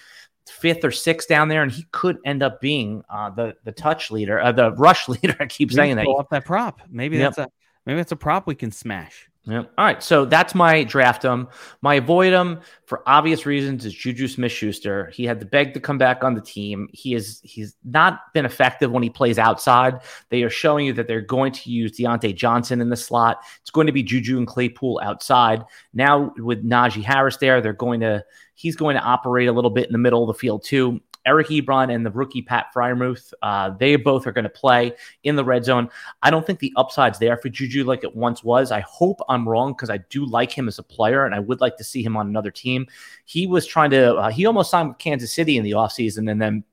fifth 0.49 0.85
or 0.85 0.91
sixth 0.91 1.29
down 1.29 1.49
there, 1.49 1.63
and 1.63 1.71
he 1.71 1.87
could 1.93 2.19
end 2.25 2.43
up 2.43 2.61
being 2.61 3.03
uh, 3.11 3.31
the 3.31 3.57
the 3.65 3.73
touch 3.73 4.11
leader, 4.11 4.41
uh, 4.41 4.53
the 4.53 4.73
rush 4.73 5.09
leader. 5.09 5.37
I 5.41 5.47
keep 5.47 5.73
saying 5.73 5.97
that. 5.97 6.07
Off 6.07 6.29
that 6.31 6.45
prop. 6.45 6.83
Maybe 6.89 7.19
yep. 7.19 7.35
that's 7.35 7.49
a 7.49 7.51
maybe 7.87 7.99
that's 7.99 8.13
a 8.13 8.17
prop 8.17 8.47
we 8.47 8.55
can 8.55 8.73
smash. 8.73 9.31
Yep. 9.47 9.73
All 9.79 9.85
right. 9.87 10.03
So 10.03 10.27
that's 10.27 10.55
my 10.55 10.85
draft 10.85 11.25
him. 11.25 11.49
My 11.81 11.95
avoid 11.95 12.33
him 12.35 12.61
for 12.85 13.03
obvious 13.07 13.47
reasons 13.47 13.87
is 13.87 13.95
Juju 13.95 14.29
Smith 14.29 14.53
Schuster. 14.53 15.11
He 15.15 15.25
had 15.25 15.41
to 15.41 15.47
beg 15.47 15.73
to 15.75 15.81
come 15.81 15.97
back 15.97 16.23
on 16.23 16.35
the 16.35 16.43
team. 16.43 16.89
He 16.93 17.15
is 17.15 17.41
he's 17.43 17.75
not 17.83 18.21
been 18.35 18.45
effective 18.45 18.93
when 18.93 19.03
he 19.03 19.09
plays 19.09 19.39
outside. 19.39 20.01
They 20.29 20.43
are 20.43 20.51
showing 20.51 20.85
you 20.85 20.93
that 20.93 21.09
they're 21.09 21.23
going 21.23 21.53
to 21.53 21.71
use 21.71 21.93
Diontae 21.93 22.37
Johnson 22.37 22.83
in 22.83 22.91
the 22.91 22.97
slot. 22.97 23.39
It's 23.63 23.71
going 23.71 23.87
to 23.87 23.95
be 23.95 24.03
Juju 24.03 24.37
and 24.37 24.47
Claypool 24.47 25.01
outside. 25.03 25.65
Now 25.95 26.35
with 26.37 26.63
Najee 26.63 27.03
Harris 27.03 27.39
there, 27.39 27.63
they're 27.63 27.73
going 27.73 28.01
to 28.01 28.23
he's 28.61 28.77
going 28.77 28.95
to 28.95 29.03
operate 29.03 29.49
a 29.49 29.53
little 29.53 29.71
bit 29.71 29.87
in 29.87 29.93
the 29.93 29.99
middle 29.99 30.23
of 30.23 30.27
the 30.27 30.39
field 30.39 30.63
too. 30.63 31.01
Eric 31.27 31.49
Ebron 31.49 31.95
and 31.95 32.05
the 32.05 32.11
rookie 32.11 32.43
Pat 32.43 32.67
Freiermuth, 32.75 33.33
uh, 33.43 33.71
they 33.79 33.97
both 33.97 34.27
are 34.27 34.33
going 34.33 34.45
to 34.45 34.51
play 34.51 34.93
in 35.23 35.37
the 35.37 35.45
red 35.45 35.65
zone. 35.65 35.89
I 36.23 36.31
don't 36.31 36.47
think 36.47 36.59
the 36.59 36.73
upside's 36.77 37.19
there 37.19 37.37
for 37.37 37.49
Juju 37.49 37.85
like 37.85 38.05
it 38.05 38.17
once 38.17 38.43
was. 38.43 38.73
I 38.73 38.81
hope 38.81 39.21
I'm 39.29 39.49
wrong 39.49 39.73
because 39.73 39.91
I 39.91 39.99
do 40.09 40.25
like 40.25 40.51
him 40.51 40.67
as 40.67 40.79
a 40.79 40.83
player 40.83 41.27
and 41.27 41.35
I 41.35 41.39
would 41.39 41.61
like 41.61 41.77
to 41.77 41.85
see 41.85 42.03
him 42.03 42.17
on 42.17 42.27
another 42.27 42.51
team. 42.51 42.87
He 43.27 43.47
was 43.47 43.67
trying 43.67 43.91
to, 43.91 44.15
uh, 44.15 44.31
he 44.31 44.47
almost 44.47 44.71
signed 44.71 44.89
with 44.89 44.99
Kansas 44.99 45.33
City 45.33 45.57
in 45.57 45.65
the 45.65 45.73
offseason 45.73 46.31
and 46.31 46.41
then 46.41 46.65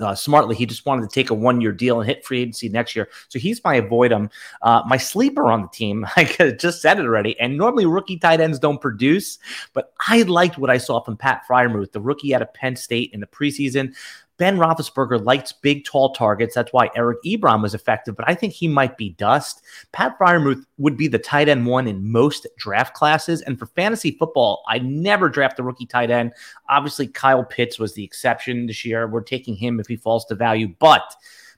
uh, 0.00 0.14
smartly. 0.14 0.56
He 0.56 0.66
just 0.66 0.86
wanted 0.86 1.02
to 1.02 1.14
take 1.14 1.30
a 1.30 1.34
one 1.34 1.60
year 1.60 1.72
deal 1.72 2.00
and 2.00 2.08
hit 2.08 2.24
free 2.24 2.42
agency 2.42 2.68
next 2.68 2.96
year. 2.96 3.08
So 3.28 3.38
he's 3.38 3.62
my 3.64 3.74
avoid 3.74 4.12
him. 4.12 4.30
Uh, 4.62 4.82
my 4.86 4.96
sleeper 4.96 5.50
on 5.50 5.62
the 5.62 5.68
team, 5.68 6.06
I 6.16 6.24
just 6.58 6.82
said 6.82 6.98
it 6.98 7.04
already. 7.04 7.38
And 7.40 7.56
normally 7.56 7.86
rookie 7.86 8.18
tight 8.18 8.40
ends 8.40 8.58
don't 8.58 8.80
produce, 8.80 9.38
but 9.72 9.92
I 10.08 10.22
liked 10.22 10.58
what 10.58 10.70
I 10.70 10.78
saw 10.78 11.00
from 11.00 11.16
Pat 11.16 11.42
Freiermuth, 11.48 11.92
the 11.92 12.00
rookie 12.00 12.34
out 12.34 12.42
of 12.42 12.52
Penn 12.54 12.76
State 12.76 13.10
in 13.12 13.20
the 13.20 13.26
preseason. 13.26 13.94
Ben 14.38 14.58
Roethlisberger 14.58 15.24
likes 15.24 15.52
big, 15.52 15.84
tall 15.84 16.12
targets. 16.12 16.54
That's 16.54 16.72
why 16.72 16.90
Eric 16.94 17.18
Ebron 17.24 17.62
was 17.62 17.74
effective, 17.74 18.16
but 18.16 18.28
I 18.28 18.34
think 18.34 18.52
he 18.52 18.68
might 18.68 18.96
be 18.96 19.10
dust. 19.10 19.62
Pat 19.92 20.18
Freiermuth 20.18 20.64
would 20.78 20.96
be 20.96 21.08
the 21.08 21.18
tight 21.18 21.48
end 21.48 21.66
one 21.66 21.88
in 21.88 22.10
most 22.10 22.46
draft 22.58 22.94
classes. 22.94 23.40
And 23.42 23.58
for 23.58 23.66
fantasy 23.66 24.12
football, 24.12 24.62
I 24.68 24.78
never 24.80 25.28
draft 25.28 25.58
a 25.58 25.62
rookie 25.62 25.86
tight 25.86 26.10
end. 26.10 26.32
Obviously, 26.68 27.06
Kyle 27.06 27.44
Pitts 27.44 27.78
was 27.78 27.94
the 27.94 28.04
exception 28.04 28.66
this 28.66 28.84
year. 28.84 29.06
We're 29.06 29.22
taking 29.22 29.56
him 29.56 29.80
if 29.80 29.86
he 29.86 29.96
falls 29.96 30.24
to 30.26 30.34
value, 30.34 30.74
but 30.78 31.14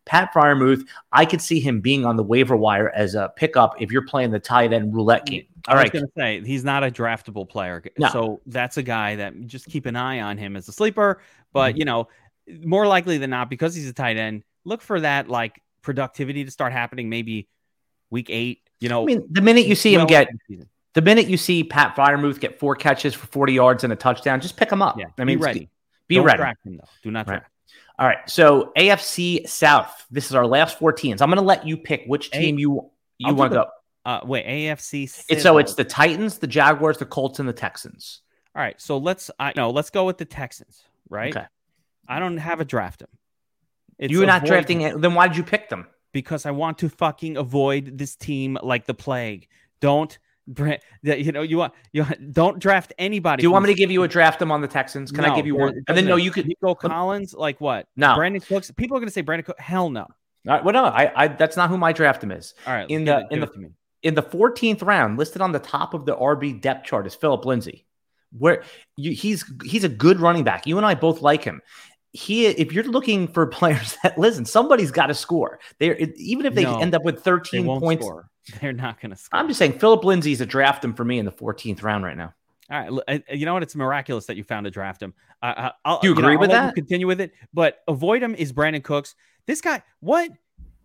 Pat 0.08 0.32
Freiermuth, 0.32 0.86
I 1.12 1.26
could 1.26 1.42
see 1.42 1.60
him 1.60 1.80
being 1.80 2.06
on 2.06 2.16
the 2.16 2.22
waiver 2.22 2.56
wire 2.56 2.90
as 2.90 3.14
a 3.14 3.30
pickup 3.36 3.80
if 3.80 3.92
you're 3.92 4.06
playing 4.06 4.30
the 4.30 4.40
tight 4.40 4.72
end 4.72 4.94
roulette 4.94 5.26
game. 5.26 5.44
All 5.68 5.76
I 5.76 5.82
was 5.82 5.90
going 5.90 6.06
to 6.06 6.12
say 6.16 6.40
he's 6.46 6.64
not 6.64 6.82
a 6.82 6.90
draftable 6.90 7.46
player, 7.46 7.84
no. 7.98 8.08
so 8.08 8.40
that's 8.46 8.78
a 8.78 8.82
guy 8.82 9.16
that 9.16 9.46
just 9.46 9.66
keep 9.66 9.84
an 9.84 9.96
eye 9.96 10.20
on 10.20 10.38
him 10.38 10.56
as 10.56 10.66
a 10.66 10.72
sleeper. 10.72 11.20
But 11.52 11.72
mm-hmm. 11.72 11.78
you 11.78 11.84
know, 11.84 12.08
more 12.64 12.86
likely 12.86 13.18
than 13.18 13.30
not, 13.30 13.50
because 13.50 13.74
he's 13.74 13.88
a 13.88 13.92
tight 13.92 14.16
end, 14.16 14.44
look 14.64 14.82
for 14.82 15.00
that 15.00 15.28
like 15.28 15.60
productivity 15.82 16.44
to 16.44 16.50
start 16.50 16.72
happening 16.72 17.08
maybe 17.08 17.48
week 18.10 18.30
eight, 18.30 18.62
You 18.80 18.88
know, 18.88 19.02
I 19.02 19.06
mean, 19.06 19.26
the 19.30 19.42
minute 19.42 19.66
you 19.66 19.74
see 19.74 19.94
him 19.94 20.06
get 20.06 20.28
the 20.94 21.02
minute 21.02 21.28
you 21.28 21.36
see 21.36 21.64
Pat 21.64 21.94
Freiermuth 21.94 22.40
get 22.40 22.58
four 22.58 22.74
catches 22.74 23.14
for 23.14 23.26
40 23.28 23.52
yards 23.52 23.84
and 23.84 23.92
a 23.92 23.96
touchdown, 23.96 24.40
just 24.40 24.56
pick 24.56 24.70
him 24.70 24.82
up. 24.82 24.98
yeah, 24.98 25.06
I 25.18 25.24
mean, 25.24 25.38
be 25.38 25.44
ready. 25.44 25.68
Be 26.08 26.16
Don't 26.16 26.24
ready. 26.24 26.42
him 26.42 26.76
though. 26.76 26.88
Do 27.02 27.10
not 27.10 27.28
Right. 27.28 27.42
All 27.98 28.06
right. 28.06 28.18
So 28.30 28.72
AFC 28.76 29.48
South. 29.48 30.06
This 30.10 30.26
is 30.26 30.34
our 30.34 30.46
last 30.46 30.78
four 30.78 30.92
teams. 30.92 31.20
I'm 31.20 31.28
going 31.28 31.38
to 31.38 31.44
let 31.44 31.66
you 31.66 31.76
pick 31.76 32.04
which 32.06 32.28
A- 32.32 32.38
team 32.38 32.58
you 32.58 32.90
you 33.18 33.34
want 33.34 33.52
to 33.52 33.58
go. 33.58 33.66
Uh, 34.04 34.20
wait, 34.24 34.46
AFC. 34.46 35.04
It's 35.28 35.42
so 35.42 35.58
it's 35.58 35.74
the 35.74 35.84
Titans, 35.84 36.38
the 36.38 36.46
Jaguars, 36.46 36.96
the 36.98 37.04
Colts, 37.04 37.40
and 37.40 37.48
the 37.48 37.52
Texans. 37.52 38.22
All 38.54 38.62
right, 38.62 38.80
so 38.80 38.96
let's 38.98 39.30
I 39.38 39.52
no, 39.54 39.70
let's 39.70 39.90
go 39.90 40.06
with 40.06 40.16
the 40.18 40.24
Texans, 40.24 40.82
right? 41.10 41.36
Okay. 41.36 41.46
I 42.08 42.18
don't 42.18 42.38
have 42.38 42.60
a 42.60 42.64
draft 42.64 43.02
him. 43.02 43.08
It's 43.98 44.12
You're 44.12 44.26
not 44.26 44.44
drafting 44.44 44.80
it. 44.82 45.00
Then 45.00 45.14
why 45.14 45.28
did 45.28 45.36
you 45.36 45.42
pick 45.44 45.68
them? 45.68 45.86
because 46.12 46.46
I 46.46 46.50
want 46.52 46.78
to 46.78 46.88
fucking 46.88 47.36
avoid 47.36 47.98
this 47.98 48.16
team 48.16 48.58
like 48.62 48.86
the 48.86 48.94
plague. 48.94 49.46
Don't 49.80 50.18
you 51.02 51.30
know 51.32 51.42
you 51.42 51.58
want 51.58 51.74
you 51.92 52.04
don't 52.32 52.58
draft 52.58 52.92
anybody. 52.98 53.42
Do 53.42 53.46
you 53.46 53.50
want 53.50 53.66
me 53.66 53.72
to 53.74 53.78
give 53.78 53.90
you 53.90 54.02
a 54.02 54.08
draft 54.08 54.38
them 54.38 54.50
on 54.50 54.62
the 54.62 54.68
Texans? 54.68 55.12
Can 55.12 55.24
I 55.24 55.36
give 55.36 55.46
you 55.46 55.54
one? 55.54 55.84
And 55.86 55.96
then 55.96 56.06
no, 56.06 56.16
you 56.16 56.30
could. 56.30 56.46
Nico 56.46 56.74
Collins, 56.74 57.34
like 57.34 57.60
what? 57.60 57.86
No. 57.96 58.14
Brandin 58.16 58.44
Cooks. 58.46 58.70
People 58.70 58.96
are 58.96 59.00
gonna 59.00 59.10
say 59.10 59.22
Brandin 59.22 59.44
Cooks. 59.44 59.62
Hell 59.62 59.90
no. 59.90 60.02
All 60.02 60.08
right, 60.54 60.64
well, 60.64 60.72
no, 60.72 60.84
I, 60.86 61.12
I 61.24 61.28
that's 61.28 61.56
not 61.58 61.68
who 61.68 61.76
my 61.76 61.92
draft 61.92 62.24
him 62.24 62.30
is. 62.32 62.54
All 62.66 62.72
right, 62.72 62.88
In 62.88 63.04
the- 63.04 63.18
it- 63.18 63.26
in 63.30 63.40
the- 63.40 63.46
to 63.46 63.70
in 64.02 64.14
the 64.14 64.22
14th 64.22 64.82
round, 64.82 65.18
listed 65.18 65.42
on 65.42 65.50
the 65.52 65.58
top 65.58 65.92
of 65.92 66.06
the 66.06 66.16
RB 66.16 66.58
depth 66.60 66.86
chart 66.86 67.06
is 67.06 67.14
Philip 67.16 67.44
Lindsay. 67.44 67.84
Where 68.30 68.62
you, 68.96 69.12
he's 69.12 69.44
he's 69.64 69.84
a 69.84 69.88
good 69.88 70.20
running 70.20 70.44
back. 70.44 70.66
You 70.66 70.76
and 70.78 70.86
I 70.86 70.94
both 70.94 71.20
like 71.20 71.44
him. 71.44 71.60
He, 72.12 72.46
if 72.46 72.72
you're 72.72 72.84
looking 72.84 73.28
for 73.28 73.46
players 73.60 73.96
that 74.02 74.18
listen, 74.18 74.44
somebody's 74.44 74.90
got 74.90 75.06
to 75.06 75.14
score. 75.14 75.60
They 75.78 75.94
even 76.16 76.46
if 76.46 76.54
they 76.54 76.64
No, 76.64 76.78
end 76.78 76.94
up 76.94 77.04
with 77.04 77.16
They 77.16 77.20
13 77.22 77.66
won't 77.66 77.82
points. 77.82 78.04
score. 78.04 78.28
They're 78.60 78.72
not 78.72 79.00
gonna 79.00 79.16
score. 79.16 79.38
I'm 79.38 79.46
just 79.48 79.58
saying, 79.58 79.78
Philip 79.78 80.04
Lindsay's 80.04 80.40
a 80.40 80.46
draft 80.46 80.82
him 80.84 80.94
for 80.94 81.04
me 81.04 81.18
in 81.18 81.24
the 81.26 81.32
14th 81.32 81.82
round 81.82 82.04
right 82.04 82.16
now. 82.16 82.32
All 82.70 83.02
right, 83.08 83.22
you 83.32 83.46
know 83.46 83.54
what? 83.54 83.62
It's 83.62 83.74
miraculous 83.76 84.26
that 84.26 84.36
you 84.36 84.44
found 84.44 84.64
to 84.64 84.70
draft 84.70 85.02
him. 85.02 85.14
Uh, 85.42 85.70
I'll, 85.86 86.00
Do 86.00 86.08
you 86.08 86.14
know, 86.14 86.20
agree 86.20 86.34
I'll 86.34 86.40
with 86.40 86.50
you 86.50 86.56
that? 86.56 86.74
Continue 86.74 87.06
with 87.06 87.20
it, 87.20 87.32
but 87.54 87.78
avoid 87.88 88.22
him 88.22 88.34
is 88.34 88.52
Brandin 88.52 88.82
Cooks. 88.84 89.14
This 89.46 89.60
guy, 89.62 89.82
what? 90.00 90.30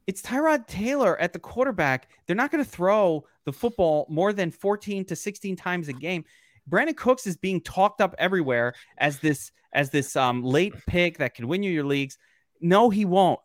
It's 0.08 0.22
Tyrod 0.22 0.68
Taylor 0.68 1.18
at 1.20 1.32
the 1.34 1.40
quarterback. 1.40 2.10
They're 2.26 2.36
not 2.36 2.52
going 2.52 2.64
to 2.64 2.70
throw 2.70 3.26
the 3.46 3.54
football 3.54 4.06
more 4.10 4.34
than 4.34 4.52
14 4.52 5.06
to 5.06 5.16
16 5.16 5.56
times 5.56 5.88
a 5.88 5.94
game. 5.94 6.24
Brandin 6.70 6.96
Cooks 6.96 7.28
is 7.28 7.38
being 7.38 7.62
talked 7.62 8.02
up 8.02 8.16
everywhere 8.18 8.74
as 8.98 9.20
this 9.20 9.52
as 9.74 9.90
this 9.90 10.16
um, 10.16 10.44
late 10.44 10.74
pick 10.88 11.18
that 11.18 11.34
can 11.34 11.48
win 11.48 11.64
you 11.64 11.72
your 11.72 11.84
leagues. 11.84 12.18
No, 12.62 12.90
he 12.90 13.06
won't. 13.06 13.40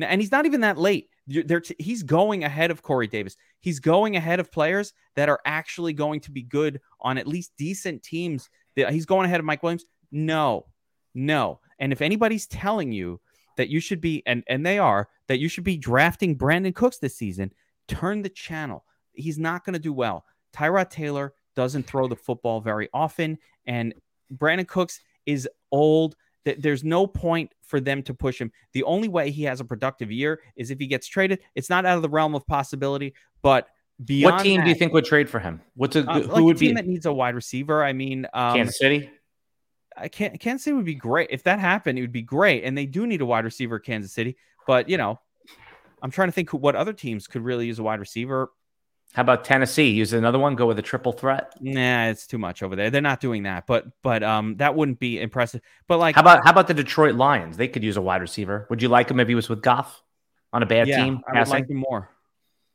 And 0.00 0.20
he's 0.20 0.32
not 0.32 0.46
even 0.46 0.60
that 0.62 0.78
late. 0.78 1.08
T- 1.28 1.76
he's 1.78 2.02
going 2.02 2.44
ahead 2.44 2.70
of 2.70 2.82
Corey 2.82 3.06
Davis. 3.06 3.36
He's 3.60 3.80
going 3.80 4.16
ahead 4.16 4.40
of 4.40 4.52
players 4.52 4.92
that 5.16 5.28
are 5.28 5.40
actually 5.44 5.92
going 5.92 6.20
to 6.20 6.30
be 6.30 6.42
good 6.42 6.80
on 7.00 7.18
at 7.18 7.26
least 7.26 7.52
decent 7.56 8.02
teams. 8.02 8.48
He's 8.74 9.06
going 9.06 9.26
ahead 9.26 9.40
of 9.40 9.46
Mike 9.46 9.62
Williams. 9.62 9.84
No, 10.12 10.66
no. 11.14 11.60
And 11.78 11.92
if 11.92 12.02
anybody's 12.02 12.46
telling 12.46 12.92
you 12.92 13.20
that 13.56 13.68
you 13.68 13.80
should 13.80 14.00
be, 14.00 14.22
and 14.26 14.44
and 14.48 14.64
they 14.64 14.78
are, 14.78 15.08
that 15.28 15.38
you 15.38 15.48
should 15.48 15.64
be 15.64 15.76
drafting 15.76 16.36
Brandin 16.36 16.74
Cooks 16.74 16.98
this 16.98 17.16
season, 17.16 17.52
turn 17.88 18.22
the 18.22 18.28
channel. 18.28 18.84
He's 19.12 19.38
not 19.38 19.64
going 19.64 19.74
to 19.74 19.80
do 19.80 19.92
well. 19.92 20.24
Tyrod 20.52 20.90
Taylor 20.90 21.34
doesn't 21.56 21.86
throw 21.86 22.08
the 22.08 22.16
football 22.16 22.60
very 22.60 22.88
often, 22.92 23.38
and 23.66 23.94
Brandin 24.34 24.66
Cooks 24.66 25.00
is 25.26 25.48
old. 25.70 26.16
Th- 26.44 26.58
There's 26.58 26.84
no 26.84 27.06
point 27.06 27.52
for 27.62 27.80
them 27.80 28.02
to 28.04 28.14
push 28.14 28.40
him. 28.40 28.52
The 28.72 28.82
only 28.84 29.08
way 29.08 29.30
he 29.30 29.44
has 29.44 29.60
a 29.60 29.64
productive 29.64 30.10
year 30.10 30.40
is 30.56 30.70
if 30.70 30.78
he 30.78 30.86
gets 30.86 31.06
traded. 31.06 31.40
It's 31.54 31.70
not 31.70 31.86
out 31.86 31.96
of 31.96 32.02
the 32.02 32.08
realm 32.08 32.34
of 32.34 32.46
possibility, 32.46 33.14
but 33.42 33.68
beyond 34.04 34.36
what 34.36 34.42
team 34.42 34.62
do 34.62 34.68
you 34.68 34.74
think 34.74 34.92
would 34.92 35.04
trade 35.04 35.28
for 35.28 35.38
him? 35.38 35.60
What's 35.74 35.96
a 35.96 36.08
uh, 36.08 36.20
who 36.20 36.32
like 36.32 36.42
would 36.42 36.56
a 36.56 36.58
team 36.58 36.70
be 36.70 36.74
that 36.74 36.86
needs 36.86 37.06
a 37.06 37.12
wide 37.12 37.34
receiver? 37.34 37.84
I 37.84 37.92
mean, 37.92 38.26
um, 38.34 38.54
Kansas 38.54 38.78
City? 38.78 39.10
I 39.96 40.08
can't 40.08 40.38
Kansas 40.40 40.64
City 40.64 40.74
would 40.74 40.84
be 40.84 40.94
great 40.94 41.28
if 41.30 41.44
that 41.44 41.60
happened. 41.60 41.98
It 41.98 42.02
would 42.02 42.12
be 42.12 42.22
great, 42.22 42.64
and 42.64 42.76
they 42.76 42.86
do 42.86 43.06
need 43.06 43.20
a 43.20 43.26
wide 43.26 43.44
receiver, 43.44 43.78
Kansas 43.78 44.12
City. 44.12 44.36
But 44.66 44.88
you 44.88 44.96
know, 44.96 45.20
I'm 46.02 46.10
trying 46.10 46.28
to 46.28 46.32
think 46.32 46.50
who, 46.50 46.58
what 46.58 46.74
other 46.74 46.92
teams 46.92 47.26
could 47.26 47.42
really 47.42 47.66
use 47.66 47.78
a 47.78 47.82
wide 47.82 48.00
receiver. 48.00 48.50
How 49.14 49.22
about 49.22 49.44
Tennessee? 49.44 49.90
Use 49.90 50.12
another 50.12 50.40
one. 50.40 50.56
Go 50.56 50.66
with 50.66 50.76
a 50.80 50.82
triple 50.82 51.12
threat. 51.12 51.54
Nah, 51.60 52.06
it's 52.06 52.26
too 52.26 52.36
much 52.36 52.64
over 52.64 52.74
there. 52.74 52.90
They're 52.90 53.00
not 53.00 53.20
doing 53.20 53.44
that. 53.44 53.64
But 53.64 53.86
but 54.02 54.24
um, 54.24 54.56
that 54.56 54.74
wouldn't 54.74 54.98
be 54.98 55.20
impressive. 55.20 55.60
But 55.86 55.98
like, 55.98 56.16
How 56.16 56.20
about 56.20 56.44
how 56.44 56.50
about 56.50 56.66
the 56.66 56.74
Detroit 56.74 57.14
Lions? 57.14 57.56
They 57.56 57.68
could 57.68 57.84
use 57.84 57.96
a 57.96 58.02
wide 58.02 58.20
receiver. 58.20 58.66
Would 58.70 58.82
you 58.82 58.88
like 58.88 59.08
him 59.08 59.20
if 59.20 59.28
he 59.28 59.36
was 59.36 59.48
with 59.48 59.62
Goff 59.62 60.02
on 60.52 60.64
a 60.64 60.66
bad 60.66 60.88
yeah, 60.88 61.04
team? 61.04 61.20
I 61.32 61.38
would 61.38 61.48
like 61.48 61.70
him 61.70 61.76
more. 61.76 62.10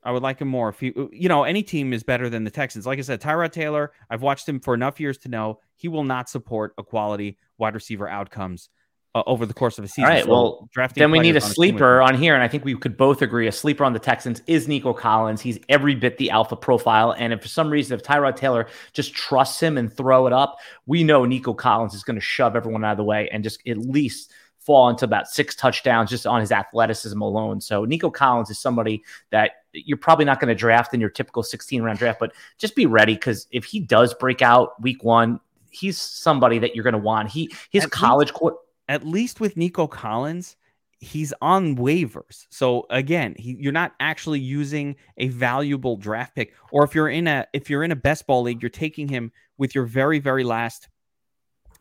I 0.01 0.11
would 0.11 0.23
like 0.23 0.39
him 0.39 0.47
more. 0.47 0.69
If 0.69 0.81
you 0.81 1.09
you 1.11 1.27
know 1.27 1.43
any 1.43 1.61
team 1.61 1.91
is 1.91 2.03
better 2.03 2.29
than 2.29 2.45
the 2.45 2.51
Texans. 2.51 2.87
Like 2.87 2.99
I 2.99 3.01
said, 3.01 3.19
Tyrod 3.19 3.51
Taylor. 3.51 3.91
I've 4.09 4.21
watched 4.21 4.47
him 4.47 4.61
for 4.61 4.73
enough 4.73 4.97
years 5.01 5.17
to 5.19 5.29
know 5.29 5.59
he 5.75 5.89
will 5.89 6.05
not 6.05 6.29
support 6.29 6.73
a 6.77 6.83
quality 6.83 7.37
wide 7.57 7.75
receiver 7.75 8.07
outcomes 8.07 8.69
uh, 9.15 9.23
over 9.25 9.45
the 9.45 9.53
course 9.53 9.77
of 9.77 9.83
a 9.83 9.87
season. 9.87 10.03
All 10.03 10.09
right, 10.09 10.23
So 10.23 10.29
well, 10.29 10.69
drafting 10.71 11.01
then 11.01 11.11
we 11.11 11.19
need 11.19 11.35
a 11.35 11.43
on 11.43 11.49
sleeper 11.49 12.01
on 12.01 12.15
here, 12.15 12.35
and 12.35 12.43
I 12.43 12.47
think 12.47 12.65
we 12.65 12.75
could 12.75 12.97
both 12.97 13.21
agree 13.21 13.47
a 13.47 13.51
sleeper 13.51 13.83
on 13.83 13.93
the 13.93 13.99
Texans 13.99 14.41
is 14.47 14.67
Nico 14.67 14.93
Collins. 14.93 15.41
He's 15.41 15.59
every 15.69 15.95
bit 15.95 16.17
the 16.17 16.29
alpha 16.29 16.55
profile, 16.55 17.13
and 17.17 17.33
if 17.33 17.41
for 17.41 17.47
some 17.47 17.69
reason 17.69 17.97
if 17.97 18.03
Tyrod 18.03 18.35
Taylor 18.35 18.67
just 18.93 19.13
trusts 19.13 19.61
him 19.61 19.77
and 19.77 19.91
throw 19.91 20.27
it 20.27 20.33
up, 20.33 20.57
we 20.85 21.03
know 21.03 21.25
Nico 21.25 21.53
Collins 21.53 21.93
is 21.93 22.03
going 22.03 22.15
to 22.15 22.21
shove 22.21 22.55
everyone 22.55 22.85
out 22.85 22.91
of 22.91 22.97
the 22.97 23.03
way 23.03 23.29
and 23.31 23.43
just 23.43 23.65
at 23.67 23.77
least 23.77 24.31
fall 24.59 24.89
into 24.89 25.05
about 25.05 25.27
six 25.27 25.55
touchdowns 25.55 26.11
just 26.11 26.27
on 26.27 26.41
his 26.41 26.51
athleticism 26.51 27.19
alone. 27.19 27.59
So 27.59 27.85
Nico 27.85 28.11
Collins 28.11 28.51
is 28.51 28.59
somebody 28.59 29.03
that 29.31 29.63
you're 29.73 29.97
probably 29.97 30.25
not 30.25 30.39
going 30.39 30.49
to 30.49 30.55
draft 30.55 30.93
in 30.93 30.99
your 30.99 31.09
typical 31.09 31.41
16 31.41 31.81
round 31.81 31.97
draft, 31.97 32.19
but 32.19 32.33
just 32.59 32.75
be 32.75 32.85
ready 32.85 33.15
because 33.15 33.47
if 33.51 33.65
he 33.65 33.79
does 33.79 34.13
break 34.13 34.43
out 34.43 34.79
week 34.81 35.03
one, 35.03 35.39
he's 35.71 35.97
somebody 35.97 36.59
that 36.59 36.75
you're 36.75 36.83
going 36.83 36.93
to 36.93 36.99
want. 36.99 37.29
He 37.29 37.51
his 37.71 37.85
At 37.85 37.91
college 37.91 38.33
court. 38.33 38.57
At 38.89 39.07
least 39.07 39.39
with 39.39 39.55
Nico 39.55 39.87
Collins, 39.87 40.57
he's 40.99 41.33
on 41.41 41.77
waivers. 41.77 42.45
So 42.49 42.85
again, 42.89 43.35
he, 43.37 43.55
you're 43.57 43.71
not 43.71 43.93
actually 44.01 44.41
using 44.41 44.97
a 45.17 45.29
valuable 45.29 45.95
draft 45.95 46.35
pick. 46.35 46.53
Or 46.73 46.83
if 46.83 46.93
you're 46.93 47.07
in 47.07 47.27
a 47.27 47.45
if 47.53 47.69
you're 47.69 47.83
in 47.85 47.91
a 47.93 47.95
best 47.95 48.27
ball 48.27 48.41
league, 48.41 48.61
you're 48.61 48.69
taking 48.69 49.07
him 49.07 49.31
with 49.57 49.73
your 49.73 49.85
very 49.85 50.19
very 50.19 50.43
last 50.43 50.89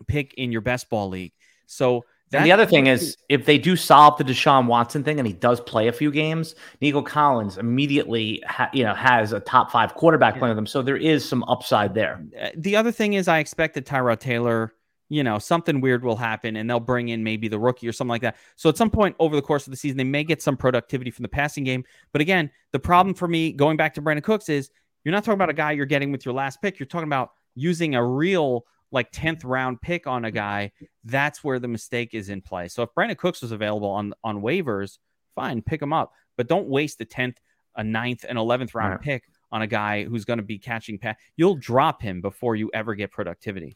pick 0.07 0.35
in 0.35 0.53
your 0.53 0.61
best 0.61 0.88
ball 0.88 1.09
league. 1.09 1.33
So 1.66 2.05
And 2.33 2.44
the 2.44 2.53
other 2.53 2.66
thing 2.66 2.87
is, 2.87 3.16
if 3.29 3.44
they 3.47 3.59
do 3.59 3.75
solve 3.75 4.18
the 4.18 4.25
Deshaun 4.25 4.66
Watson 4.66 5.03
thing 5.03 5.18
and 5.18 5.27
he 5.27 5.33
does 5.33 5.61
play 5.61 5.88
a 5.88 5.92
few 5.92 6.11
games, 6.12 6.55
Nico 6.81 7.03
Collins 7.03 7.59
immediately, 7.59 8.42
ha- 8.47 8.71
you 8.73 8.85
know, 8.85 8.94
has 8.94 9.33
a 9.33 9.40
top 9.40 9.71
five 9.73 9.94
quarterback 9.94 10.35
Yeah. 10.35 10.38
playing 10.40 10.51
with 10.51 10.57
them. 10.57 10.66
So 10.66 10.83
there 10.83 10.97
is 10.97 11.29
some 11.29 11.42
upside 11.44 11.94
there. 11.94 12.23
Uh, 12.40 12.51
the 12.57 12.77
other 12.77 12.92
thing 12.92 13.14
is 13.14 13.29
I 13.29 13.38
expect 13.38 13.75
that 13.75 13.87
Tyrod 13.87 14.21
Taylor, 14.21 14.73
you 15.09 15.25
know, 15.25 15.38
something 15.38 15.81
weird 15.81 16.05
will 16.05 16.16
happen 16.16 16.57
and 16.57 16.68
they'll 16.68 16.81
bring 16.81 17.09
in 17.09 17.25
maybe 17.25 17.49
the 17.49 17.59
rookie 17.59 17.88
or 17.88 17.92
something 17.92 18.11
like 18.11 18.23
that. 18.23 18.37
So 18.57 18.68
at 18.68 18.77
some 18.77 18.90
point 18.90 19.16
over 19.18 19.35
the 19.35 19.42
course 19.42 19.66
of 19.66 19.71
the 19.71 19.77
season, 19.77 19.97
they 19.97 20.05
may 20.05 20.25
get 20.25 20.42
some 20.42 20.57
productivity 20.57 21.11
from 21.11 21.23
the 21.23 21.29
passing 21.29 21.64
game. 21.64 21.85
But 22.12 22.21
again, 22.21 22.51
the 22.73 22.79
problem 22.79 23.14
for 23.14 23.27
me 23.29 23.53
going 23.53 23.77
back 23.77 23.94
to 23.94 24.03
Brandin 24.03 24.23
Cooks 24.23 24.49
is 24.49 24.71
you're 25.05 25.12
not 25.12 25.25
talking 25.25 25.38
about 25.38 25.51
a 25.51 25.55
guy 25.55 25.73
you're 25.73 25.87
getting 25.87 26.12
with 26.12 26.25
your 26.27 26.35
last 26.35 26.61
pick. 26.61 26.79
You're 26.79 26.87
talking 26.87 27.09
about 27.09 27.31
using 27.55 27.94
a 27.94 28.05
real 28.05 28.66
like 28.90 29.11
10th 29.12 29.42
round 29.44 29.81
pick 29.81 30.07
on 30.07 30.25
a 30.27 30.31
guy. 30.31 30.73
That's 31.05 31.42
where 31.42 31.59
the 31.59 31.68
mistake 31.68 32.14
is 32.14 32.29
in 32.29 32.42
play. 32.42 32.68
So 32.68 32.83
if 32.83 32.90
Brandin 32.94 33.16
Cooks 33.16 33.42
was 33.42 33.53
available 33.53 33.88
on 33.88 34.12
on 34.25 34.42
waivers, 34.42 34.99
fine, 35.35 35.62
pick 35.62 35.81
him 35.81 35.92
up. 35.92 36.12
But 36.37 36.49
don't 36.49 36.68
waste 36.68 37.01
a 37.01 37.05
10th, 37.05 37.37
a 37.77 37.83
9th, 37.83 38.25
and 38.29 38.38
11th 38.38 38.75
round 38.75 38.92
Right. 38.92 39.01
pick 39.01 39.25
on 39.51 39.62
a 39.62 39.66
guy 39.66 40.05
who's 40.05 40.25
going 40.25 40.38
to 40.38 40.44
be 40.44 40.59
catching 40.59 40.99
pass. 40.99 41.16
You'll 41.37 41.57
drop 41.57 42.03
him 42.03 42.21
before 42.21 42.57
you 42.57 42.71
ever 42.75 42.94
get 42.94 43.11
productivity. 43.11 43.75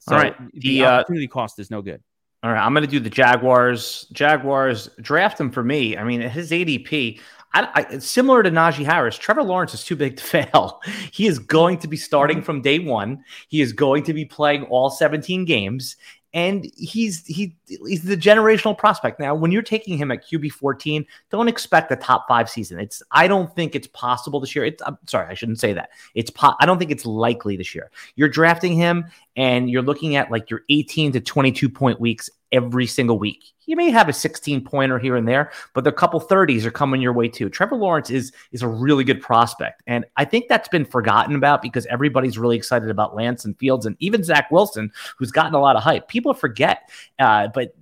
So 0.00 0.14
All 0.14 0.22
right. 0.22 0.36
the, 0.52 0.60
The, 0.60 0.84
uh, 0.84 0.90
opportunity 1.00 1.28
cost 1.28 1.58
is 1.58 1.70
no 1.70 1.82
good. 1.82 2.02
All 2.42 2.50
right, 2.50 2.64
I'm 2.64 2.72
going 2.72 2.86
to 2.86 2.90
do 2.90 3.00
the 3.00 3.10
Jaguars. 3.10 4.06
Jaguars 4.12 4.88
draft 5.02 5.38
him 5.38 5.50
for 5.50 5.62
me. 5.62 5.98
I 5.98 6.04
mean, 6.04 6.22
his 6.22 6.50
ADP, 6.50 7.20
I, 7.52 7.86
I, 7.90 7.98
similar 7.98 8.42
to 8.42 8.50
Najee 8.50 8.86
Harris. 8.86 9.18
Trevor 9.18 9.42
Lawrence 9.42 9.74
is 9.74 9.84
too 9.84 9.94
big 9.94 10.16
to 10.16 10.22
fail. 10.24 10.80
He 11.12 11.26
is 11.26 11.38
going 11.38 11.78
to 11.80 11.88
be 11.88 11.98
starting 11.98 12.40
from 12.40 12.62
day 12.62 12.78
one. 12.78 13.24
He 13.48 13.60
is 13.60 13.74
going 13.74 14.04
to 14.04 14.14
be 14.14 14.24
playing 14.24 14.64
all 14.64 14.88
17 14.88 15.44
games, 15.44 15.96
and 16.32 16.70
he's 16.76 17.26
he 17.26 17.56
he's 17.66 18.02
the 18.02 18.16
generational 18.16 18.76
prospect. 18.76 19.18
Now, 19.18 19.34
when 19.34 19.50
you're 19.50 19.62
taking 19.62 19.98
him 19.98 20.10
at 20.10 20.24
QB 20.24 20.52
14, 20.52 21.04
don't 21.30 21.48
expect 21.48 21.90
a 21.90 21.96
top 21.96 22.26
five 22.28 22.48
season. 22.48 22.78
It's 22.78 23.02
I 23.10 23.26
don't 23.26 23.54
think 23.56 23.74
it's 23.74 23.88
possible 23.88 24.38
this 24.38 24.54
year. 24.54 24.64
It's 24.64 24.82
I'm 24.86 24.96
sorry, 25.06 25.26
I 25.28 25.34
shouldn't 25.34 25.58
say 25.58 25.72
that. 25.72 25.90
It's 26.14 26.30
po- 26.30 26.54
I 26.60 26.66
don't 26.66 26.78
think 26.78 26.90
it's 26.90 27.06
likely 27.06 27.56
this 27.56 27.74
year. 27.74 27.90
You're 28.14 28.28
drafting 28.28 28.74
him, 28.74 29.06
and 29.36 29.70
you're 29.70 29.82
looking 29.82 30.16
at 30.16 30.30
like 30.30 30.50
your 30.50 30.62
18 30.68 31.12
to 31.12 31.20
22 31.20 31.68
point 31.68 32.00
weeks 32.00 32.30
every 32.52 32.86
single 32.86 33.18
week. 33.18 33.52
You 33.66 33.76
may 33.76 33.90
have 33.90 34.08
a 34.08 34.12
16 34.12 34.64
pointer 34.64 34.98
here 34.98 35.16
and 35.16 35.26
there, 35.26 35.52
but 35.74 35.84
the 35.84 35.92
couple 35.92 36.20
30s 36.20 36.64
are 36.64 36.70
coming 36.70 37.00
your 37.00 37.12
way 37.12 37.28
too. 37.28 37.48
Trevor 37.48 37.76
Lawrence 37.76 38.10
is 38.10 38.32
is 38.52 38.62
a 38.62 38.68
really 38.68 39.04
good 39.04 39.20
prospect, 39.20 39.82
and 39.86 40.04
I 40.16 40.24
think 40.24 40.48
that's 40.48 40.68
been 40.68 40.84
forgotten 40.84 41.34
about 41.34 41.62
because 41.62 41.86
everybody's 41.86 42.38
really 42.38 42.56
excited 42.56 42.90
about 42.90 43.14
Lance 43.14 43.44
and 43.44 43.56
Fields 43.58 43.86
and 43.86 43.96
even 44.00 44.24
Zach 44.24 44.50
Wilson, 44.50 44.90
who's 45.18 45.30
gotten 45.30 45.54
a 45.54 45.60
lot 45.60 45.76
of 45.76 45.82
hype. 45.82 46.08
People 46.08 46.34
forget, 46.34 46.90
uh, 47.18 47.48
but. 47.48 47.74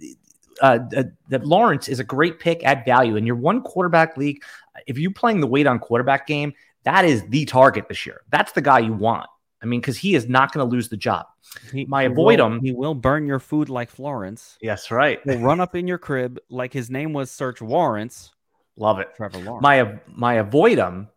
Uh, 0.61 0.81
uh, 0.97 1.05
that 1.29 1.47
Lawrence 1.47 1.87
is 1.87 2.01
a 2.01 2.05
great 2.05 2.41
pick 2.41 2.66
at 2.66 2.85
value 2.85 3.14
in 3.14 3.25
your 3.25 3.37
one 3.37 3.62
quarterback 3.62 4.16
league. 4.16 4.43
If 4.89 4.99
you're 4.99 5.12
playing 5.12 5.39
the 5.39 5.47
weight 5.47 5.69
on 5.69 5.79
quarterback 5.79 6.27
game, 6.27 6.53
that 6.83 7.05
is 7.05 7.23
the 7.29 7.45
target 7.45 7.87
this 7.89 8.05
year. 8.05 8.23
That's 8.31 8.51
the 8.51 8.61
guy 8.61 8.81
you 8.81 8.93
want. 8.93 9.29
I 9.63 9.67
mean, 9.67 9.81
because 9.81 9.97
he 9.97 10.15
is 10.15 10.29
not 10.29 10.53
going 10.53 10.65
to 10.69 10.71
lose 10.73 10.89
the 10.89 10.97
job. 10.97 11.27
He, 11.73 11.85
My 11.87 12.03
he 12.03 12.07
avoid 12.07 12.39
will- 12.39 12.47
him- 12.47 12.61
He 12.61 12.73
will 12.73 12.95
burn 12.95 13.27
your 13.27 13.39
food 13.41 13.69
like 13.69 13.91
Florence. 13.91 14.57
Yes, 14.61 14.91
right. 14.91 15.19
He'll 15.25 15.41
run 15.41 15.61
up 15.61 15.75
in 15.75 15.87
your 15.89 15.99
crib 15.99 16.39
like 16.49 16.73
his 16.73 16.91
name 16.91 17.13
was 17.13 17.31
Search 17.31 17.61
Warrants. 17.61 18.33
Love 18.77 19.01
it. 19.01 19.09
Trevor 19.17 19.39
Lawrence. 19.39 19.63
My 19.63 19.99
my 20.07 20.35
avoid 20.35 20.79
him 20.79 21.09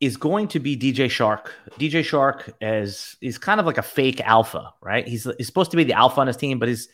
is 0.00 0.16
going 0.16 0.48
to 0.48 0.58
be 0.58 0.74
DJ 0.78 1.06
Chark. 1.06 1.48
DJ 1.78 2.00
Chark 2.00 2.52
is 2.62 3.16
is 3.20 3.36
kind 3.36 3.60
of 3.60 3.66
like 3.66 3.76
a 3.76 3.82
fake 3.82 4.20
alpha, 4.22 4.72
right? 4.80 5.06
He's 5.06 5.28
he's 5.36 5.46
supposed 5.46 5.70
to 5.72 5.76
be 5.76 5.84
the 5.84 5.92
alpha 5.92 6.20
on 6.22 6.26
his 6.26 6.38
team, 6.38 6.58
but 6.58 6.68
he's 6.68 6.88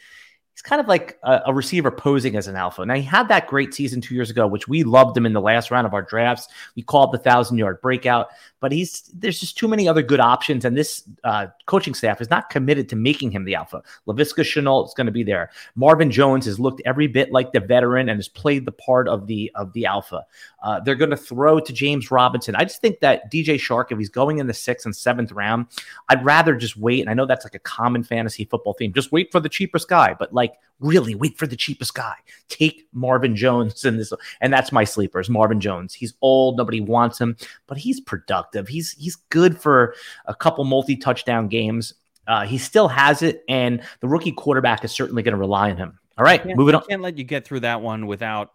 he's 0.57 0.62
kind 0.62 0.80
of 0.80 0.88
like 0.88 1.18
a, 1.22 1.42
a 1.46 1.54
receiver 1.54 1.90
posing 1.90 2.34
as 2.34 2.46
an 2.46 2.57
alpha. 2.57 2.84
Now 2.86 2.94
he 2.94 3.02
had 3.02 3.28
that 3.28 3.46
great 3.46 3.74
season 3.74 4.00
two 4.00 4.14
years 4.14 4.30
ago, 4.30 4.46
which 4.46 4.66
we 4.66 4.84
loved 4.84 5.14
him 5.14 5.26
in 5.26 5.34
the 5.34 5.40
last 5.40 5.70
round 5.70 5.86
of 5.86 5.92
our 5.92 6.00
drafts. 6.00 6.48
We 6.74 6.82
called 6.82 7.12
the 7.12 7.18
thousand 7.18 7.59
yard 7.59 7.82
breakout, 7.82 8.28
but 8.61 8.72
he's 8.72 9.02
there's 9.12 9.38
just 9.38 9.59
too 9.59 9.68
many 9.68 9.86
other 9.86 10.02
good 10.02 10.18
options, 10.18 10.64
and 10.64 10.74
this 10.74 11.04
uh, 11.24 11.48
coaching 11.66 11.92
staff 11.92 12.22
is 12.22 12.30
not 12.30 12.48
committed 12.48 12.88
to 12.88 12.96
making 12.96 13.32
him 13.32 13.44
the 13.44 13.54
alpha. 13.54 13.82
Laviska 14.09 14.44
Shenault 14.44 14.86
is 14.86 14.94
going 14.94 15.07
to 15.07 15.12
be 15.12 15.22
there. 15.22 15.50
Marvin 15.74 16.11
Jones 16.11 16.46
has 16.46 16.59
looked 16.59 16.80
every 16.86 17.07
bit 17.07 17.30
like 17.32 17.52
the 17.52 17.61
veteran 17.61 18.09
and 18.09 18.16
has 18.16 18.28
played 18.28 18.64
the 18.64 18.72
part 18.72 19.09
of 19.09 19.26
the 19.26 19.52
of 19.57 19.74
the 19.74 19.84
alpha. 19.84 20.24
Uh, 20.67 20.81
they're 20.81 20.97
going 20.97 21.12
to 21.12 21.17
throw 21.17 21.61
to 21.61 21.73
James 21.73 22.11
Robinson. 22.11 22.57
I 22.57 22.64
just 22.64 22.81
think 22.81 22.99
that 22.99 23.31
DJ 23.31 23.55
Chark, 23.55 23.93
if 23.93 23.99
he's 23.99 24.09
going 24.09 24.39
in 24.39 24.49
the 24.49 24.53
sixth 24.53 24.85
and 24.85 24.97
seventh 24.97 25.31
round, 25.31 25.67
I'd 26.09 26.25
rather 26.25 26.57
just 26.57 26.77
wait. 26.77 27.03
And 27.03 27.09
I 27.09 27.14
know 27.14 27.25
that's 27.25 27.45
like 27.45 27.55
a 27.55 27.61
common 27.61 28.03
fantasy 28.03 28.47
football 28.47 28.73
theme. 28.73 28.93
Just 28.93 29.12
wait 29.12 29.31
for 29.31 29.39
the 29.39 29.49
cheapest 29.49 29.89
guy, 29.89 30.14
but 30.19 30.35
like 30.35 30.55
really 30.81 31.14
wait 31.14 31.39
for 31.39 31.47
the 31.47 31.55
cheapest 31.55 31.95
guy. 31.95 32.14
Take 32.49 32.89
Marvin 32.93 33.37
Jones 33.37 33.85
in 33.85 33.97
this, 33.97 34.12
and 34.41 34.53
that's 34.53 34.73
my 34.73 34.83
sleepers. 34.83 35.31
Marvin 35.31 35.61
Jones. 35.61 35.95
He's 35.95 36.14
old, 36.21 36.57
nobody 36.57 36.81
wants 36.81 37.21
him, 37.21 37.37
but 37.69 37.79
he's 37.79 38.01
productive. 38.01 38.67
He's 38.67 38.91
he's 38.91 39.14
good 39.31 39.61
for 39.61 39.95
a 40.25 40.35
couple 40.35 40.64
multi 40.64 40.97
touchdown 40.97 41.47
games. 41.47 41.95
Uh, 42.27 42.45
he 42.45 42.59
still 42.59 42.89
has 42.89 43.23
it, 43.23 43.45
and 43.49 43.81
the 44.01 44.09
rookie 44.09 44.33
quarterback 44.33 44.85
is 44.85 44.91
certainly 44.91 45.23
going 45.23 45.31
to 45.31 45.39
rely 45.39 45.71
on 45.71 45.77
him. 45.77 45.97
All 46.19 46.25
right, 46.25 46.45
moving 46.45 46.75
I 46.75 46.79
on. 46.79 46.87
can't 46.89 47.03
let 47.03 47.19
you 47.19 47.23
get 47.23 47.45
through 47.45 47.61
that 47.61 47.83
one 47.83 48.09
without 48.09 48.55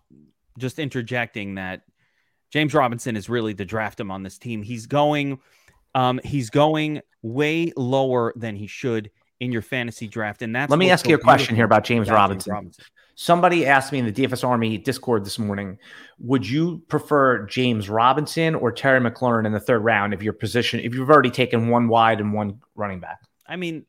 just 0.57 0.77
interjecting 0.77 1.55
that 1.55 1.83
James 2.51 2.73
Robinson 2.73 3.15
is 3.15 3.29
really 3.29 3.53
the 3.53 3.65
draft 3.65 3.99
him 3.99 4.11
on 4.11 4.23
this 4.23 4.37
team. 4.37 4.61
He's 4.61 4.85
going, 4.85 5.39
um, 5.95 6.19
he's 6.23 6.49
going 6.49 7.01
way 7.21 7.71
lower 7.75 8.33
than 8.35 8.55
he 8.55 8.67
should 8.67 9.09
in 9.39 9.51
your 9.51 9.61
fantasy 9.63 10.07
draft, 10.07 10.43
and 10.43 10.55
that's. 10.55 10.69
Let 10.69 10.77
me 10.77 10.91
ask 10.91 11.05
so 11.05 11.09
you 11.09 11.15
a 11.15 11.19
question 11.19 11.55
here 11.55 11.65
about 11.65 11.83
James 11.83 12.07
about 12.07 12.29
Robinson. 12.47 12.85
Somebody 13.15 13.65
asked 13.65 13.91
me 13.91 13.99
in 13.99 14.05
the 14.05 14.11
DFS 14.11 14.47
Army 14.47 14.77
Discord 14.77 15.25
this 15.25 15.37
morning, 15.37 15.77
would 16.19 16.47
you 16.47 16.79
prefer 16.87 17.45
James 17.45 17.89
Robinson 17.89 18.55
or 18.55 18.71
Terry 18.71 18.99
McLaurin 18.99 19.45
in 19.45 19.51
the 19.51 19.59
third 19.59 19.79
round 19.79 20.13
if 20.13 20.23
your 20.23 20.33
position 20.33 20.79
if 20.79 20.93
you've 20.93 21.09
already 21.09 21.29
taken 21.29 21.69
one 21.69 21.87
wide 21.87 22.19
and 22.19 22.33
one 22.33 22.61
running 22.75 22.99
back? 22.99 23.19
I 23.47 23.55
mean, 23.55 23.85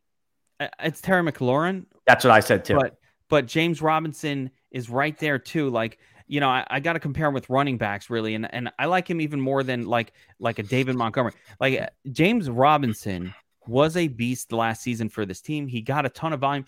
uh, 0.59 0.69
it's 0.81 1.01
Terry 1.01 1.23
McLaurin, 1.23 1.87
That's 2.07 2.25
what 2.25 2.31
I 2.31 2.41
said 2.41 2.65
too. 2.65 2.75
but 2.75 2.97
but 3.29 3.47
James 3.47 3.81
Robinson 3.81 4.51
is 4.71 4.91
right 4.91 5.19
there 5.19 5.39
too. 5.39 5.71
Like 5.71 5.99
you 6.27 6.41
know, 6.41 6.49
I, 6.49 6.67
I 6.69 6.81
got 6.81 6.95
to 6.95 7.01
compare 7.01 7.29
him 7.29 7.35
with 7.35 7.49
running 7.51 7.79
backs 7.79 8.11
really, 8.11 8.35
and 8.35 8.53
and 8.53 8.71
I 8.79 8.87
like 8.87 9.09
him 9.09 9.21
even 9.21 9.41
more 9.41 9.63
than 9.63 9.87
like 9.87 10.13
like 10.39 10.59
a 10.59 10.63
David 10.63 10.97
Montgomery. 10.97 11.33
Like 11.61 11.81
uh, 11.81 11.87
James 12.11 12.49
Robinson 12.51 13.35
was 13.67 13.97
a 13.97 14.09
beast 14.09 14.53
last 14.53 14.83
season 14.83 15.09
for 15.09 15.25
this 15.25 15.41
team. 15.41 15.67
He 15.67 15.81
got 15.81 16.07
a 16.07 16.09
ton 16.09 16.33
of 16.33 16.41
volume. 16.41 16.65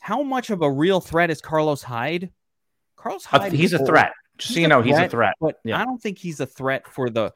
How 0.00 0.22
much 0.22 0.50
of 0.50 0.62
a 0.62 0.70
real 0.70 1.00
threat 1.00 1.30
is 1.30 1.40
Carlos 1.40 1.82
Hyde? 1.82 2.30
Carlos 2.96 3.24
Hyde, 3.24 3.52
he's 3.52 3.72
a 3.72 3.84
threat. 3.84 4.12
Just 4.38 4.54
so 4.54 4.60
you 4.60 4.68
know, 4.68 4.80
he's 4.80 4.96
a 4.96 5.08
threat. 5.08 5.34
but 5.40 5.56
Yeah. 5.64 5.80
I 5.80 5.84
don't 5.84 6.00
think 6.00 6.18
he's 6.18 6.40
a 6.40 6.46
threat 6.46 6.86
for 6.86 7.10
the 7.10 7.32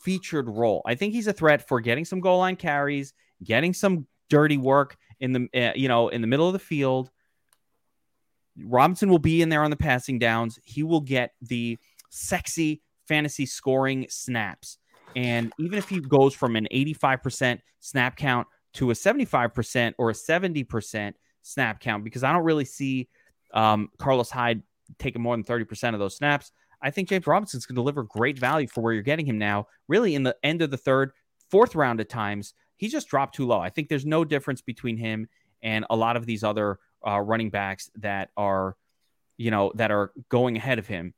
featured 0.00 0.48
role. 0.48 0.82
I 0.86 0.94
think 0.94 1.12
he's 1.12 1.26
a 1.26 1.32
threat 1.32 1.66
for 1.66 1.80
getting 1.80 2.04
some 2.04 2.20
goal 2.20 2.38
line 2.38 2.56
carries, 2.56 3.12
getting 3.44 3.72
some 3.72 4.06
dirty 4.28 4.56
work 4.56 4.96
in 5.20 5.32
the 5.32 5.48
uh, 5.54 5.72
you 5.74 5.88
know 5.88 6.08
in 6.08 6.20
the 6.20 6.26
middle 6.26 6.46
of 6.46 6.52
the 6.52 6.58
field. 6.58 7.10
Robinson 8.64 9.08
will 9.08 9.18
be 9.18 9.42
in 9.42 9.48
there 9.48 9.62
on 9.62 9.70
the 9.70 9.76
passing 9.76 10.18
downs. 10.18 10.58
He 10.64 10.82
will 10.82 11.00
get 11.00 11.32
the 11.42 11.78
sexy 12.10 12.82
fantasy 13.06 13.46
scoring 13.46 14.06
snaps. 14.08 14.78
And 15.16 15.52
even 15.58 15.78
if 15.78 15.88
he 15.88 16.00
goes 16.00 16.34
from 16.34 16.56
an 16.56 16.68
85% 16.72 17.60
snap 17.80 18.16
count 18.16 18.46
to 18.74 18.90
a 18.90 18.94
75% 18.94 19.94
or 19.98 20.10
a 20.10 20.12
70% 20.12 21.14
snap 21.42 21.80
count, 21.80 22.04
because 22.04 22.22
I 22.22 22.32
don't 22.32 22.44
really 22.44 22.64
see 22.64 23.08
um, 23.54 23.88
Carlos 23.98 24.30
Hyde 24.30 24.62
taking 24.98 25.22
more 25.22 25.36
than 25.36 25.44
30% 25.44 25.94
of 25.94 25.98
those 25.98 26.16
snaps, 26.16 26.52
I 26.80 26.90
think 26.90 27.08
James 27.08 27.26
Robinson's 27.26 27.66
going 27.66 27.74
to 27.74 27.80
deliver 27.80 28.04
great 28.04 28.38
value 28.38 28.68
for 28.68 28.82
where 28.82 28.92
you're 28.92 29.02
getting 29.02 29.26
him 29.26 29.38
now, 29.38 29.66
really 29.88 30.14
in 30.14 30.22
the 30.22 30.36
end 30.42 30.62
of 30.62 30.70
the 30.70 30.76
third, 30.76 31.12
fourth 31.50 31.74
round 31.74 32.00
at 32.00 32.08
times. 32.08 32.54
He 32.76 32.88
just 32.88 33.08
dropped 33.08 33.34
too 33.34 33.46
low. 33.46 33.58
I 33.58 33.70
think 33.70 33.88
there's 33.88 34.06
no 34.06 34.24
difference 34.24 34.60
between 34.60 34.96
him 34.96 35.28
and 35.62 35.84
a 35.90 35.96
lot 35.96 36.16
of 36.16 36.26
these 36.26 36.44
other 36.44 36.78
uh, 37.06 37.18
running 37.20 37.50
backs 37.50 37.90
that 37.96 38.30
are, 38.36 38.76
you 39.36 39.50
know, 39.50 39.72
that 39.74 39.90
are 39.90 40.12
going 40.28 40.56
ahead 40.56 40.78
of 40.78 40.86
him. 40.86 41.14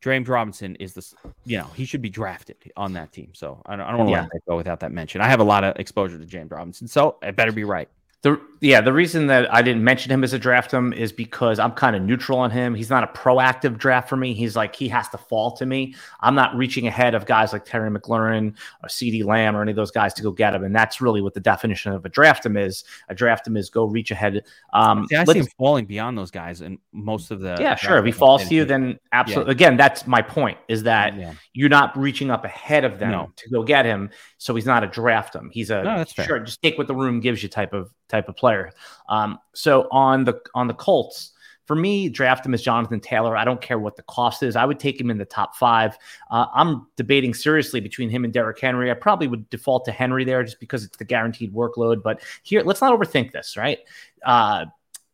James 0.00 0.28
Robinson 0.28 0.74
is 0.76 0.94
this, 0.94 1.14
you 1.44 1.58
know, 1.58 1.66
he 1.76 1.84
should 1.84 2.02
be 2.02 2.10
drafted 2.10 2.56
on 2.76 2.94
that 2.94 3.12
team. 3.12 3.30
So 3.34 3.62
I 3.66 3.76
don't, 3.76 3.86
I 3.86 3.90
don't 3.90 4.00
want 4.00 4.08
to 4.08 4.30
Yeah. 4.34 4.40
go 4.48 4.56
without 4.56 4.80
that 4.80 4.90
mention. 4.90 5.20
I 5.20 5.28
have 5.28 5.38
a 5.40 5.44
lot 5.44 5.62
of 5.62 5.76
exposure 5.78 6.18
to 6.18 6.24
James 6.26 6.50
Robinson, 6.50 6.88
so 6.88 7.18
I 7.22 7.30
better 7.30 7.52
be 7.52 7.62
right. 7.64 7.88
The 8.22 8.40
yeah, 8.62 8.80
the 8.80 8.92
reason 8.92 9.26
that 9.26 9.52
I 9.52 9.60
didn't 9.60 9.82
mention 9.82 10.12
him 10.12 10.22
as 10.22 10.32
a 10.32 10.38
draft 10.38 10.72
him 10.72 10.92
is 10.92 11.12
because 11.12 11.58
I'm 11.58 11.72
kind 11.72 11.96
of 11.96 12.02
neutral 12.02 12.38
on 12.38 12.52
him. 12.52 12.76
He's 12.76 12.88
not 12.88 13.02
a 13.02 13.08
proactive 13.08 13.76
draft 13.76 14.08
for 14.08 14.16
me. 14.16 14.34
He's 14.34 14.54
like 14.54 14.76
he 14.76 14.88
has 14.88 15.08
to 15.08 15.18
fall 15.18 15.50
to 15.56 15.66
me. 15.66 15.96
I'm 16.20 16.36
not 16.36 16.54
reaching 16.54 16.86
ahead 16.86 17.16
of 17.16 17.26
guys 17.26 17.52
like 17.52 17.64
Terry 17.64 17.90
McLaurin 17.90 18.54
or 18.84 18.88
CeeDee 18.88 19.24
Lamb 19.24 19.56
or 19.56 19.62
any 19.62 19.72
of 19.72 19.76
those 19.76 19.90
guys 19.90 20.14
to 20.14 20.22
go 20.22 20.30
get 20.30 20.54
him. 20.54 20.62
And 20.62 20.72
that's 20.72 21.00
really 21.00 21.20
what 21.20 21.34
the 21.34 21.40
definition 21.40 21.90
of 21.92 22.04
a 22.04 22.08
draft 22.08 22.46
him 22.46 22.56
is. 22.56 22.84
A 23.08 23.14
draft 23.16 23.48
him 23.48 23.56
is 23.56 23.68
go 23.68 23.84
reach 23.84 24.12
ahead. 24.12 24.44
Um, 24.72 25.08
See, 25.08 25.16
I 25.16 25.24
see 25.24 25.40
him 25.40 25.48
falling 25.58 25.86
beyond 25.86 26.16
those 26.16 26.30
guys 26.30 26.60
and 26.60 26.78
most 26.92 27.32
of 27.32 27.40
the. 27.40 27.56
yeah, 27.58 27.74
sure. 27.74 27.98
If 27.98 28.04
he 28.04 28.12
falls 28.12 28.46
to 28.48 28.54
you, 28.54 28.64
then 28.64 29.00
absolutely. 29.10 29.50
Again, 29.50 29.76
that's 29.76 30.06
my 30.06 30.22
point. 30.22 30.58
Is 30.68 30.84
that 30.84 31.16
yeah. 31.16 31.34
you're 31.52 31.68
not 31.68 31.98
reaching 31.98 32.30
up 32.30 32.44
ahead 32.44 32.84
of 32.84 33.00
them 33.00 33.10
No. 33.10 33.32
to 33.34 33.50
go 33.50 33.64
get 33.64 33.84
him. 33.84 34.10
So 34.38 34.54
he's 34.54 34.66
not 34.66 34.84
a 34.84 34.86
draft 34.86 35.34
him. 35.34 35.50
He's 35.52 35.70
a 35.70 35.82
No, 35.82 36.04
sure. 36.04 36.38
Just 36.38 36.62
take 36.62 36.78
what 36.78 36.86
the 36.86 36.94
room 36.94 37.18
gives 37.18 37.42
you 37.42 37.48
type 37.48 37.72
of 37.72 37.92
type 38.12 38.28
of 38.28 38.36
player. 38.36 38.70
Um, 39.08 39.40
so 39.52 39.88
on 39.90 40.22
the 40.22 40.40
on 40.54 40.68
the 40.68 40.74
Colts, 40.74 41.32
for 41.66 41.74
me, 41.74 42.08
draft 42.08 42.44
him 42.44 42.54
as 42.54 42.62
Jonathan 42.62 43.00
Taylor. 43.00 43.36
I 43.36 43.44
don't 43.44 43.60
care 43.60 43.78
what 43.78 43.96
the 43.96 44.02
cost 44.02 44.42
is. 44.42 44.56
I 44.56 44.64
would 44.64 44.78
take 44.78 45.00
him 45.00 45.10
in 45.10 45.18
the 45.18 45.24
top 45.24 45.56
five. 45.56 45.96
Uh, 46.30 46.46
I'm 46.54 46.86
debating 46.96 47.34
seriously 47.34 47.80
between 47.80 48.10
him 48.10 48.24
and 48.24 48.32
Derrick 48.32 48.60
Henry. 48.60 48.90
I 48.90 48.94
probably 48.94 49.26
would 49.26 49.48
default 49.48 49.84
to 49.86 49.92
Henry 49.92 50.24
there 50.24 50.44
just 50.44 50.60
because 50.60 50.84
it's 50.84 50.96
the 50.96 51.04
guaranteed 51.04 51.54
workload. 51.54 52.02
But 52.02 52.20
here, 52.42 52.62
let's 52.62 52.80
not 52.80 52.98
overthink 52.98 53.32
this, 53.32 53.56
right? 53.56 53.78
Uh, 54.24 54.66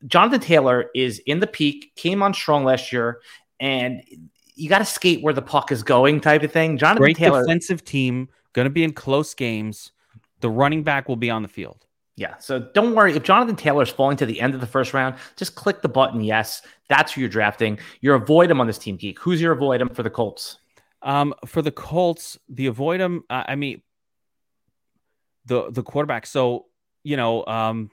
Jonathan 0.07 0.40
Taylor 0.40 0.90
is 0.94 1.20
in 1.26 1.40
the 1.40 1.46
peak, 1.46 1.92
came 1.96 2.22
on 2.22 2.32
strong 2.32 2.64
last 2.64 2.92
year, 2.92 3.20
and 3.61 4.03
you 4.55 4.68
got 4.68 4.78
to 4.78 4.84
skate 4.84 5.22
where 5.22 5.34
the 5.34 5.42
puck 5.42 5.70
is 5.70 5.82
going, 5.82 6.20
type 6.20 6.42
of 6.42 6.53
thing. 6.53 6.78
Jonathan 6.78 7.03
Great 7.03 7.16
Taylor, 7.16 7.42
defensive 7.42 7.84
team, 7.84 8.28
going 8.53 8.66
to 8.66 8.70
be 8.70 8.84
in 8.84 8.92
close 8.92 9.34
games. 9.34 9.92
The 10.40 10.51
running 10.51 10.82
back 10.82 11.09
will 11.09 11.16
be 11.16 11.30
on 11.30 11.42
the 11.42 11.49
field. 11.49 11.84
Yeah. 12.18 12.36
So 12.38 12.58
don't 12.58 12.94
worry 12.96 13.14
if 13.14 13.22
Jonathan 13.22 13.54
Taylor 13.54 13.84
is 13.84 13.90
falling 13.90 14.16
to 14.16 14.26
the 14.26 14.40
end 14.40 14.52
of 14.54 14.60
the 14.60 14.66
first 14.66 14.92
round. 14.92 15.14
Just 15.36 15.54
click 15.54 15.82
the 15.82 15.88
button. 15.88 16.20
Yes, 16.20 16.62
that's 16.88 17.12
who 17.12 17.20
you're 17.20 17.30
drafting. 17.30 17.78
You're 18.00 18.16
avoid 18.16 18.50
him 18.50 18.60
on 18.60 18.66
this 18.66 18.76
team 18.78 18.96
geek. 18.96 19.20
Who's 19.20 19.40
your 19.40 19.52
avoid 19.52 19.80
him 19.80 19.88
for 19.88 20.02
the 20.02 20.10
Colts? 20.10 20.58
Um, 21.00 21.32
for 21.46 21.62
the 21.62 21.70
Colts, 21.70 22.36
the 22.48 22.66
avoid 22.66 23.00
him. 23.00 23.22
Uh, 23.30 23.44
I 23.46 23.54
mean, 23.54 23.82
the 25.46 25.70
the 25.70 25.84
quarterback. 25.84 26.26
So 26.26 26.66
you 27.04 27.16
know, 27.16 27.46
um, 27.46 27.90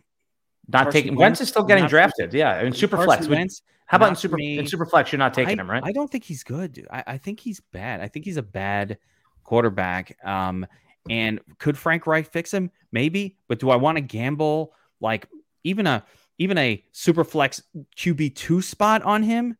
Not 0.67 0.85
Carson 0.85 0.91
taking 0.91 1.15
Wentz, 1.15 1.39
Wentz 1.39 1.41
is 1.41 1.49
still 1.49 1.63
getting 1.63 1.83
not- 1.83 1.91
drafted. 1.91 2.33
Yeah, 2.33 2.61
in 2.61 2.73
super 2.73 2.95
Carson 2.97 3.07
flex. 3.07 3.27
Would- 3.27 3.37
Wentz, 3.37 3.61
How 3.85 3.97
about 3.97 4.09
in 4.09 4.15
super 4.15 4.37
me. 4.37 4.57
in 4.57 4.65
super 4.65 4.87
flex? 4.87 5.11
You're 5.11 5.19
not 5.19 5.35
taking 5.35 5.59
I, 5.59 5.61
him, 5.61 5.69
right? 5.69 5.83
I 5.85 5.91
don't 5.91 6.11
think 6.11 6.23
he's 6.23 6.43
good. 6.43 6.73
Dude. 6.73 6.87
I, 6.89 7.03
I 7.05 7.17
think 7.19 7.39
he's 7.39 7.59
bad. 7.59 8.01
I 8.01 8.07
think 8.07 8.25
he's 8.25 8.37
a 8.37 8.43
bad 8.43 8.97
quarterback. 9.43 10.17
Um, 10.25 10.65
and 11.09 11.39
could 11.59 11.77
Frank 11.77 12.07
Reich 12.07 12.31
fix 12.31 12.53
him? 12.53 12.71
Maybe, 12.91 13.37
but 13.47 13.59
do 13.59 13.69
I 13.69 13.75
want 13.75 13.97
to 13.97 14.01
gamble 14.01 14.73
like 14.99 15.27
even 15.63 15.87
a 15.87 16.03
even 16.37 16.57
a 16.57 16.83
super 16.91 17.23
flex 17.23 17.61
QB 17.97 18.35
two 18.35 18.61
spot 18.61 19.03
on 19.03 19.23
him? 19.23 19.57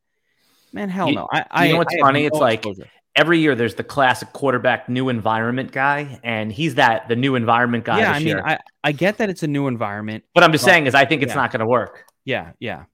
Man, 0.72 0.88
hell 0.88 1.08
You- 1.08 1.14
no. 1.16 1.28
I, 1.32 1.38
you 1.38 1.44
I 1.50 1.68
know 1.72 1.78
what's 1.78 1.94
I 1.94 2.00
funny? 2.00 2.24
It's 2.26 2.38
like- 2.38 2.60
exposure. 2.60 2.88
Every 3.14 3.38
year 3.38 3.54
there's 3.54 3.74
the 3.74 3.82
classic 3.82 4.30
quarterback 4.34 4.90
new 4.90 5.08
environment 5.08 5.72
guy, 5.72 6.20
and 6.22 6.52
he's 6.52 6.74
that 6.74 7.08
the 7.08 7.16
new 7.16 7.34
environment 7.34 7.82
guy 7.86 8.00
yeah. 8.00 8.12
this 8.12 8.16
I 8.16 8.18
mean, 8.18 8.26
year. 8.28 8.42
I 8.44 8.58
I 8.84 8.92
get 8.92 9.16
that 9.16 9.30
it's 9.30 9.42
a 9.42 9.46
new 9.46 9.68
environment. 9.68 10.24
what 10.34 10.44
I'm 10.44 10.52
just 10.52 10.64
well, 10.66 10.74
saying 10.74 10.86
is, 10.86 10.94
I 10.94 11.06
think 11.06 11.22
it's 11.22 11.30
yeah. 11.30 11.36
not 11.36 11.50
going 11.50 11.60
to 11.60 11.66
work. 11.66 12.04
Yeah, 12.26 12.52
yeah. 12.58 12.84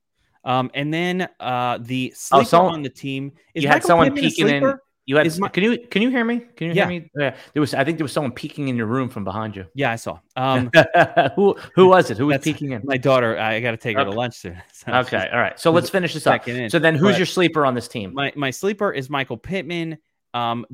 Um, 0.44 0.70
and 0.74 0.94
then 0.94 1.28
uh, 1.40 1.78
the 1.80 2.12
sleeper 2.14 2.44
someone- 2.44 2.74
on 2.74 2.82
the 2.82 2.88
team 2.88 3.32
is 3.52 3.64
you 3.64 3.68
had 3.68 3.82
someone 3.82 4.12
Pittman 4.14 4.22
peeking 4.30 4.48
in-? 4.48 4.78
You 5.04 5.16
had 5.16 5.38
my- 5.40 5.48
can 5.48 5.64
you 5.64 5.78
can 5.90 6.00
you 6.02 6.10
hear 6.10 6.24
me? 6.24 6.38
Can 6.56 6.68
you 6.68 6.74
Yeah. 6.74 6.88
hear 6.88 7.00
me? 7.00 7.10
Yeah. 7.18 7.36
There 7.54 7.60
was 7.60 7.74
I 7.74 7.82
think 7.84 7.98
there 7.98 8.04
was 8.04 8.12
someone 8.12 8.32
peeking 8.32 8.68
in 8.68 8.76
your 8.76 8.86
room 8.86 9.08
from 9.08 9.24
behind 9.24 9.56
you. 9.56 9.66
Yeah, 9.74 9.90
I 9.90 9.96
saw. 9.96 10.20
Um, 10.36 10.70
who 11.36 11.56
who 11.74 11.88
was 11.88 12.10
it? 12.10 12.18
Who 12.18 12.26
was 12.26 12.38
peeking 12.38 12.70
in? 12.72 12.82
my 12.84 12.96
daughter, 12.98 13.36
I 13.38 13.58
got 13.60 13.72
to 13.72 13.76
take 13.76 13.96
her 13.96 14.04
to 14.04 14.10
lunch 14.10 14.36
soon. 14.36 14.60
So 14.72 14.92
Okay, 14.92 15.28
all 15.32 15.40
right. 15.40 15.58
So 15.58 15.70
let's 15.72 15.90
finish 15.90 16.14
this 16.14 16.26
up. 16.26 16.46
in. 16.48 16.68
So 16.70 16.78
then, 16.78 16.94
who's 16.94 17.12
But 17.12 17.18
your 17.18 17.26
sleeper 17.26 17.66
on 17.66 17.74
this 17.74 17.88
team? 17.88 18.14
my 18.14 18.32
my 18.36 18.50
sleeper 18.50 18.92
is 18.92 19.10
Michael 19.10 19.36
Pittman. 19.36 19.98
Um, 20.34 20.66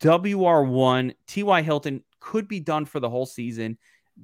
WR1, 0.00 1.14
T.Y. 1.26 1.62
Hilton 1.62 2.02
could 2.20 2.48
be 2.48 2.60
done 2.60 2.84
for 2.84 3.00
the 3.00 3.08
whole 3.08 3.26
season. 3.26 3.78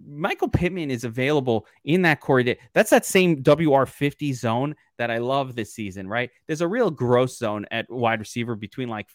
Michael 0.06 0.48
Pittman 0.48 0.90
is 0.90 1.04
available 1.04 1.66
in 1.84 2.02
that 2.02 2.20
corridor. 2.20 2.56
That's 2.72 2.90
that 2.90 3.06
same 3.06 3.42
WR50 3.42 4.34
zone 4.34 4.74
that 4.98 5.10
I 5.10 5.18
love 5.18 5.54
this 5.54 5.74
season, 5.74 6.08
right? 6.08 6.30
There's 6.46 6.60
a 6.60 6.68
real 6.68 6.90
gross 6.90 7.38
zone 7.38 7.66
at 7.70 7.90
wide 7.90 8.20
receiver 8.20 8.54
between 8.54 8.88
like 8.88 9.08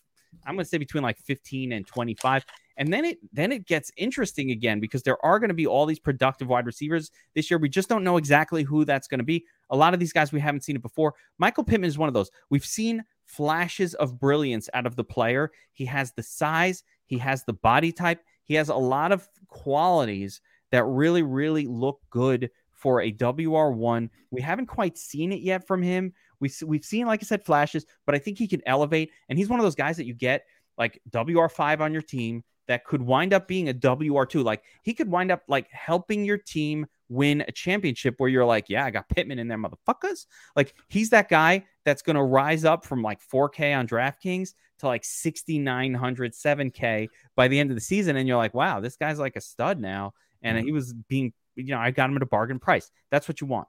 I'm 0.45 0.55
going 0.55 0.63
to 0.63 0.69
say 0.69 0.77
between 0.77 1.03
like 1.03 1.19
15 1.19 1.73
and 1.73 1.85
25. 1.85 2.45
And 2.77 2.91
then 2.91 3.05
it 3.05 3.19
then 3.31 3.51
it 3.51 3.67
gets 3.67 3.91
interesting 3.97 4.49
again 4.49 4.79
because 4.79 5.03
there 5.03 5.23
are 5.23 5.37
going 5.37 5.49
to 5.49 5.53
be 5.53 5.67
all 5.67 5.85
these 5.85 5.99
productive 5.99 6.47
wide 6.47 6.65
receivers 6.65 7.11
this 7.35 7.51
year. 7.51 7.59
We 7.59 7.69
just 7.69 7.87
don't 7.87 8.03
know 8.03 8.17
exactly 8.17 8.63
who 8.63 8.83
that's 8.83 9.07
going 9.07 9.19
to 9.19 9.23
be. 9.23 9.45
A 9.69 9.77
lot 9.77 9.93
of 9.93 9.99
these 9.99 10.13
guys 10.13 10.31
we 10.31 10.39
haven't 10.39 10.63
seen 10.63 10.75
it 10.75 10.81
before. 10.81 11.13
Michael 11.37 11.63
Pittman 11.63 11.87
is 11.87 11.97
one 11.97 12.07
of 12.07 12.13
those. 12.13 12.31
We've 12.49 12.65
seen 12.65 13.03
flashes 13.25 13.93
of 13.95 14.19
brilliance 14.19 14.69
out 14.73 14.87
of 14.87 14.95
the 14.95 15.03
player. 15.03 15.51
He 15.71 15.85
has 15.85 16.13
the 16.13 16.23
size, 16.23 16.83
he 17.05 17.17
has 17.19 17.43
the 17.43 17.53
body 17.53 17.91
type, 17.91 18.21
he 18.43 18.55
has 18.55 18.69
a 18.69 18.75
lot 18.75 19.11
of 19.11 19.27
qualities 19.47 20.41
that 20.71 20.83
really, 20.85 21.21
really 21.21 21.67
look 21.67 21.99
good 22.09 22.49
for 22.83 23.01
a 23.01 23.13
WR1. 23.13 24.09
We 24.29 24.41
haven't 24.41 24.65
quite 24.65 24.97
seen 24.97 25.31
it 25.31 25.39
yet 25.39 25.65
from 25.65 25.81
him. 25.81 26.13
We, 26.41 26.51
we've 26.65 26.83
seen, 26.83 27.07
like 27.07 27.23
I 27.23 27.25
said, 27.25 27.45
flashes, 27.45 27.85
but 28.05 28.13
I 28.13 28.19
think 28.19 28.37
he 28.37 28.47
can 28.47 28.61
elevate. 28.65 29.11
And 29.29 29.39
he's 29.39 29.47
one 29.47 29.57
of 29.57 29.63
those 29.63 29.73
guys 29.73 29.95
that 29.97 30.05
you 30.05 30.13
get 30.13 30.43
like 30.77 31.01
WR5 31.09 31.79
on 31.79 31.93
your 31.93 32.01
team 32.01 32.43
that 32.67 32.83
could 32.83 33.01
wind 33.01 33.33
up 33.33 33.47
being 33.47 33.69
a 33.69 33.73
WR2. 33.73 34.43
Like 34.43 34.63
he 34.81 34.93
could 34.93 35.09
wind 35.09 35.31
up 35.31 35.43
like 35.47 35.69
helping 35.71 36.25
your 36.25 36.37
team 36.37 36.85
win 37.07 37.45
a 37.47 37.51
championship 37.53 38.15
where 38.17 38.29
you're 38.29 38.43
like, 38.43 38.65
yeah, 38.67 38.83
I 38.83 38.91
got 38.91 39.07
Pittman 39.07 39.39
in 39.39 39.47
there, 39.47 39.57
motherfuckers. 39.57 40.25
Like 40.57 40.73
he's 40.89 41.09
that 41.11 41.29
guy 41.29 41.63
that's 41.85 42.01
going 42.01 42.17
to 42.17 42.23
rise 42.23 42.65
up 42.65 42.85
from 42.85 43.01
like 43.01 43.19
4K 43.33 43.77
on 43.77 43.87
DraftKings 43.87 44.55
to 44.79 44.87
like 44.87 45.05
6,900, 45.05 46.33
7K 46.33 47.07
by 47.37 47.47
the 47.47 47.59
end 47.59 47.71
of 47.71 47.77
the 47.77 47.81
season. 47.81 48.17
And 48.17 48.27
you're 48.27 48.37
like, 48.37 48.53
wow, 48.53 48.81
this 48.81 48.97
guy's 48.97 49.19
like 49.19 49.37
a 49.37 49.41
stud 49.41 49.79
now. 49.79 50.13
And 50.41 50.57
mm-hmm. 50.57 50.65
he 50.65 50.71
was 50.73 50.93
being, 51.07 51.31
you 51.55 51.65
know, 51.65 51.79
I 51.79 51.91
got 51.91 52.09
him 52.09 52.15
at 52.15 52.21
a 52.21 52.27
bargain 52.27 52.59
price. 52.59 52.89
That's 53.11 53.27
what 53.27 53.41
you 53.41 53.47
want. 53.47 53.67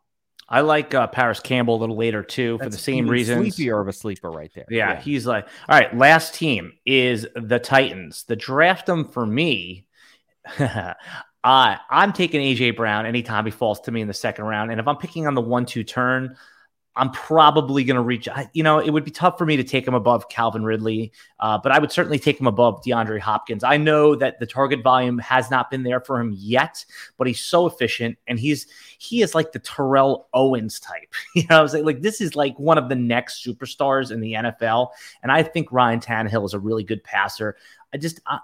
I 0.48 0.60
like 0.60 0.94
uh, 0.94 1.06
Parris 1.06 1.40
Campbell 1.40 1.76
a 1.76 1.80
little 1.80 1.96
later 1.96 2.22
too 2.22 2.58
That's 2.58 2.66
for 2.66 2.70
the 2.70 2.82
same 2.82 3.08
reasons. 3.08 3.54
Sleepier 3.54 3.80
of 3.80 3.88
a 3.88 3.92
sleeper 3.92 4.30
right 4.30 4.50
there. 4.54 4.66
Yeah, 4.68 4.92
yeah, 4.92 5.00
he's 5.00 5.26
like, 5.26 5.46
all 5.68 5.78
right. 5.78 5.96
Last 5.96 6.34
team 6.34 6.72
is 6.84 7.26
the 7.34 7.58
Titans. 7.58 8.24
The 8.24 8.36
draft 8.36 8.86
them 8.86 9.08
for 9.08 9.24
me. 9.24 9.86
uh, 10.58 10.94
I'm 11.42 12.12
taking 12.12 12.42
AJ 12.42 12.76
Brown 12.76 13.06
anytime 13.06 13.46
he 13.46 13.50
falls 13.50 13.80
to 13.82 13.90
me 13.90 14.02
in 14.02 14.08
the 14.08 14.14
second 14.14 14.44
round, 14.44 14.70
and 14.70 14.78
if 14.78 14.86
I'm 14.86 14.98
picking 14.98 15.26
on 15.26 15.34
the 15.34 15.40
one-two 15.40 15.84
turn, 15.84 16.36
I'm 16.96 17.10
probably 17.10 17.82
going 17.82 17.96
to 17.96 18.02
reach. 18.02 18.28
You 18.52 18.62
know, 18.62 18.78
it 18.78 18.90
would 18.90 19.04
be 19.04 19.10
tough 19.10 19.36
for 19.36 19.44
me 19.44 19.56
to 19.56 19.64
take 19.64 19.86
him 19.86 19.94
above 19.94 20.28
Calvin 20.28 20.64
Ridley, 20.64 21.12
uh, 21.40 21.58
but 21.58 21.72
I 21.72 21.78
would 21.78 21.90
certainly 21.90 22.18
take 22.18 22.40
him 22.40 22.46
above 22.46 22.82
DeAndre 22.84 23.18
Hopkins. 23.18 23.64
I 23.64 23.76
know 23.76 24.14
that 24.14 24.38
the 24.38 24.46
target 24.46 24.82
volume 24.82 25.18
has 25.18 25.50
not 25.50 25.70
been 25.70 25.82
there 25.82 26.00
for 26.00 26.20
him 26.20 26.34
yet, 26.36 26.84
but 27.16 27.26
he's 27.26 27.40
so 27.40 27.66
efficient, 27.66 28.16
and 28.28 28.38
he's 28.38 28.66
he 28.98 29.22
is 29.22 29.34
like 29.34 29.52
the 29.52 29.58
Terrell 29.58 30.28
Owens 30.32 30.80
type. 30.80 31.12
You 31.34 31.42
know, 31.50 31.58
I 31.58 31.62
was 31.62 31.74
like, 31.74 32.00
this 32.00 32.20
is 32.20 32.36
like 32.36 32.56
one 32.60 32.78
of 32.78 32.88
the 32.88 32.94
next 32.94 33.44
superstars 33.44 34.12
in 34.12 34.20
the 34.20 34.34
NFL, 34.34 34.90
and 35.22 35.32
I 35.32 35.42
think 35.42 35.72
Ryan 35.72 35.98
Tannehill 35.98 36.44
is 36.44 36.54
a 36.54 36.60
really 36.60 36.84
good 36.84 37.02
passer. 37.02 37.56
I 37.92 37.96
just 37.96 38.20
I, 38.26 38.38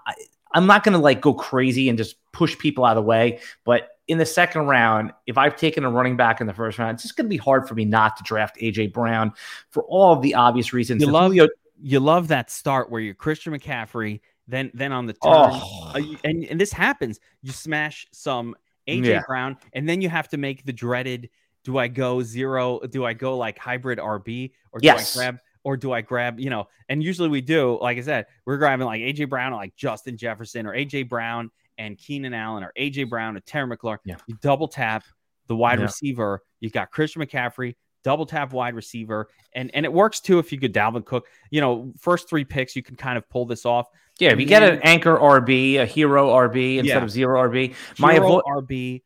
I'm 0.53 0.67
not 0.67 0.83
going 0.83 0.93
to 0.93 0.99
like 0.99 1.21
go 1.21 1.33
crazy 1.33 1.87
and 1.89 1.97
just 1.97 2.17
push 2.33 2.57
people 2.57 2.83
out 2.83 2.97
of 2.97 3.03
the 3.03 3.07
way, 3.07 3.39
but 3.63 3.89
in 4.11 4.17
the 4.17 4.25
second 4.25 4.63
round, 4.63 5.13
if 5.25 5.37
I've 5.37 5.55
taken 5.55 5.85
a 5.85 5.89
running 5.89 6.17
back 6.17 6.41
in 6.41 6.47
the 6.47 6.53
first 6.53 6.77
round, 6.77 6.95
it's 6.95 7.03
just 7.03 7.15
going 7.15 7.27
to 7.27 7.29
be 7.29 7.37
hard 7.37 7.65
for 7.65 7.75
me 7.75 7.85
not 7.85 8.17
to 8.17 8.23
draft 8.23 8.57
AJ 8.59 8.91
Brown 8.91 9.31
for 9.69 9.83
all 9.83 10.11
of 10.11 10.21
the 10.21 10.35
obvious 10.35 10.73
reasons. 10.73 11.01
You 11.01 11.09
love 11.09 11.31
Julio- 11.31 11.47
you 11.81 12.01
love 12.01 12.27
that 12.27 12.51
start 12.51 12.91
where 12.91 12.99
you're 12.99 13.13
Christian 13.13 13.53
McCaffrey, 13.53 14.19
then 14.49 14.69
then 14.73 14.91
on 14.91 15.05
the 15.05 15.13
turn, 15.13 15.21
oh. 15.23 15.93
uh, 15.95 16.01
and 16.25 16.43
and 16.43 16.59
this 16.59 16.73
happens. 16.73 17.21
You 17.41 17.53
smash 17.53 18.05
some 18.11 18.53
AJ 18.85 19.05
yeah. 19.05 19.21
Brown, 19.25 19.55
and 19.71 19.87
then 19.87 20.01
you 20.01 20.09
have 20.09 20.27
to 20.27 20.37
make 20.37 20.65
the 20.65 20.73
dreaded: 20.73 21.29
Do 21.63 21.77
I 21.77 21.87
go 21.87 22.21
zero? 22.21 22.81
Do 22.81 23.05
I 23.05 23.13
go 23.13 23.37
like 23.37 23.57
hybrid 23.57 23.97
RB, 23.97 24.51
or 24.73 24.81
do 24.81 24.87
yes. 24.87 25.15
I 25.15 25.19
grab? 25.19 25.39
Or 25.63 25.77
do 25.77 25.93
I 25.93 26.01
grab, 26.01 26.39
you 26.39 26.49
know, 26.49 26.67
and 26.89 27.03
usually 27.03 27.29
we 27.29 27.39
do, 27.39 27.77
like 27.79 27.95
I 27.95 28.01
said, 28.01 28.25
we're 28.45 28.57
grabbing 28.57 28.87
like 28.87 28.99
AJ 28.99 29.29
Brown, 29.29 29.53
or 29.53 29.57
like 29.57 29.75
Justin 29.75 30.17
Jefferson, 30.17 30.65
or 30.65 30.75
AJ 30.75 31.07
Brown 31.07 31.51
and 31.81 31.97
Keenan 31.97 32.33
Allen 32.33 32.63
or 32.63 32.71
AJ 32.77 33.09
Brown 33.09 33.35
or 33.35 33.39
Terry 33.41 33.75
McLaurin. 33.75 33.97
Yeah. 34.05 34.15
You 34.27 34.37
double 34.41 34.67
tap 34.67 35.03
the 35.47 35.55
wide 35.55 35.79
yeah. 35.79 35.85
receiver. 35.85 36.43
You've 36.59 36.73
got 36.73 36.91
Christian 36.91 37.21
McCaffrey, 37.21 37.75
double 38.03 38.25
tap 38.25 38.53
wide 38.53 38.75
receiver, 38.75 39.27
and 39.53 39.71
and 39.73 39.85
it 39.85 39.91
works 39.91 40.21
too 40.21 40.39
if 40.39 40.51
you 40.51 40.59
could 40.59 40.73
Dalvin 40.73 41.03
Cook. 41.05 41.27
You 41.49 41.61
know, 41.61 41.93
first 41.99 42.29
three 42.29 42.45
picks 42.45 42.75
you 42.75 42.83
can 42.83 42.95
kind 42.95 43.17
of 43.17 43.27
pull 43.29 43.45
this 43.45 43.65
off. 43.65 43.87
Yeah, 44.19 44.31
if 44.31 44.39
you 44.39 44.45
get 44.45 44.61
an 44.61 44.79
anchor 44.83 45.17
RB, 45.17 45.79
a 45.79 45.85
hero 45.85 46.29
RB 46.29 46.77
instead 46.77 46.97
yeah. 46.97 47.03
of 47.03 47.09
zero 47.09 47.41
RB, 47.49 47.73
my 47.97 48.17
avo- 48.17 48.43
RB. 48.47 49.01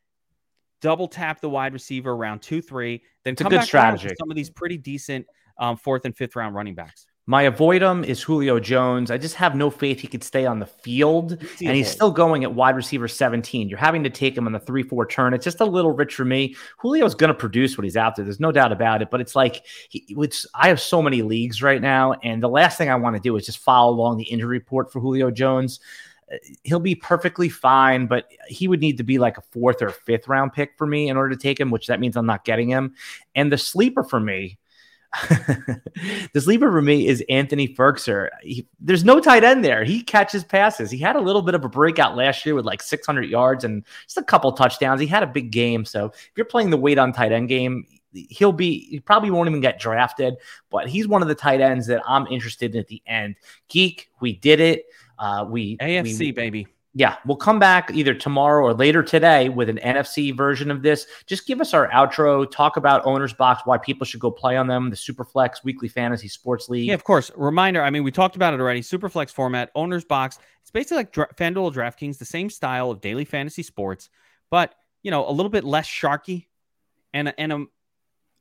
Double 0.82 1.08
tap 1.08 1.42
the 1.42 1.50
wide 1.50 1.74
receiver 1.74 2.12
around 2.12 2.42
two, 2.42 2.62
three. 2.62 3.02
Then 3.24 3.32
it's 3.32 3.42
come 3.42 3.48
a 3.48 3.52
good 3.52 3.60
back 3.60 3.68
strategy. 3.68 4.10
Some 4.20 4.30
of 4.30 4.36
these 4.36 4.52
pretty 4.52 4.78
decent 4.78 5.26
um, 5.58 5.78
fourth 5.78 6.06
and 6.06 6.16
fifth 6.16 6.36
round 6.36 6.54
running 6.54 6.76
backs. 6.76 7.08
My 7.28 7.50
avoidum 7.50 8.06
is 8.06 8.22
Julio 8.22 8.60
Jones. 8.60 9.10
I 9.10 9.18
just 9.18 9.34
have 9.36 9.56
no 9.56 9.72
faith 9.72 10.00
he 10.00 10.08
could 10.08 10.24
stay 10.24 10.46
on 10.46 10.60
the 10.60 10.68
field. 10.68 11.32
And 11.60 11.76
he's 11.76 11.90
still 11.90 12.12
going 12.12 12.44
at 12.44 12.54
wide 12.54 12.76
receiver 12.76 13.08
17. 13.08 13.68
You're 13.68 13.80
having 13.80 14.04
to 14.04 14.12
take 14.12 14.38
him 14.38 14.46
on 14.46 14.54
the 14.54 14.60
3 14.60 14.84
4 14.84 15.08
turn. 15.08 15.34
It's 15.34 15.44
just 15.44 15.60
a 15.60 15.66
little 15.66 15.92
rich 15.92 16.14
for 16.14 16.24
me. 16.26 16.56
Julio's 16.84 17.16
going 17.16 17.30
to 17.30 17.34
produce 17.34 17.78
what 17.78 17.84
he's 17.84 17.98
out 17.98 18.16
there. 18.16 18.26
There's 18.26 18.40
no 18.40 18.52
doubt 18.52 18.72
about 18.72 19.02
it. 19.02 19.10
But 19.10 19.22
it's 19.22 19.36
like, 19.36 19.66
he, 19.90 20.06
it's, 20.10 20.46
I 20.54 20.68
have 20.68 20.80
so 20.80 21.02
many 21.02 21.24
leagues 21.24 21.64
right 21.64 21.82
now. 21.82 22.14
And 22.22 22.44
the 22.44 22.50
last 22.50 22.78
thing 22.78 22.90
I 22.90 22.96
want 22.96 23.16
to 23.16 23.22
do 23.22 23.36
is 23.38 23.46
just 23.48 23.58
follow 23.58 23.92
along 23.92 24.18
the 24.18 24.26
injury 24.26 24.60
report 24.60 24.92
for 24.92 25.00
Julio 25.00 25.32
Jones. 25.32 25.80
Uh, 26.32 26.38
he'll 26.64 26.80
be 26.80 26.94
perfectly 26.94 27.50
fine, 27.50 28.06
but 28.06 28.30
he 28.48 28.68
would 28.68 28.82
need 28.82 28.98
to 28.98 29.04
be 29.04 29.18
like 29.18 29.40
a 29.40 29.44
fourth 29.52 29.82
or 29.82 29.90
fifth 29.90 30.28
round 30.28 30.54
pick 30.54 30.78
for 30.78 30.86
me 30.86 31.10
in 31.10 31.18
order 31.18 31.32
to 31.36 31.42
take 31.42 31.60
him, 31.60 31.72
which 31.72 31.88
that 31.88 32.00
means 32.00 32.16
I'm 32.16 32.28
not 32.28 32.46
getting 32.46 32.70
him. 32.70 32.94
And 33.34 33.52
the 33.52 33.58
sleeper 33.58 34.04
for 34.04 34.20
me, 34.20 34.60
the 36.34 36.42
sleeper 36.42 36.72
for 36.72 36.82
me 36.82 37.08
is 37.08 37.24
Anthony 37.30 37.68
Firkser. 37.68 38.30
He, 38.42 38.68
there's 38.80 39.04
no 39.04 39.20
tight 39.20 39.44
end 39.44 39.64
there. 39.64 39.84
He 39.84 40.02
catches 40.02 40.44
passes. 40.44 40.92
He 40.92 40.98
had 40.98 41.16
a 41.16 41.22
little 41.22 41.42
bit 41.42 41.56
of 41.56 41.64
a 41.64 41.70
breakout 41.70 42.16
last 42.16 42.46
year 42.46 42.56
with 42.56 42.66
like 42.66 42.82
600 42.82 43.24
yards 43.24 43.64
and 43.64 43.86
just 44.04 44.18
a 44.18 44.24
couple 44.24 44.52
touchdowns. 44.52 45.02
He 45.02 45.08
had 45.08 45.24
a 45.24 45.28
big 45.28 45.52
game. 45.52 45.86
So 45.86 46.08
if 46.08 46.32
you're 46.36 46.46
playing 46.46 46.70
the 46.70 46.78
weight 46.78 46.98
on 46.98 47.14
tight 47.14 47.32
end 47.32 47.50
game, 47.50 47.86
he'll 48.14 48.52
be 48.52 48.88
he 48.90 49.00
probably 49.00 49.32
won't 49.32 49.50
even 49.50 49.62
get 49.62 49.80
drafted, 49.80 50.36
but 50.70 50.88
he's 50.88 51.08
one 51.08 51.22
of 51.22 51.28
the 51.28 51.36
tight 51.36 51.62
ends 51.62 51.88
that 51.88 52.02
I'm 52.08 52.28
interested 52.28 52.74
in 52.74 52.80
at 52.80 52.88
the 52.88 53.02
end. 53.06 53.36
Geek, 53.68 54.10
we 54.22 54.34
did 54.34 54.60
it. 54.60 54.86
Uh, 55.18 55.46
we 55.50 55.78
AFC 55.78 56.20
we, 56.20 56.32
baby 56.32 56.68
yeah, 56.98 57.18
we'll 57.26 57.36
come 57.36 57.60
back 57.60 57.92
either 57.94 58.14
tomorrow 58.14 58.66
or 58.66 58.74
later 58.74 59.04
today 59.04 59.50
with 59.50 59.68
an 59.68 59.80
NFC 59.84 60.36
version 60.36 60.72
of 60.72 60.82
this. 60.82 61.06
Just 61.26 61.46
give 61.46 61.60
us 61.60 61.74
our 61.74 61.90
outro, 61.90 62.50
talk 62.50 62.78
about 62.78 63.06
Owners 63.06 63.34
Box, 63.34 63.64
why 63.66 63.78
people 63.78 64.06
should 64.06 64.22
go 64.22 64.32
play 64.32 64.56
on 64.56 64.68
them, 64.68 64.90
the 64.90 64.96
Superflex 64.96 65.62
Weekly 65.66 65.90
Fantasy 65.90 66.30
Sports 66.30 66.70
League. 66.70 66.88
Yeah, 66.88 66.94
of 66.94 67.04
course. 67.04 67.32
Reminder 67.36 67.84
I 67.84 67.90
mean, 67.90 68.06
we 68.06 68.12
talked 68.12 68.38
about 68.38 68.54
it 68.54 68.62
already. 68.62 68.80
Superflex 68.80 69.32
format, 69.32 69.72
Owners 69.76 70.06
Box. 70.06 70.40
It's 70.62 70.72
basically 70.72 70.98
like 70.98 71.12
Dra- 71.12 71.34
FanDuel 71.36 71.74
DraftKings, 71.74 72.18
the 72.18 72.24
same 72.24 72.50
style 72.50 72.90
of 72.92 73.02
daily 73.02 73.26
fantasy 73.26 73.62
sports, 73.62 74.10
but, 74.50 74.74
you 75.04 75.12
know, 75.12 75.28
a 75.28 75.32
little 75.32 75.50
bit 75.50 75.66
less 75.66 75.88
sharky 75.88 76.46
and, 77.14 77.34
and, 77.38 77.52
a, 77.52 77.66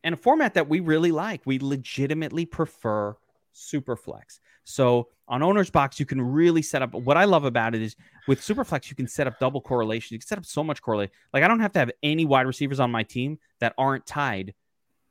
and 0.04 0.14
a 0.14 0.16
format 0.16 0.54
that 0.54 0.68
we 0.68 0.78
really 0.78 1.10
like. 1.10 1.42
We 1.44 1.58
legitimately 1.58 2.46
prefer 2.46 3.16
Superflex. 3.54 4.40
So 4.64 5.08
on 5.28 5.42
Owner's 5.42 5.70
Box, 5.70 6.00
you 6.00 6.06
can 6.06 6.20
really 6.20 6.62
set 6.62 6.82
up. 6.82 6.92
What 6.94 7.16
I 7.16 7.24
love 7.24 7.44
about 7.44 7.74
it 7.74 7.82
is 7.82 7.96
with 8.26 8.40
Superflex, 8.40 8.90
you 8.90 8.96
can 8.96 9.06
set 9.06 9.26
up 9.26 9.38
double 9.38 9.60
correlation. 9.60 10.14
You 10.14 10.18
can 10.18 10.26
set 10.26 10.38
up 10.38 10.46
so 10.46 10.64
much 10.64 10.82
correlation. 10.82 11.12
Like 11.32 11.42
I 11.42 11.48
don't 11.48 11.60
have 11.60 11.72
to 11.72 11.78
have 11.78 11.90
any 12.02 12.24
wide 12.24 12.46
receivers 12.46 12.80
on 12.80 12.90
my 12.90 13.02
team 13.02 13.38
that 13.60 13.74
aren't 13.78 14.06
tied 14.06 14.54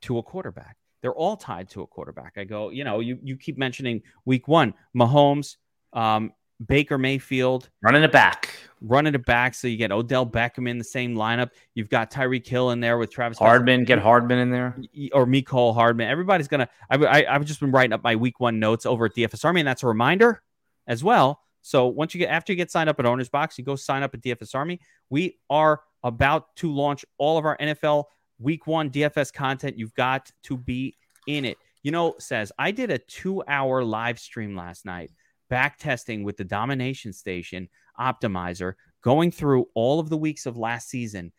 to 0.02 0.18
a 0.18 0.22
quarterback. 0.22 0.76
They're 1.02 1.14
all 1.14 1.36
tied 1.36 1.68
to 1.70 1.82
a 1.82 1.86
quarterback. 1.86 2.34
I 2.36 2.44
go, 2.44 2.70
you 2.70 2.84
know, 2.84 3.00
you 3.00 3.18
you 3.22 3.36
keep 3.36 3.58
mentioning 3.58 4.02
week 4.24 4.48
one, 4.48 4.74
Mahomes, 4.96 5.56
um, 5.92 6.32
Baker 6.66 6.98
Mayfield 6.98 7.68
running 7.82 8.02
it 8.02 8.12
back, 8.12 8.50
running 8.80 9.14
it 9.14 9.24
back. 9.26 9.54
So 9.54 9.66
you 9.66 9.76
get 9.76 9.92
Odell 9.92 10.26
Beckham 10.26 10.68
in 10.68 10.78
the 10.78 10.84
same 10.84 11.14
lineup. 11.14 11.50
You've 11.74 11.88
got 11.88 12.10
Tyreek 12.10 12.46
Hill 12.46 12.70
in 12.70 12.80
there 12.80 12.98
with 12.98 13.10
Travis 13.10 13.38
Hardman. 13.38 13.84
Get 13.84 13.98
Hardman 13.98 14.38
in 14.38 14.50
there, 14.50 14.76
or 15.12 15.26
Mecole 15.26 15.74
Hardman. 15.74 16.08
Everybody's 16.08 16.48
gonna. 16.48 16.68
I, 16.90 16.96
I 16.96 17.34
I've 17.34 17.44
just 17.44 17.60
been 17.60 17.70
writing 17.70 17.92
up 17.92 18.04
my 18.04 18.16
week 18.16 18.40
one 18.40 18.58
notes 18.58 18.86
over 18.86 19.06
at 19.06 19.14
DFS 19.14 19.44
Army, 19.44 19.60
and 19.60 19.68
that's 19.68 19.82
a 19.82 19.86
reminder 19.86 20.42
as 20.86 21.02
well. 21.02 21.40
So 21.62 21.86
once 21.86 22.14
you 22.14 22.18
get 22.18 22.30
after 22.30 22.52
you 22.52 22.56
get 22.56 22.70
signed 22.70 22.88
up 22.88 23.00
at 23.00 23.06
Owners 23.06 23.28
Box, 23.28 23.58
you 23.58 23.64
go 23.64 23.76
sign 23.76 24.02
up 24.02 24.14
at 24.14 24.20
DFS 24.20 24.54
Army. 24.54 24.80
We 25.10 25.38
are 25.50 25.80
about 26.02 26.54
to 26.56 26.72
launch 26.72 27.04
all 27.18 27.38
of 27.38 27.44
our 27.44 27.56
NFL 27.56 28.04
Week 28.38 28.66
One 28.66 28.90
DFS 28.90 29.32
content. 29.32 29.78
You've 29.78 29.94
got 29.94 30.30
to 30.44 30.56
be 30.56 30.96
in 31.26 31.44
it. 31.44 31.56
You 31.82 31.90
know, 31.90 32.14
says 32.18 32.52
I 32.58 32.70
did 32.70 32.90
a 32.90 32.98
two-hour 32.98 33.82
live 33.84 34.18
stream 34.18 34.56
last 34.56 34.84
night 34.84 35.10
back 35.48 35.78
testing 35.78 36.24
with 36.24 36.36
the 36.36 36.44
domination 36.44 37.12
station 37.12 37.68
optimizer, 37.98 38.74
going 39.02 39.30
through 39.30 39.66
all 39.74 40.00
of 40.00 40.08
the 40.08 40.16
weeks 40.16 40.46
of 40.46 40.56
last 40.56 40.88
season, 40.88 41.32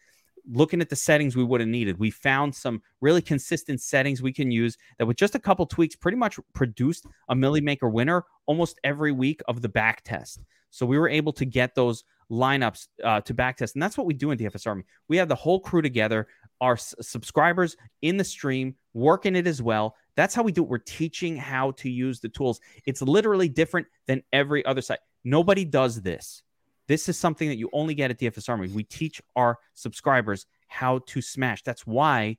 looking 0.47 0.81
at 0.81 0.89
the 0.89 0.95
settings 0.95 1.35
we 1.35 1.43
would 1.43 1.61
have 1.61 1.69
needed. 1.69 1.99
We 1.99 2.11
found 2.11 2.53
some 2.55 2.81
really 3.01 3.21
consistent 3.21 3.81
settings 3.81 4.21
we 4.21 4.33
can 4.33 4.51
use 4.51 4.77
that 4.97 5.05
with 5.05 5.17
just 5.17 5.35
a 5.35 5.39
couple 5.39 5.65
tweaks 5.65 5.95
pretty 5.95 6.17
much 6.17 6.39
produced 6.53 7.05
a 7.29 7.35
Milly 7.35 7.61
Maker 7.61 7.89
winner 7.89 8.23
almost 8.45 8.79
every 8.83 9.11
week 9.11 9.41
of 9.47 9.61
the 9.61 9.69
back 9.69 10.03
test. 10.03 10.41
So 10.69 10.85
we 10.85 10.99
were 10.99 11.09
able 11.09 11.33
to 11.33 11.45
get 11.45 11.73
those 11.73 12.03
lineups 12.31 12.87
uh, 13.03 13.21
to 13.21 13.33
backtest. 13.33 13.73
And 13.73 13.83
that's 13.83 13.97
what 13.97 14.07
we 14.07 14.13
do 14.13 14.31
in 14.31 14.37
DFS 14.37 14.67
Army. 14.67 14.83
We 15.07 15.17
have 15.17 15.29
the 15.29 15.35
whole 15.35 15.59
crew 15.59 15.81
together, 15.81 16.27
our 16.61 16.73
s- 16.73 16.95
subscribers 17.01 17.75
in 18.01 18.17
the 18.17 18.23
stream, 18.23 18.75
working 18.93 19.35
it 19.35 19.47
as 19.47 19.61
well. 19.61 19.95
That's 20.15 20.33
how 20.33 20.43
we 20.43 20.51
do 20.51 20.63
it. 20.63 20.69
We're 20.69 20.77
teaching 20.77 21.35
how 21.35 21.71
to 21.71 21.89
use 21.89 22.19
the 22.19 22.29
tools. 22.29 22.59
It's 22.85 23.01
literally 23.01 23.49
different 23.49 23.87
than 24.07 24.23
every 24.33 24.65
other 24.65 24.81
site. 24.81 24.99
Nobody 25.23 25.65
does 25.65 26.01
this. 26.01 26.43
This 26.87 27.09
is 27.09 27.17
something 27.17 27.49
that 27.49 27.57
you 27.57 27.69
only 27.73 27.95
get 27.95 28.11
at 28.11 28.19
DFS 28.19 28.47
Army. 28.47 28.67
We 28.67 28.83
teach 28.83 29.21
our 29.35 29.57
subscribers 29.73 30.45
how 30.67 30.99
to 31.07 31.21
smash. 31.21 31.63
That's 31.63 31.85
why 31.85 32.37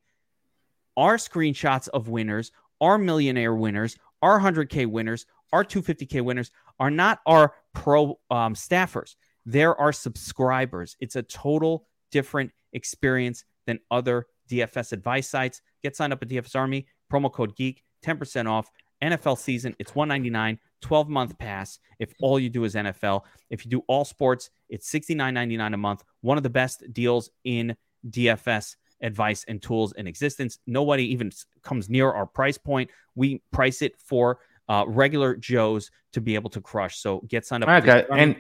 our 0.97 1.17
screenshots 1.17 1.89
of 1.89 2.09
winners, 2.09 2.53
our 2.81 2.97
millionaire 2.97 3.55
winners, 3.55 3.97
our 4.23 4.41
100K 4.41 4.87
winners, 4.87 5.27
our 5.53 5.65
250K 5.65 6.23
winners 6.23 6.51
are 6.79 6.91
not 6.91 7.21
our 7.27 7.55
pro 7.73 8.19
um, 8.31 8.55
staffers. 8.55 9.17
They're 9.47 9.93
subscribers. 9.93 10.97
It's 11.01 11.17
a 11.17 11.23
total 11.23 11.87
different 12.11 12.51
experience 12.73 13.45
than 13.67 13.79
other 13.91 14.27
DFS 14.51 14.93
advice 14.93 15.29
sites. 15.29 15.63
Get 15.83 15.97
signed 15.97 16.13
up 16.13 16.23
at 16.23 16.29
DFS 16.29 16.57
Army, 16.57 16.87
promo 17.11 17.33
code 17.33 17.57
GEEK, 17.57 17.83
10% 18.05 18.51
off. 18.51 18.69
NFL 19.03 19.39
season, 19.39 19.77
it's 19.79 19.95
199 19.95 20.59
12 20.81 21.09
month 21.09 21.39
pass 21.39 21.79
if 21.99 22.13
all 22.23 22.39
you 22.39 22.49
do 22.49 22.65
is 22.65 22.75
NFL. 22.75 23.23
If 23.51 23.65
you 23.65 23.71
do 23.71 23.83
all 23.89 24.05
sports, 24.05 24.51
it's 24.69 24.91
$69.99 24.91 25.75
a 25.75 25.77
month. 25.77 26.03
One 26.23 26.37
of 26.37 26.43
the 26.43 26.51
best 26.51 26.83
deals 26.93 27.31
in 27.45 27.77
DFS 28.09 28.77
advice 29.03 29.45
and 29.49 29.61
tools 29.61 29.93
in 29.93 30.07
existence. 30.07 30.59
Nobody 30.67 31.05
even 31.13 31.31
comes 31.63 31.91
near 31.91 32.11
our 32.11 32.27
price 32.27 32.57
point. 32.57 32.91
We 33.15 33.43
price 33.53 33.83
it 33.83 34.01
for 34.01 34.39
uh, 34.69 34.85
regular 34.87 35.37
Joes 35.37 35.91
to 36.13 36.21
be 36.21 36.35
able 36.35 36.51
to 36.51 36.61
crush. 36.61 36.99
So 36.99 37.21
get 37.29 37.45
signed 37.45 37.65
up. 37.65 37.83
Okay. 37.83 38.05
And 38.11 38.37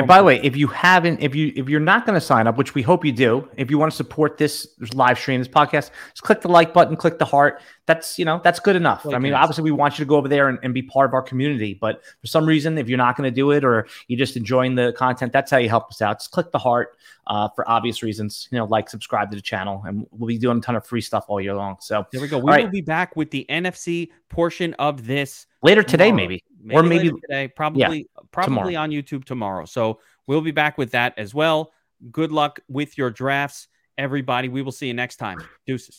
and 0.00 0.08
by 0.08 0.18
the 0.18 0.24
way, 0.24 0.40
if 0.42 0.56
you 0.56 0.66
haven't, 0.66 1.20
if 1.20 1.34
you 1.34 1.52
if 1.54 1.68
you're 1.68 1.78
not 1.78 2.06
going 2.06 2.14
to 2.14 2.20
sign 2.20 2.46
up, 2.46 2.56
which 2.56 2.74
we 2.74 2.82
hope 2.82 3.04
you 3.04 3.12
do, 3.12 3.48
if 3.56 3.70
you 3.70 3.78
want 3.78 3.92
to 3.92 3.96
support 3.96 4.38
this 4.38 4.66
live 4.94 5.18
stream, 5.18 5.40
this 5.40 5.48
podcast, 5.48 5.90
just 6.10 6.22
click 6.22 6.40
the 6.40 6.48
like 6.48 6.72
button, 6.72 6.96
click 6.96 7.18
the 7.18 7.24
heart. 7.24 7.60
That's 7.86 8.18
you 8.18 8.24
know 8.24 8.40
that's 8.42 8.60
good 8.60 8.76
enough. 8.76 9.06
I 9.06 9.18
mean, 9.18 9.34
obviously, 9.34 9.64
we 9.64 9.70
want 9.70 9.98
you 9.98 10.04
to 10.04 10.08
go 10.08 10.16
over 10.16 10.28
there 10.28 10.48
and, 10.48 10.58
and 10.62 10.72
be 10.72 10.82
part 10.82 11.10
of 11.10 11.14
our 11.14 11.22
community. 11.22 11.74
But 11.74 12.02
for 12.20 12.26
some 12.26 12.46
reason, 12.46 12.78
if 12.78 12.88
you're 12.88 12.98
not 12.98 13.16
going 13.16 13.30
to 13.30 13.34
do 13.34 13.50
it 13.50 13.64
or 13.64 13.86
you're 14.08 14.18
just 14.18 14.36
enjoying 14.36 14.74
the 14.74 14.92
content, 14.92 15.32
that's 15.32 15.50
how 15.50 15.58
you 15.58 15.68
help 15.68 15.90
us 15.90 16.00
out. 16.00 16.20
Just 16.20 16.30
click 16.30 16.50
the 16.50 16.58
heart 16.58 16.96
uh, 17.26 17.48
for 17.54 17.68
obvious 17.70 18.02
reasons. 18.02 18.48
You 18.50 18.58
know, 18.58 18.64
like, 18.64 18.88
subscribe 18.88 19.30
to 19.30 19.36
the 19.36 19.42
channel, 19.42 19.82
and 19.86 20.06
we'll 20.12 20.28
be 20.28 20.38
doing 20.38 20.58
a 20.58 20.60
ton 20.60 20.76
of 20.76 20.86
free 20.86 21.00
stuff 21.02 21.26
all 21.28 21.40
year 21.40 21.54
long. 21.54 21.76
So 21.80 22.06
there 22.10 22.20
we 22.20 22.28
go. 22.28 22.38
We 22.38 22.44
will 22.44 22.50
right. 22.50 22.70
be 22.70 22.80
back 22.80 23.16
with 23.16 23.30
the 23.30 23.46
NFC 23.48 24.10
portion 24.28 24.74
of 24.74 25.06
this 25.06 25.46
later 25.62 25.82
tomorrow. 25.82 26.10
today, 26.10 26.12
maybe. 26.12 26.44
maybe 26.62 26.78
or 26.78 26.82
maybe 26.82 27.10
today, 27.10 27.48
probably 27.48 27.80
yeah, 27.80 28.22
probably 28.30 28.72
tomorrow. 28.72 28.84
on 28.84 28.90
YouTube 28.90 29.24
tomorrow. 29.24 29.64
So 29.64 30.00
we'll 30.26 30.40
be 30.40 30.50
back 30.52 30.78
with 30.78 30.92
that 30.92 31.14
as 31.18 31.34
well. 31.34 31.72
Good 32.10 32.32
luck 32.32 32.60
with 32.68 32.96
your 32.96 33.10
drafts, 33.10 33.68
everybody. 33.98 34.48
We 34.48 34.62
will 34.62 34.72
see 34.72 34.86
you 34.86 34.94
next 34.94 35.16
time. 35.16 35.38
Deuces. 35.66 35.98